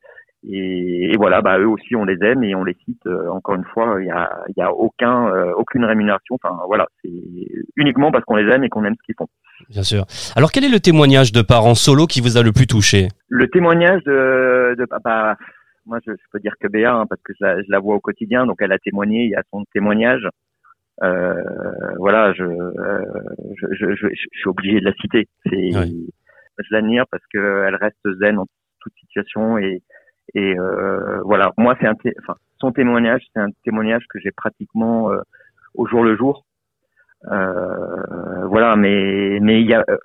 Et, 0.47 1.11
et 1.13 1.17
voilà, 1.17 1.41
bah, 1.41 1.59
eux 1.59 1.67
aussi, 1.67 1.97
on 1.97 2.05
les 2.05 2.19
aime 2.23 2.45
et 2.45 2.55
on 2.55 2.65
les 2.65 2.77
cite. 2.85 3.07
euh, 3.07 3.29
encore 3.31 3.55
une 3.55 3.65
fois, 3.65 3.97
il 4.01 4.07
y 4.07 4.11
a, 4.11 4.31
y 4.57 4.63
a 4.63 4.73
aucun 4.73 5.29
euh, 5.29 5.53
aucune 5.57 5.85
rémunération. 5.85 6.37
Enfin 6.43 6.57
voilà, 6.67 6.87
c'est 7.03 7.11
uniquement 7.77 8.11
parce 8.11 8.25
qu'on 8.25 8.37
les 8.37 8.51
aime 8.51 8.65
et 8.65 8.69
qu'on 8.69 8.85
aime 8.85 8.95
ce 8.99 9.03
qu'ils 9.05 9.15
font. 9.17 9.29
Bien 9.69 9.83
sûr. 9.83 10.05
Alors 10.37 10.51
quel 10.53 10.65
est 10.65 10.71
le 10.71 10.81
témoignage 10.81 11.33
de 11.33 11.43
parents 11.43 11.75
solo 11.75 12.07
qui 12.07 12.21
vous 12.21 12.37
a 12.37 12.43
le 12.43 12.53
plus 12.53 12.67
touché? 12.67 13.09
Le 13.29 13.49
témoignage 13.49 14.03
de, 14.05 14.75
de 14.79 14.85
papa, 14.85 15.37
moi 15.87 15.99
je, 16.07 16.13
je 16.13 16.25
peux 16.33 16.41
dire 16.41 16.55
que 16.61 16.69
Béa, 16.69 16.95
hein, 16.95 17.07
parce 17.09 17.21
que 17.23 17.33
je 17.39 17.45
la, 17.45 17.63
je 17.63 17.71
la 17.71 17.79
vois 17.79 17.95
au 17.97 18.01
quotidien, 18.01 18.47
donc 18.47 18.57
elle 18.61 18.73
a 18.73 18.79
témoigné, 18.79 19.25
il 19.25 19.31
y 19.31 19.37
a 19.37 19.43
son 19.51 19.65
témoignage. 19.73 20.27
Euh, 21.03 21.35
voilà, 21.99 22.33
je, 22.35 22.45
euh, 22.45 23.05
je, 23.57 23.67
je, 23.73 23.95
je, 23.97 24.07
je 24.09 24.39
suis 24.39 24.49
obligé 24.49 24.81
de 24.81 24.85
la 24.85 24.93
citer. 24.95 25.29
C'est, 25.47 25.77
Ouais. 25.77 25.91
Je 26.59 26.73
l'admire 26.75 27.05
parce 27.11 27.25
qu'elle 27.27 27.75
reste 27.75 27.99
zen 28.21 28.39
en 28.39 28.47
toute 28.81 28.95
situation 29.01 29.59
et, 29.59 29.83
et 30.35 30.59
euh, 30.59 31.21
voilà, 31.25 31.53
moi 31.59 31.77
c'est 31.81 31.87
un, 31.87 31.95
enfin, 32.23 32.37
son 32.61 32.71
témoignage, 32.73 33.23
c'est 33.33 33.41
un 33.41 33.51
témoignage 33.65 34.05
que 34.09 34.21
j'ai 34.21 34.31
pratiquement 34.31 35.11
euh, 35.11 35.19
au 35.75 35.87
jour 35.89 36.05
le 36.05 36.17
jour. 36.17 36.45
Euh, 37.31 38.47
voilà, 38.47 38.77
mais 38.77 39.39
mais 39.41 39.61
il 39.61 39.69
y 39.69 39.75
a 39.75 39.85
euh, 39.89 39.97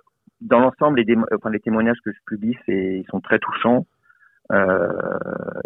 dans 0.41 0.59
l'ensemble 0.59 1.01
les, 1.01 1.15
enfin, 1.35 1.49
les 1.51 1.59
témoignages 1.59 1.99
que 2.03 2.11
je 2.11 2.19
publie, 2.25 2.57
c'est 2.65 2.99
ils 2.99 3.05
sont 3.11 3.21
très 3.21 3.39
touchants. 3.39 3.85
Euh, 4.51 4.87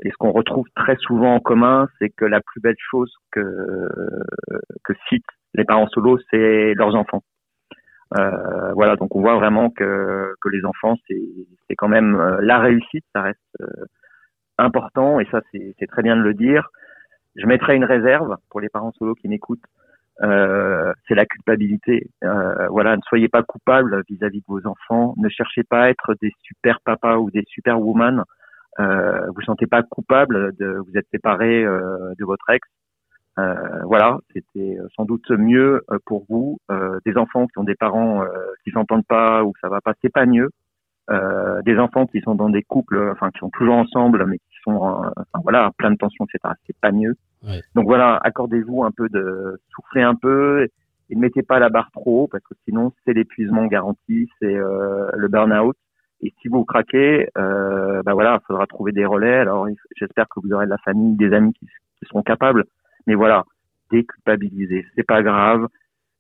et 0.04 0.10
ce 0.10 0.16
qu'on 0.18 0.32
retrouve 0.32 0.66
très 0.76 0.98
souvent 0.98 1.36
en 1.36 1.40
commun, 1.40 1.88
c'est 2.00 2.10
que 2.10 2.26
la 2.26 2.42
plus 2.42 2.60
belle 2.60 2.76
chose 2.78 3.14
que 3.32 3.90
que 4.84 4.94
citent 5.10 5.24
les 5.54 5.66
parents 5.66 5.88
solos, 5.88 6.20
c'est 6.32 6.74
leurs 6.74 6.96
enfants. 6.96 7.24
Euh, 8.18 8.74
voilà, 8.74 8.96
donc 8.96 9.16
on 9.16 9.22
voit 9.22 9.36
vraiment 9.36 9.70
que 9.70 10.34
que 10.42 10.50
les 10.50 10.66
enfants, 10.66 10.96
c'est 11.08 11.76
quand 11.78 11.88
même 11.88 12.16
euh, 12.16 12.38
la 12.42 12.60
réussite, 12.60 13.06
ça 13.16 13.22
reste 13.22 13.40
euh, 13.62 13.86
important 14.58 15.20
et 15.20 15.26
ça 15.32 15.42
c'est 15.52 15.88
très 15.88 16.04
bien 16.04 16.16
de 16.16 16.22
le 16.22 16.34
dire. 16.34 16.70
Je 17.36 17.48
mettrai 17.48 17.76
une 17.76 17.86
réserve 17.86 18.38
pour 18.50 18.60
les 18.60 18.70
parents 18.70 18.92
solos 18.94 19.16
qui 19.16 19.28
m'écoutent. 19.28 19.64
Euh, 20.22 20.94
c'est 21.08 21.16
la 21.16 21.26
culpabilité. 21.26 22.08
Voilà, 22.70 22.96
ne 22.96 23.02
soyez 23.08 23.30
pas 23.30 23.42
coupables 23.42 24.04
vis-à-vis 24.08 24.42
de 24.42 24.46
vos 24.48 24.68
enfants. 24.68 25.16
Ne 25.18 25.30
cherchez 25.30 25.64
pas 25.64 25.84
à 25.84 25.90
être 25.90 26.14
des 26.22 26.32
super 26.44 26.80
papas 26.82 27.18
ou 27.18 27.32
des 27.32 27.44
super 27.48 27.82
woman. 27.82 28.24
Euh, 28.80 29.28
vous 29.36 29.42
sentez 29.42 29.68
pas 29.68 29.84
coupable 29.84 30.56
de 30.58 30.78
vous 30.78 30.98
êtes 30.98 31.08
séparés 31.12 31.64
euh, 31.64 32.14
de 32.18 32.26
votre 32.26 32.50
ex. 32.50 32.68
Euh, 33.40 33.82
voilà, 33.86 34.20
c'était 34.34 34.78
sans 34.96 35.06
doute 35.06 35.30
mieux 35.32 35.84
euh, 35.92 35.98
pour 36.06 36.26
vous. 36.30 36.60
Euh, 36.72 37.00
des 37.06 37.18
enfants 37.18 37.48
qui 37.48 37.58
ont 37.58 37.64
des 37.64 37.76
parents 37.76 38.24
euh, 38.24 38.28
qui 38.64 38.72
s'entendent 38.72 39.06
pas 39.08 39.44
ou 39.44 39.52
que 39.52 39.60
ça 39.60 39.70
va 39.70 39.82
pas, 39.82 39.94
c'est 40.02 40.12
pas 40.12 40.26
mieux. 40.26 40.50
Euh, 41.10 41.62
des 41.64 41.78
enfants 41.80 42.06
qui 42.06 42.22
sont 42.22 42.36
dans 42.36 42.50
des 42.50 42.64
couples, 42.64 43.12
enfin 43.12 43.30
qui 43.32 43.40
sont 43.40 43.50
toujours 43.50 43.76
ensemble, 43.76 44.26
mais 44.26 44.38
qui 44.38 44.58
sont, 44.64 44.78
enfin, 44.78 45.42
voilà, 45.44 45.72
plein 45.78 45.92
de 45.92 45.98
tensions, 45.98 46.26
etc. 46.26 46.54
C'est 46.66 46.78
pas 46.80 46.92
mieux. 46.92 47.16
Ouais. 47.44 47.62
Donc 47.76 47.86
voilà, 47.86 48.20
accordez-vous 48.24 48.84
un 48.84 48.92
peu 48.92 49.10
de 49.10 49.60
soufflez 49.70 50.02
un 50.02 50.16
peu 50.16 50.68
et 51.10 51.16
ne 51.16 51.22
mettez 51.22 51.44
pas 51.44 51.60
la 51.60 51.70
barre 51.70 51.92
trop 51.92 52.24
haut 52.24 52.28
parce 52.28 52.44
que 52.44 52.56
sinon 52.66 52.92
c'est 53.04 53.14
l'épuisement 53.14 53.66
garanti, 53.66 54.30
c'est 54.40 54.56
euh, 54.56 55.10
le 55.14 55.28
burn-out. 55.28 55.76
Et 56.24 56.34
si 56.42 56.48
vous 56.48 56.64
craquez, 56.64 57.28
euh, 57.38 58.02
bah 58.04 58.14
voilà, 58.14 58.40
il 58.42 58.46
faudra 58.48 58.66
trouver 58.66 58.94
des 58.94 59.06
relais. 59.06 59.40
Alors 59.40 59.68
j'espère 59.98 60.26
que 60.30 60.40
vous 60.42 60.54
aurez 60.54 60.66
de 60.66 60.72
la 60.72 60.78
famille, 60.78 61.16
des 61.18 61.34
amis 61.34 61.54
qui, 61.54 61.68
seront 62.08 62.24
capables. 62.24 62.66
Mais 63.08 63.16
voilà, 63.16 63.46
déculpabiliser, 63.92 64.86
c'est 64.96 65.06
pas 65.06 65.22
grave. 65.22 65.68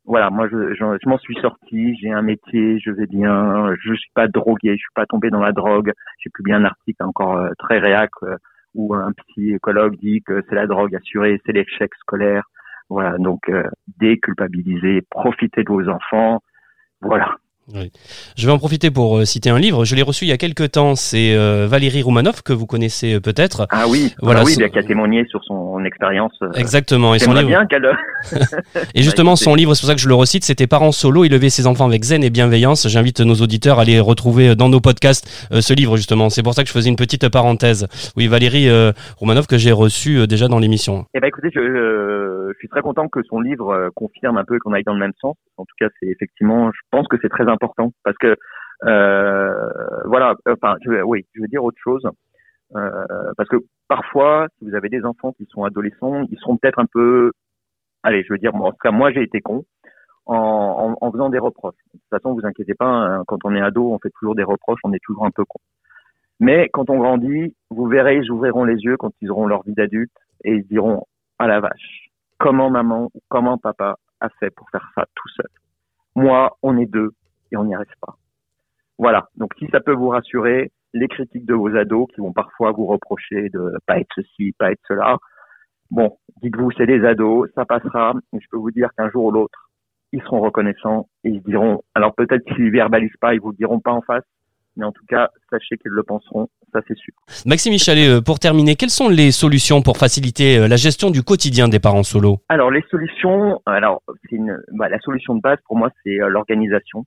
Voilà, 0.05 0.29
moi 0.29 0.47
je, 0.49 0.73
je, 0.73 0.97
je 1.01 1.09
m'en 1.09 1.17
suis 1.17 1.35
sorti, 1.35 1.95
j'ai 1.97 2.11
un 2.11 2.21
métier, 2.21 2.79
je 2.79 2.91
vais 2.91 3.05
bien, 3.05 3.73
je 3.81 3.93
suis 3.93 4.11
pas 4.13 4.27
drogué, 4.27 4.71
je 4.71 4.79
suis 4.79 4.93
pas 4.95 5.05
tombé 5.05 5.29
dans 5.29 5.41
la 5.41 5.51
drogue. 5.53 5.91
J'ai 6.19 6.29
publié 6.29 6.55
un 6.55 6.65
article 6.65 7.03
encore 7.03 7.37
euh, 7.37 7.51
très 7.57 7.79
réac 7.79 8.11
euh, 8.23 8.35
où 8.75 8.93
un 8.93 9.11
psychologue 9.13 9.97
dit 9.97 10.21
que 10.21 10.41
c'est 10.47 10.55
la 10.55 10.67
drogue 10.67 10.95
assurée, 10.95 11.41
c'est 11.45 11.53
l'échec 11.53 11.93
scolaire. 11.95 12.43
Voilà, 12.89 13.17
donc 13.17 13.47
euh, 13.49 13.63
déculpabiliser, 13.99 15.01
profitez 15.09 15.63
de 15.63 15.69
vos 15.69 15.87
enfants. 15.87 16.41
Voilà. 17.01 17.37
Je 17.71 18.45
vais 18.45 18.51
en 18.51 18.57
profiter 18.57 18.91
pour 18.91 19.17
euh, 19.19 19.25
citer 19.25 19.49
un 19.49 19.57
livre. 19.57 19.85
Je 19.85 19.95
l'ai 19.95 20.01
reçu 20.01 20.25
il 20.25 20.27
y 20.27 20.33
a 20.33 20.37
quelques 20.37 20.71
temps. 20.71 20.95
C'est 20.95 21.33
euh, 21.33 21.65
Valérie 21.69 22.01
Roumanoff 22.01 22.41
que 22.41 22.51
vous 22.51 22.65
connaissez 22.65 23.13
euh, 23.15 23.19
peut-être. 23.21 23.67
Ah 23.69 23.85
oui, 23.87 24.13
Voilà, 24.21 24.41
ah 24.41 24.43
oui, 24.45 24.53
ce- 24.53 24.59
il 24.59 24.63
a 24.63 24.69
qu'à 24.69 24.83
témoigner 24.83 25.25
sur 25.29 25.41
son 25.45 25.83
expérience. 25.85 26.33
Exactement. 26.55 27.15
Et 27.15 27.19
son 27.19 27.33
livre. 27.33 27.47
bien 27.47 27.65
qu'elle. 27.65 27.89
Et 28.95 29.01
justement, 29.01 29.35
son 29.37 29.55
livre, 29.55 29.75
c'est 29.75 29.81
pour 29.81 29.87
ça 29.89 29.95
que 29.95 30.01
je 30.01 30.09
le 30.09 30.13
recite, 30.15 30.43
c'était 30.43 30.67
Parents 30.67 30.91
solo, 30.91 31.23
élever 31.23 31.49
ses 31.49 31.65
enfants 31.67 31.85
avec 31.85 32.03
zen 32.03 32.23
et 32.23 32.29
bienveillance. 32.29 32.87
J'invite 32.89 33.21
nos 33.21 33.35
auditeurs 33.35 33.79
à 33.79 33.83
aller 33.83 33.99
retrouver 33.99 34.55
dans 34.55 34.67
nos 34.69 34.81
podcasts 34.81 35.47
ce 35.51 35.73
livre, 35.73 35.95
justement. 35.97 36.29
C'est 36.29 36.43
pour 36.43 36.53
ça 36.53 36.63
que 36.63 36.67
je 36.67 36.73
faisais 36.73 36.89
une 36.89 36.95
petite 36.97 37.29
parenthèse. 37.29 37.87
Oui, 38.17 38.27
Valérie 38.27 38.69
Roumanoff 39.17 39.47
que 39.47 39.57
j'ai 39.57 39.71
reçue 39.71 40.19
euh, 40.19 40.27
déjà 40.27 40.47
dans 40.47 40.59
l'émission. 40.59 41.05
Eh 41.13 41.19
ben 41.19 41.27
écoutez, 41.27 41.49
je, 41.53 41.59
je 41.61 42.57
suis 42.59 42.67
très 42.67 42.81
content 42.81 43.07
que 43.07 43.19
son 43.29 43.39
livre 43.39 43.89
confirme 43.95 44.37
un 44.37 44.43
peu 44.45 44.57
qu'on 44.59 44.73
aille 44.73 44.83
dans 44.85 44.93
le 44.93 44.99
même 44.99 45.13
sens. 45.21 45.35
En 45.57 45.63
tout 45.65 45.75
cas, 45.79 45.87
c'est 45.99 46.07
effectivement, 46.09 46.71
je 46.73 46.79
pense 46.91 47.07
que 47.07 47.17
c'est 47.21 47.29
très 47.29 47.43
important 47.43 47.52
parce 47.57 48.17
que 48.17 48.35
euh, 48.85 50.03
voilà, 50.05 50.35
enfin, 50.49 50.75
je, 50.83 51.01
oui, 51.03 51.25
je 51.33 51.41
veux 51.41 51.47
dire 51.47 51.63
autre 51.63 51.79
chose 51.81 52.07
euh, 52.75 53.33
parce 53.37 53.49
que 53.49 53.57
parfois, 53.87 54.47
si 54.57 54.65
vous 54.65 54.75
avez 54.75 54.89
des 54.89 55.05
enfants 55.05 55.31
qui 55.33 55.45
sont 55.49 55.63
adolescents, 55.63 56.25
ils 56.29 56.39
seront 56.39 56.57
peut-être 56.57 56.79
un 56.79 56.85
peu, 56.85 57.31
allez, 58.01 58.23
je 58.23 58.33
veux 58.33 58.39
dire, 58.39 58.53
moi, 58.53 58.69
en 58.69 58.71
tout 58.71 58.77
cas, 58.81 58.91
moi, 58.91 59.11
j'ai 59.11 59.23
été 59.23 59.41
con. 59.41 59.65
En, 60.25 60.95
faisant 61.11 61.29
des 61.29 61.37
reproches. 61.37 61.75
De 61.93 61.99
toute 61.99 62.09
façon, 62.09 62.33
vous 62.33 62.45
inquiétez 62.45 62.75
pas, 62.75 62.85
hein, 62.85 63.23
quand 63.27 63.39
on 63.43 63.53
est 63.53 63.61
ado, 63.61 63.91
on 63.91 63.99
fait 63.99 64.09
toujours 64.17 64.35
des 64.35 64.43
reproches, 64.43 64.79
on 64.85 64.93
est 64.93 65.03
toujours 65.03 65.25
un 65.25 65.31
peu 65.31 65.43
con. 65.43 65.59
Mais 66.39 66.69
quand 66.71 66.89
on 66.89 66.97
grandit, 66.97 67.55
vous 67.69 67.87
verrez, 67.87 68.17
ils 68.17 68.31
ouvriront 68.31 68.63
les 68.63 68.77
yeux 68.77 68.95
quand 68.95 69.11
ils 69.21 69.29
auront 69.29 69.47
leur 69.47 69.63
vie 69.63 69.73
d'adulte 69.73 70.13
et 70.45 70.53
ils 70.53 70.65
diront 70.65 71.03
à 71.39 71.47
la 71.47 71.59
vache, 71.59 72.09
comment 72.39 72.69
maman 72.69 73.09
ou 73.13 73.19
comment 73.27 73.57
papa 73.57 73.97
a 74.21 74.29
fait 74.39 74.49
pour 74.49 74.69
faire 74.69 74.89
ça 74.95 75.05
tout 75.13 75.29
seul. 75.35 75.49
Moi, 76.15 76.57
on 76.61 76.77
est 76.77 76.85
deux 76.85 77.11
et 77.53 77.57
on 77.57 77.65
n'y 77.65 77.75
arrive 77.75 77.95
pas. 78.01 78.17
Voilà. 78.97 79.29
Donc 79.37 79.51
si 79.57 79.67
ça 79.71 79.79
peut 79.79 79.93
vous 79.93 80.09
rassurer, 80.09 80.71
les 80.93 81.07
critiques 81.07 81.45
de 81.45 81.53
vos 81.53 81.75
ados 81.75 82.07
qui 82.13 82.21
vont 82.21 82.33
parfois 82.33 82.71
vous 82.71 82.85
reprocher 82.85 83.49
de 83.49 83.73
pas 83.85 83.99
être 83.99 84.11
ceci, 84.15 84.53
pas 84.57 84.71
être 84.71 84.81
cela. 84.87 85.17
Bon, 85.89 86.17
dites-vous, 86.41 86.71
c'est 86.77 86.85
des 86.85 87.03
ados, 87.05 87.49
ça 87.55 87.65
passera. 87.65 88.13
Mais 88.31 88.39
je 88.41 88.47
peux 88.51 88.57
vous 88.57 88.71
dire 88.71 88.89
qu'un 88.97 89.09
jour 89.09 89.25
ou 89.25 89.31
l'autre, 89.31 89.69
ils 90.11 90.21
seront 90.21 90.41
reconnaissants 90.41 91.07
et 91.23 91.29
ils 91.29 91.41
diront. 91.43 91.81
Alors 91.95 92.13
peut-être 92.15 92.43
qu'ils 92.45 92.71
verbalisent 92.71 93.17
pas, 93.19 93.33
ils 93.33 93.41
vous 93.41 93.51
le 93.51 93.57
diront 93.57 93.79
pas 93.79 93.91
en 93.91 94.01
face, 94.01 94.23
mais 94.75 94.85
en 94.85 94.91
tout 94.91 95.05
cas, 95.07 95.29
sachez 95.49 95.77
qu'ils 95.77 95.91
le 95.91 96.03
penseront. 96.03 96.47
Ça, 96.71 96.81
c'est 96.87 96.97
sûr. 96.97 97.13
Maxime 97.45 97.73
Michalet, 97.73 98.07
euh, 98.07 98.21
pour 98.21 98.39
terminer, 98.39 98.75
quelles 98.75 98.89
sont 98.89 99.09
les 99.09 99.31
solutions 99.31 99.83
pour 99.83 99.97
faciliter 99.97 100.57
euh, 100.57 100.67
la 100.67 100.75
gestion 100.75 101.11
du 101.11 101.21
quotidien 101.21 101.67
des 101.67 101.79
parents 101.79 102.03
solo? 102.03 102.37
Alors 102.49 102.71
les 102.71 102.83
solutions, 102.89 103.61
alors 103.65 104.01
une, 104.31 104.59
bah, 104.71 104.89
la 104.89 104.99
solution 104.99 105.35
de 105.35 105.41
base 105.41 105.59
pour 105.67 105.77
moi 105.77 105.89
c'est 106.03 106.19
euh, 106.21 106.29
l'organisation. 106.29 107.05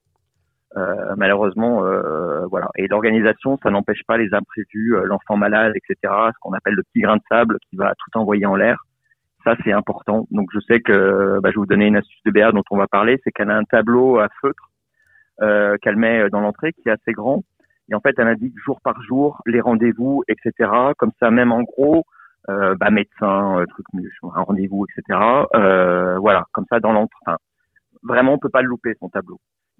Euh, 0.77 1.15
malheureusement, 1.17 1.83
euh, 1.85 2.45
voilà. 2.47 2.69
Et 2.77 2.87
l'organisation, 2.87 3.57
ça 3.63 3.71
n'empêche 3.71 4.03
pas 4.07 4.17
les 4.17 4.33
imprévus, 4.33 4.95
euh, 4.95 5.05
l'enfant 5.05 5.35
malade, 5.35 5.73
etc. 5.75 6.13
Ce 6.33 6.39
qu'on 6.39 6.53
appelle 6.53 6.75
le 6.75 6.83
petit 6.83 7.01
grain 7.01 7.17
de 7.17 7.21
sable 7.29 7.57
qui 7.69 7.77
va 7.77 7.93
tout 7.95 8.17
envoyer 8.17 8.45
en 8.45 8.55
l'air. 8.55 8.83
Ça 9.43 9.55
c'est 9.63 9.71
important. 9.71 10.27
Donc 10.31 10.49
je 10.53 10.59
sais 10.59 10.81
que, 10.81 11.39
bah, 11.41 11.49
je 11.49 11.55
vais 11.55 11.61
vous 11.61 11.65
donner 11.65 11.87
une 11.87 11.95
astuce 11.95 12.21
de 12.25 12.31
BA 12.31 12.51
dont 12.51 12.63
on 12.69 12.77
va 12.77 12.87
parler, 12.87 13.19
c'est 13.23 13.31
qu'elle 13.31 13.49
a 13.49 13.57
un 13.57 13.63
tableau 13.63 14.19
à 14.19 14.27
feutre 14.41 14.71
euh, 15.41 15.77
qu'elle 15.81 15.95
met 15.95 16.29
dans 16.29 16.41
l'entrée 16.41 16.73
qui 16.73 16.89
est 16.89 16.91
assez 16.91 17.13
grand. 17.13 17.43
Et 17.89 17.95
en 17.95 18.01
fait, 18.01 18.15
elle 18.17 18.27
indique 18.27 18.53
jour 18.63 18.81
par 18.81 19.01
jour 19.01 19.41
les 19.45 19.61
rendez-vous, 19.61 20.23
etc. 20.27 20.69
Comme 20.97 21.11
ça, 21.19 21.31
même 21.31 21.51
en 21.51 21.63
gros, 21.63 22.03
euh, 22.49 22.75
bah, 22.75 22.89
médecin, 22.89 23.59
euh, 23.59 23.65
truc, 23.65 23.85
un 24.23 24.41
rendez-vous, 24.41 24.85
etc. 24.85 25.19
Euh, 25.55 26.17
voilà, 26.19 26.45
comme 26.53 26.65
ça 26.69 26.79
dans 26.79 26.93
l'entre. 26.93 27.17
Enfin, 27.25 27.37
vraiment, 28.03 28.33
on 28.33 28.39
peut 28.39 28.49
pas 28.49 28.61
le 28.61 28.69
louper 28.69 28.93
son 28.99 29.09
tableau. 29.09 29.39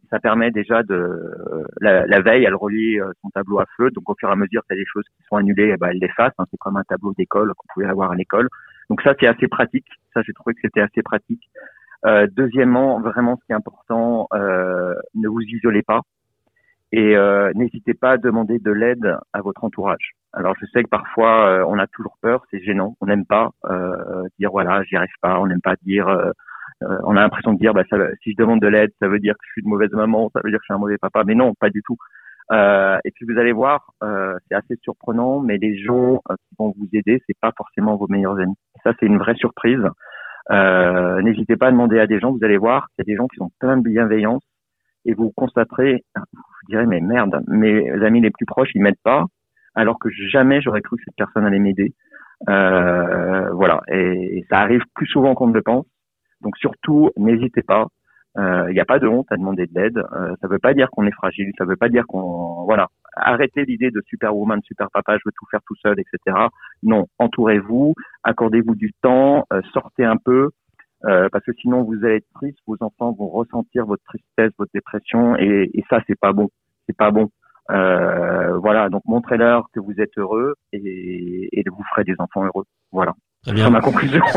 Ça 0.09 0.19
permet 0.19 0.51
déjà 0.51 0.83
de 0.83 0.93
euh, 0.93 1.63
la, 1.81 2.05
la 2.05 2.21
veille, 2.21 2.45
elle 2.45 2.55
relie 2.55 2.99
euh, 2.99 3.11
son 3.21 3.29
tableau 3.29 3.59
à 3.59 3.65
feu. 3.75 3.91
Donc 3.91 4.09
au 4.09 4.15
fur 4.17 4.29
et 4.29 4.31
à 4.31 4.35
mesure, 4.35 4.61
il 4.69 4.73
y 4.73 4.77
a 4.77 4.81
des 4.81 4.87
choses 4.91 5.05
qui 5.15 5.23
sont 5.27 5.35
annulées, 5.35 5.75
ben, 5.77 5.89
elle 5.91 5.99
l'efface. 5.99 6.33
Hein, 6.37 6.45
c'est 6.49 6.57
comme 6.57 6.77
un 6.77 6.83
tableau 6.83 7.13
d'école 7.17 7.53
qu'on 7.55 7.67
pouvait 7.73 7.87
avoir 7.87 8.11
à 8.11 8.15
l'école. 8.15 8.47
Donc 8.89 9.01
ça, 9.01 9.13
c'est 9.19 9.27
assez 9.27 9.47
pratique. 9.47 9.87
Ça, 10.13 10.21
j'ai 10.21 10.33
trouvé 10.33 10.53
que 10.53 10.61
c'était 10.61 10.81
assez 10.81 11.01
pratique. 11.01 11.43
Euh, 12.05 12.27
deuxièmement, 12.31 12.99
vraiment, 13.01 13.37
ce 13.37 13.45
qui 13.45 13.51
est 13.51 13.55
important, 13.55 14.27
euh, 14.33 14.93
ne 15.15 15.27
vous 15.27 15.41
isolez 15.41 15.81
pas 15.81 16.01
et 16.93 17.17
euh, 17.17 17.51
n'hésitez 17.53 17.93
pas 17.93 18.11
à 18.11 18.17
demander 18.17 18.59
de 18.59 18.71
l'aide 18.71 19.17
à 19.33 19.41
votre 19.41 19.65
entourage. 19.65 20.13
Alors 20.31 20.55
je 20.59 20.65
sais 20.67 20.83
que 20.83 20.89
parfois 20.89 21.49
euh, 21.49 21.65
on 21.67 21.77
a 21.79 21.87
toujours 21.87 22.17
peur, 22.21 22.45
c'est 22.49 22.61
gênant, 22.63 22.95
on 23.01 23.07
n'aime 23.07 23.25
pas 23.25 23.51
dire 24.39 24.51
voilà 24.51 24.83
j'y 24.83 24.95
arrive 24.95 25.09
pas, 25.21 25.37
on 25.39 25.47
n'aime 25.47 25.59
pas 25.59 25.75
dire, 25.81 26.07
euh, 26.83 26.97
on 27.05 27.15
a 27.17 27.21
l'impression 27.21 27.53
de 27.53 27.59
dire 27.59 27.73
bah 27.73 27.83
ça, 27.89 27.97
si 28.23 28.31
je 28.31 28.35
demande 28.37 28.61
de 28.61 28.67
l'aide 28.67 28.91
ça 28.99 29.07
veut 29.07 29.19
dire 29.19 29.33
que 29.33 29.45
je 29.47 29.51
suis 29.53 29.63
de 29.63 29.67
mauvaise 29.67 29.91
maman, 29.91 30.29
ça 30.33 30.41
veut 30.43 30.51
dire 30.51 30.59
que 30.59 30.63
je 30.63 30.73
suis 30.73 30.73
un 30.73 30.79
mauvais 30.79 30.97
papa, 30.97 31.23
mais 31.25 31.35
non 31.35 31.53
pas 31.59 31.69
du 31.69 31.81
tout. 31.83 31.97
Euh, 32.51 32.97
et 33.03 33.11
puis 33.11 33.25
vous 33.25 33.37
allez 33.39 33.51
voir, 33.51 33.91
euh, 34.03 34.35
c'est 34.47 34.55
assez 34.55 34.75
surprenant, 34.81 35.41
mais 35.41 35.57
les 35.57 35.77
gens 35.77 36.21
euh, 36.29 36.35
qui 36.35 36.55
vont 36.57 36.73
vous 36.77 36.87
aider 36.93 37.21
c'est 37.27 37.37
pas 37.41 37.51
forcément 37.57 37.95
vos 37.97 38.07
meilleurs 38.07 38.39
amis. 38.39 38.55
Ça 38.83 38.93
c'est 38.99 39.05
une 39.05 39.17
vraie 39.17 39.35
surprise. 39.35 39.83
Euh, 40.51 41.21
N'hésitez 41.23 41.57
pas 41.57 41.67
à 41.67 41.71
demander 41.71 41.99
à 41.99 42.07
des 42.07 42.19
gens, 42.19 42.31
vous 42.31 42.43
allez 42.43 42.57
voir, 42.57 42.87
il 42.97 43.01
y 43.01 43.11
a 43.11 43.11
des 43.11 43.17
gens 43.17 43.27
qui 43.27 43.37
sont 43.37 43.49
plein 43.59 43.77
de 43.77 43.83
bienveillance 43.83 44.43
et 45.05 45.13
vous 45.13 45.31
constaterez, 45.35 46.03
vous 46.15 46.67
direz 46.69 46.85
mais 46.85 47.01
merde, 47.01 47.41
mes 47.47 47.89
amis 48.05 48.21
les 48.21 48.31
plus 48.31 48.45
proches 48.45 48.69
ils 48.75 48.81
m'aident 48.81 49.01
pas, 49.03 49.25
alors 49.75 49.99
que 49.99 50.09
jamais 50.09 50.61
j'aurais 50.61 50.81
cru 50.81 50.97
que 50.97 51.03
cette 51.05 51.15
personne 51.17 51.45
allait 51.45 51.59
m'aider. 51.59 51.93
Euh, 52.49 53.49
voilà, 53.53 53.81
et, 53.89 54.37
et 54.37 54.45
ça 54.49 54.59
arrive 54.59 54.83
plus 54.93 55.07
souvent 55.07 55.33
qu'on 55.33 55.47
ne 55.47 55.53
le 55.53 55.61
pense. 55.63 55.85
Donc 56.41 56.57
surtout, 56.57 57.11
n'hésitez 57.17 57.63
pas. 57.63 57.87
Il 58.37 58.73
n'y 58.73 58.79
a 58.79 58.85
pas 58.85 58.99
de 58.99 59.07
honte 59.07 59.25
à 59.31 59.35
demander 59.35 59.65
de 59.65 59.73
l'aide. 59.73 59.97
Euh, 59.97 60.35
ça 60.41 60.47
veut 60.47 60.59
pas 60.59 60.75
dire 60.75 60.91
qu'on 60.91 61.07
est 61.07 61.11
fragile. 61.11 61.51
Ça 61.57 61.65
veut 61.65 61.75
pas 61.75 61.89
dire 61.89 62.05
qu'on 62.05 62.65
voilà. 62.65 62.87
Arrêtez 63.15 63.65
l'idée 63.65 63.89
de 63.89 64.01
superwoman, 64.07 64.61
super 64.63 64.91
papa, 64.91 65.17
je 65.17 65.23
veux 65.25 65.31
tout 65.35 65.45
faire 65.49 65.61
tout 65.65 65.75
seul, 65.81 65.99
etc. 65.99 66.37
Non, 66.83 67.07
entourez-vous, 67.17 67.95
accordez-vous 68.23 68.75
du 68.75 68.93
temps, 69.01 69.45
euh, 69.51 69.61
sortez 69.73 70.05
un 70.05 70.17
peu. 70.17 70.51
Euh, 71.05 71.29
parce 71.31 71.45
que 71.45 71.53
sinon 71.53 71.83
vous 71.83 72.03
allez 72.05 72.17
être 72.17 72.29
triste, 72.33 72.57
vos 72.65 72.77
enfants 72.81 73.11
vont 73.11 73.27
ressentir 73.27 73.85
votre 73.85 74.03
tristesse, 74.05 74.51
votre 74.57 74.71
dépression, 74.73 75.35
et, 75.37 75.69
et 75.73 75.83
ça 75.89 76.01
c'est 76.07 76.19
pas 76.19 76.33
bon, 76.33 76.49
c'est 76.87 76.97
pas 76.97 77.11
bon. 77.11 77.29
Euh, 77.69 78.57
voilà, 78.57 78.89
donc 78.89 79.03
montrez-leur 79.05 79.69
que 79.73 79.79
vous 79.79 79.99
êtes 79.99 80.17
heureux 80.17 80.55
et, 80.73 81.49
et 81.51 81.63
vous 81.69 81.83
ferez 81.91 82.03
des 82.03 82.15
enfants 82.19 82.45
heureux. 82.45 82.65
Voilà, 82.91 83.13
Très 83.47 83.55
bien. 83.55 83.69
ma 83.69 83.81
conclusion. 83.81 84.21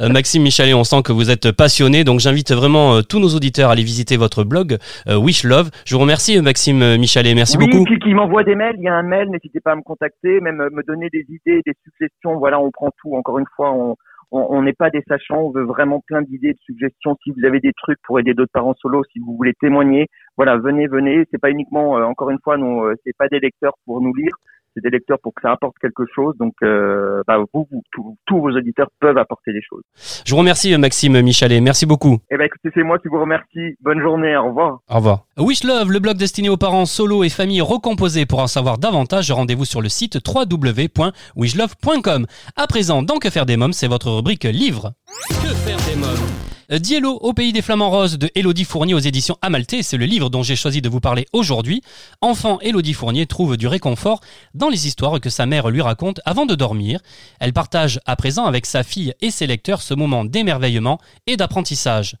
Euh, 0.00 0.08
Maxime 0.08 0.42
Michalet, 0.42 0.72
on 0.74 0.84
sent 0.84 1.02
que 1.02 1.12
vous 1.12 1.30
êtes 1.30 1.52
passionné, 1.52 2.04
donc 2.04 2.20
j'invite 2.20 2.52
vraiment 2.52 2.94
euh, 2.94 3.02
tous 3.02 3.18
nos 3.18 3.28
auditeurs 3.28 3.70
à 3.70 3.72
aller 3.72 3.82
visiter 3.82 4.16
votre 4.16 4.44
blog 4.44 4.78
euh, 5.08 5.16
Wish 5.16 5.44
Love. 5.44 5.70
Je 5.84 5.94
vous 5.94 6.00
remercie 6.00 6.40
Maxime 6.40 6.96
Michalet, 6.96 7.34
merci 7.34 7.56
oui, 7.58 7.66
beaucoup. 7.66 7.84
puis 7.84 7.98
qui 7.98 8.14
m'envoie 8.14 8.44
des 8.44 8.54
mails, 8.54 8.76
il 8.78 8.84
y 8.84 8.88
a 8.88 8.94
un 8.94 9.02
mail, 9.02 9.28
n'hésitez 9.30 9.60
pas 9.60 9.72
à 9.72 9.76
me 9.76 9.82
contacter, 9.82 10.40
même 10.40 10.56
me 10.56 10.82
donner 10.86 11.08
des 11.12 11.24
idées, 11.28 11.60
des 11.66 11.74
suggestions. 11.84 12.38
Voilà, 12.38 12.60
on 12.60 12.70
prend 12.70 12.90
tout. 13.02 13.14
Encore 13.14 13.38
une 13.38 13.46
fois, 13.56 13.72
on 13.72 13.96
on 14.30 14.46
on 14.50 14.62
n'est 14.62 14.72
pas 14.72 14.90
des 14.90 15.02
sachants, 15.08 15.40
on 15.40 15.50
veut 15.50 15.64
vraiment 15.64 16.00
plein 16.06 16.22
d'idées, 16.22 16.52
de 16.52 16.58
suggestions. 16.64 17.16
Si 17.24 17.32
vous 17.32 17.44
avez 17.44 17.60
des 17.60 17.72
trucs 17.72 17.98
pour 18.04 18.18
aider 18.20 18.34
d'autres 18.34 18.52
parents 18.52 18.74
solo, 18.80 19.02
si 19.12 19.18
vous 19.18 19.36
voulez 19.36 19.54
témoigner, 19.60 20.06
voilà, 20.36 20.56
venez, 20.56 20.86
venez. 20.86 21.24
C'est 21.30 21.40
pas 21.40 21.50
uniquement, 21.50 21.98
euh, 21.98 22.04
encore 22.04 22.30
une 22.30 22.38
fois, 22.42 22.56
non, 22.56 22.84
euh, 22.84 22.94
c'est 23.04 23.16
pas 23.16 23.28
des 23.28 23.40
lecteurs 23.40 23.74
pour 23.84 24.00
nous 24.00 24.14
lire, 24.14 24.32
c'est 24.74 24.82
des 24.82 24.90
lecteurs 24.90 25.18
pour 25.22 25.34
que 25.34 25.42
ça 25.42 25.52
apporte 25.52 25.76
quelque 25.80 26.04
chose. 26.14 26.34
Donc, 26.38 26.54
euh, 26.62 27.22
bah, 27.26 27.38
vous, 27.52 27.66
vous 27.70 27.82
tous- 27.92 28.16
tous 28.26 28.40
vos 28.40 28.50
auditeurs 28.50 28.88
peuvent 29.00 29.18
apporter 29.18 29.52
des 29.52 29.62
choses. 29.62 29.82
Je 30.24 30.30
vous 30.30 30.38
remercie 30.38 30.76
Maxime 30.78 31.20
Michalet, 31.22 31.60
merci 31.60 31.86
beaucoup. 31.86 32.18
Eh 32.30 32.36
ben, 32.36 32.44
écoutez, 32.44 32.70
c'est 32.74 32.82
moi 32.82 32.98
qui 32.98 33.08
vous 33.08 33.20
remercie. 33.20 33.76
Bonne 33.80 34.00
journée, 34.00 34.36
au 34.36 34.46
revoir. 34.46 34.78
Au 34.88 34.96
revoir. 34.96 35.24
Wish 35.38 35.64
Love, 35.64 35.90
le 35.92 35.98
blog 35.98 36.16
destiné 36.16 36.48
aux 36.48 36.56
parents 36.56 36.86
solo 36.86 37.24
et 37.24 37.28
familles 37.28 37.60
recomposées. 37.62 38.26
Pour 38.26 38.40
en 38.40 38.46
savoir 38.46 38.78
davantage, 38.78 39.30
rendez-vous 39.30 39.64
sur 39.64 39.80
le 39.80 39.88
site 39.88 40.18
www.wishlove.com. 40.26 42.26
À 42.56 42.66
présent, 42.66 43.02
dans 43.02 43.18
Que 43.18 43.30
faire 43.30 43.46
des 43.46 43.56
mômes, 43.56 43.72
c'est 43.72 43.88
votre 43.88 44.10
rubrique 44.10 44.44
livre. 44.44 44.92
Que 45.28 45.48
faire 45.54 45.78
des 45.88 45.96
mômes 46.00 46.29
Diello 46.78 47.18
au 47.22 47.32
pays 47.32 47.52
des 47.52 47.62
flamants 47.62 47.90
roses 47.90 48.16
de 48.16 48.30
Elodie 48.36 48.64
Fournier 48.64 48.94
aux 48.94 49.00
éditions 49.00 49.36
Amalté, 49.42 49.82
c'est 49.82 49.96
le 49.96 50.06
livre 50.06 50.30
dont 50.30 50.44
j'ai 50.44 50.54
choisi 50.54 50.80
de 50.80 50.88
vous 50.88 51.00
parler 51.00 51.26
aujourd'hui. 51.32 51.82
Enfant, 52.20 52.60
Elodie 52.60 52.94
Fournier 52.94 53.26
trouve 53.26 53.56
du 53.56 53.66
réconfort 53.66 54.20
dans 54.54 54.68
les 54.68 54.86
histoires 54.86 55.20
que 55.20 55.30
sa 55.30 55.46
mère 55.46 55.68
lui 55.68 55.82
raconte 55.82 56.20
avant 56.24 56.46
de 56.46 56.54
dormir. 56.54 57.00
Elle 57.40 57.52
partage 57.52 57.98
à 58.06 58.14
présent 58.14 58.44
avec 58.46 58.66
sa 58.66 58.84
fille 58.84 59.14
et 59.20 59.32
ses 59.32 59.48
lecteurs 59.48 59.82
ce 59.82 59.94
moment 59.94 60.24
d'émerveillement 60.24 61.00
et 61.26 61.36
d'apprentissage. 61.36 62.14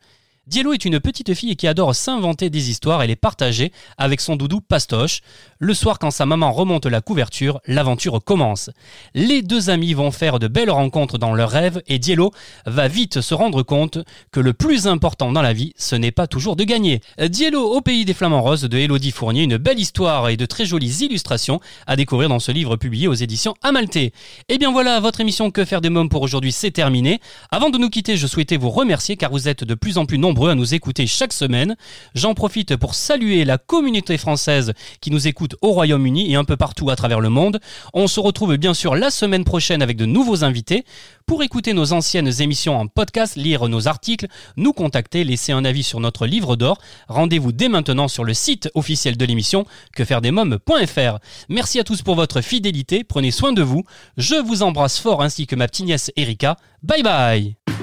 Diello 0.50 0.72
est 0.72 0.84
une 0.84 0.98
petite 0.98 1.32
fille 1.34 1.54
qui 1.54 1.68
adore 1.68 1.94
s'inventer 1.94 2.50
des 2.50 2.70
histoires 2.70 3.04
et 3.04 3.06
les 3.06 3.14
partager 3.14 3.70
avec 3.98 4.20
son 4.20 4.34
doudou 4.34 4.60
Pastoche. 4.60 5.20
Le 5.60 5.74
soir, 5.74 6.00
quand 6.00 6.10
sa 6.10 6.26
maman 6.26 6.50
remonte 6.50 6.86
la 6.86 7.00
couverture, 7.00 7.60
l'aventure 7.68 8.18
commence. 8.24 8.68
Les 9.14 9.42
deux 9.42 9.70
amis 9.70 9.94
vont 9.94 10.10
faire 10.10 10.40
de 10.40 10.48
belles 10.48 10.72
rencontres 10.72 11.18
dans 11.18 11.34
leurs 11.34 11.50
rêves 11.50 11.80
et 11.86 12.00
Diello 12.00 12.32
va 12.66 12.88
vite 12.88 13.20
se 13.20 13.32
rendre 13.32 13.62
compte 13.62 13.98
que 14.32 14.40
le 14.40 14.52
plus 14.52 14.88
important 14.88 15.30
dans 15.30 15.40
la 15.40 15.52
vie, 15.52 15.72
ce 15.76 15.94
n'est 15.94 16.10
pas 16.10 16.26
toujours 16.26 16.56
de 16.56 16.64
gagner. 16.64 17.00
Diello 17.28 17.62
au 17.62 17.80
pays 17.80 18.04
des 18.04 18.14
flamants 18.14 18.42
roses 18.42 18.62
de 18.62 18.76
Elodie 18.76 19.12
Fournier, 19.12 19.44
une 19.44 19.56
belle 19.56 19.78
histoire 19.78 20.30
et 20.30 20.36
de 20.36 20.46
très 20.46 20.66
jolies 20.66 21.04
illustrations 21.04 21.60
à 21.86 21.94
découvrir 21.94 22.28
dans 22.28 22.40
ce 22.40 22.50
livre 22.50 22.74
publié 22.74 23.06
aux 23.06 23.14
éditions 23.14 23.54
Amalté. 23.62 24.12
Et 24.48 24.58
bien 24.58 24.72
voilà, 24.72 24.98
votre 24.98 25.20
émission 25.20 25.52
Que 25.52 25.64
faire 25.64 25.80
des 25.80 25.90
mômes 25.90 26.08
pour 26.08 26.22
aujourd'hui, 26.22 26.50
c'est 26.50 26.72
terminé. 26.72 27.20
Avant 27.52 27.70
de 27.70 27.78
nous 27.78 27.88
quitter, 27.88 28.16
je 28.16 28.26
souhaitais 28.26 28.56
vous 28.56 28.70
remercier 28.70 29.16
car 29.16 29.30
vous 29.30 29.46
êtes 29.46 29.62
de 29.62 29.74
plus 29.76 29.96
en 29.96 30.06
plus 30.06 30.18
nombreux 30.18 30.39
à 30.48 30.54
nous 30.54 30.74
écouter 30.74 31.06
chaque 31.06 31.32
semaine. 31.32 31.76
J'en 32.14 32.34
profite 32.34 32.76
pour 32.76 32.94
saluer 32.94 33.44
la 33.44 33.58
communauté 33.58 34.18
française 34.18 34.72
qui 35.00 35.10
nous 35.10 35.28
écoute 35.28 35.56
au 35.60 35.72
Royaume-Uni 35.72 36.32
et 36.32 36.36
un 36.36 36.44
peu 36.44 36.56
partout 36.56 36.90
à 36.90 36.96
travers 36.96 37.20
le 37.20 37.28
monde. 37.28 37.60
On 37.94 38.06
se 38.06 38.20
retrouve 38.20 38.56
bien 38.56 38.74
sûr 38.74 38.94
la 38.94 39.10
semaine 39.10 39.44
prochaine 39.44 39.82
avec 39.82 39.96
de 39.96 40.06
nouveaux 40.06 40.44
invités. 40.44 40.84
Pour 41.26 41.42
écouter 41.42 41.74
nos 41.74 41.92
anciennes 41.92 42.30
émissions 42.40 42.76
en 42.76 42.86
podcast, 42.86 43.36
lire 43.36 43.68
nos 43.68 43.86
articles, 43.86 44.26
nous 44.56 44.72
contacter, 44.72 45.22
laisser 45.22 45.52
un 45.52 45.64
avis 45.64 45.84
sur 45.84 46.00
notre 46.00 46.26
livre 46.26 46.56
d'or, 46.56 46.78
rendez-vous 47.08 47.52
dès 47.52 47.68
maintenant 47.68 48.08
sur 48.08 48.24
le 48.24 48.34
site 48.34 48.68
officiel 48.74 49.16
de 49.16 49.24
l'émission 49.24 49.64
quefairedesmoms.fr. 49.94 51.18
Merci 51.48 51.78
à 51.78 51.84
tous 51.84 52.02
pour 52.02 52.16
votre 52.16 52.40
fidélité, 52.40 53.04
prenez 53.04 53.30
soin 53.30 53.52
de 53.52 53.62
vous. 53.62 53.84
Je 54.16 54.34
vous 54.34 54.62
embrasse 54.62 54.98
fort 54.98 55.22
ainsi 55.22 55.46
que 55.46 55.56
ma 55.56 55.68
petite 55.68 55.86
nièce 55.86 56.10
Erika. 56.16 56.56
Bye 56.82 57.02
bye 57.02 57.79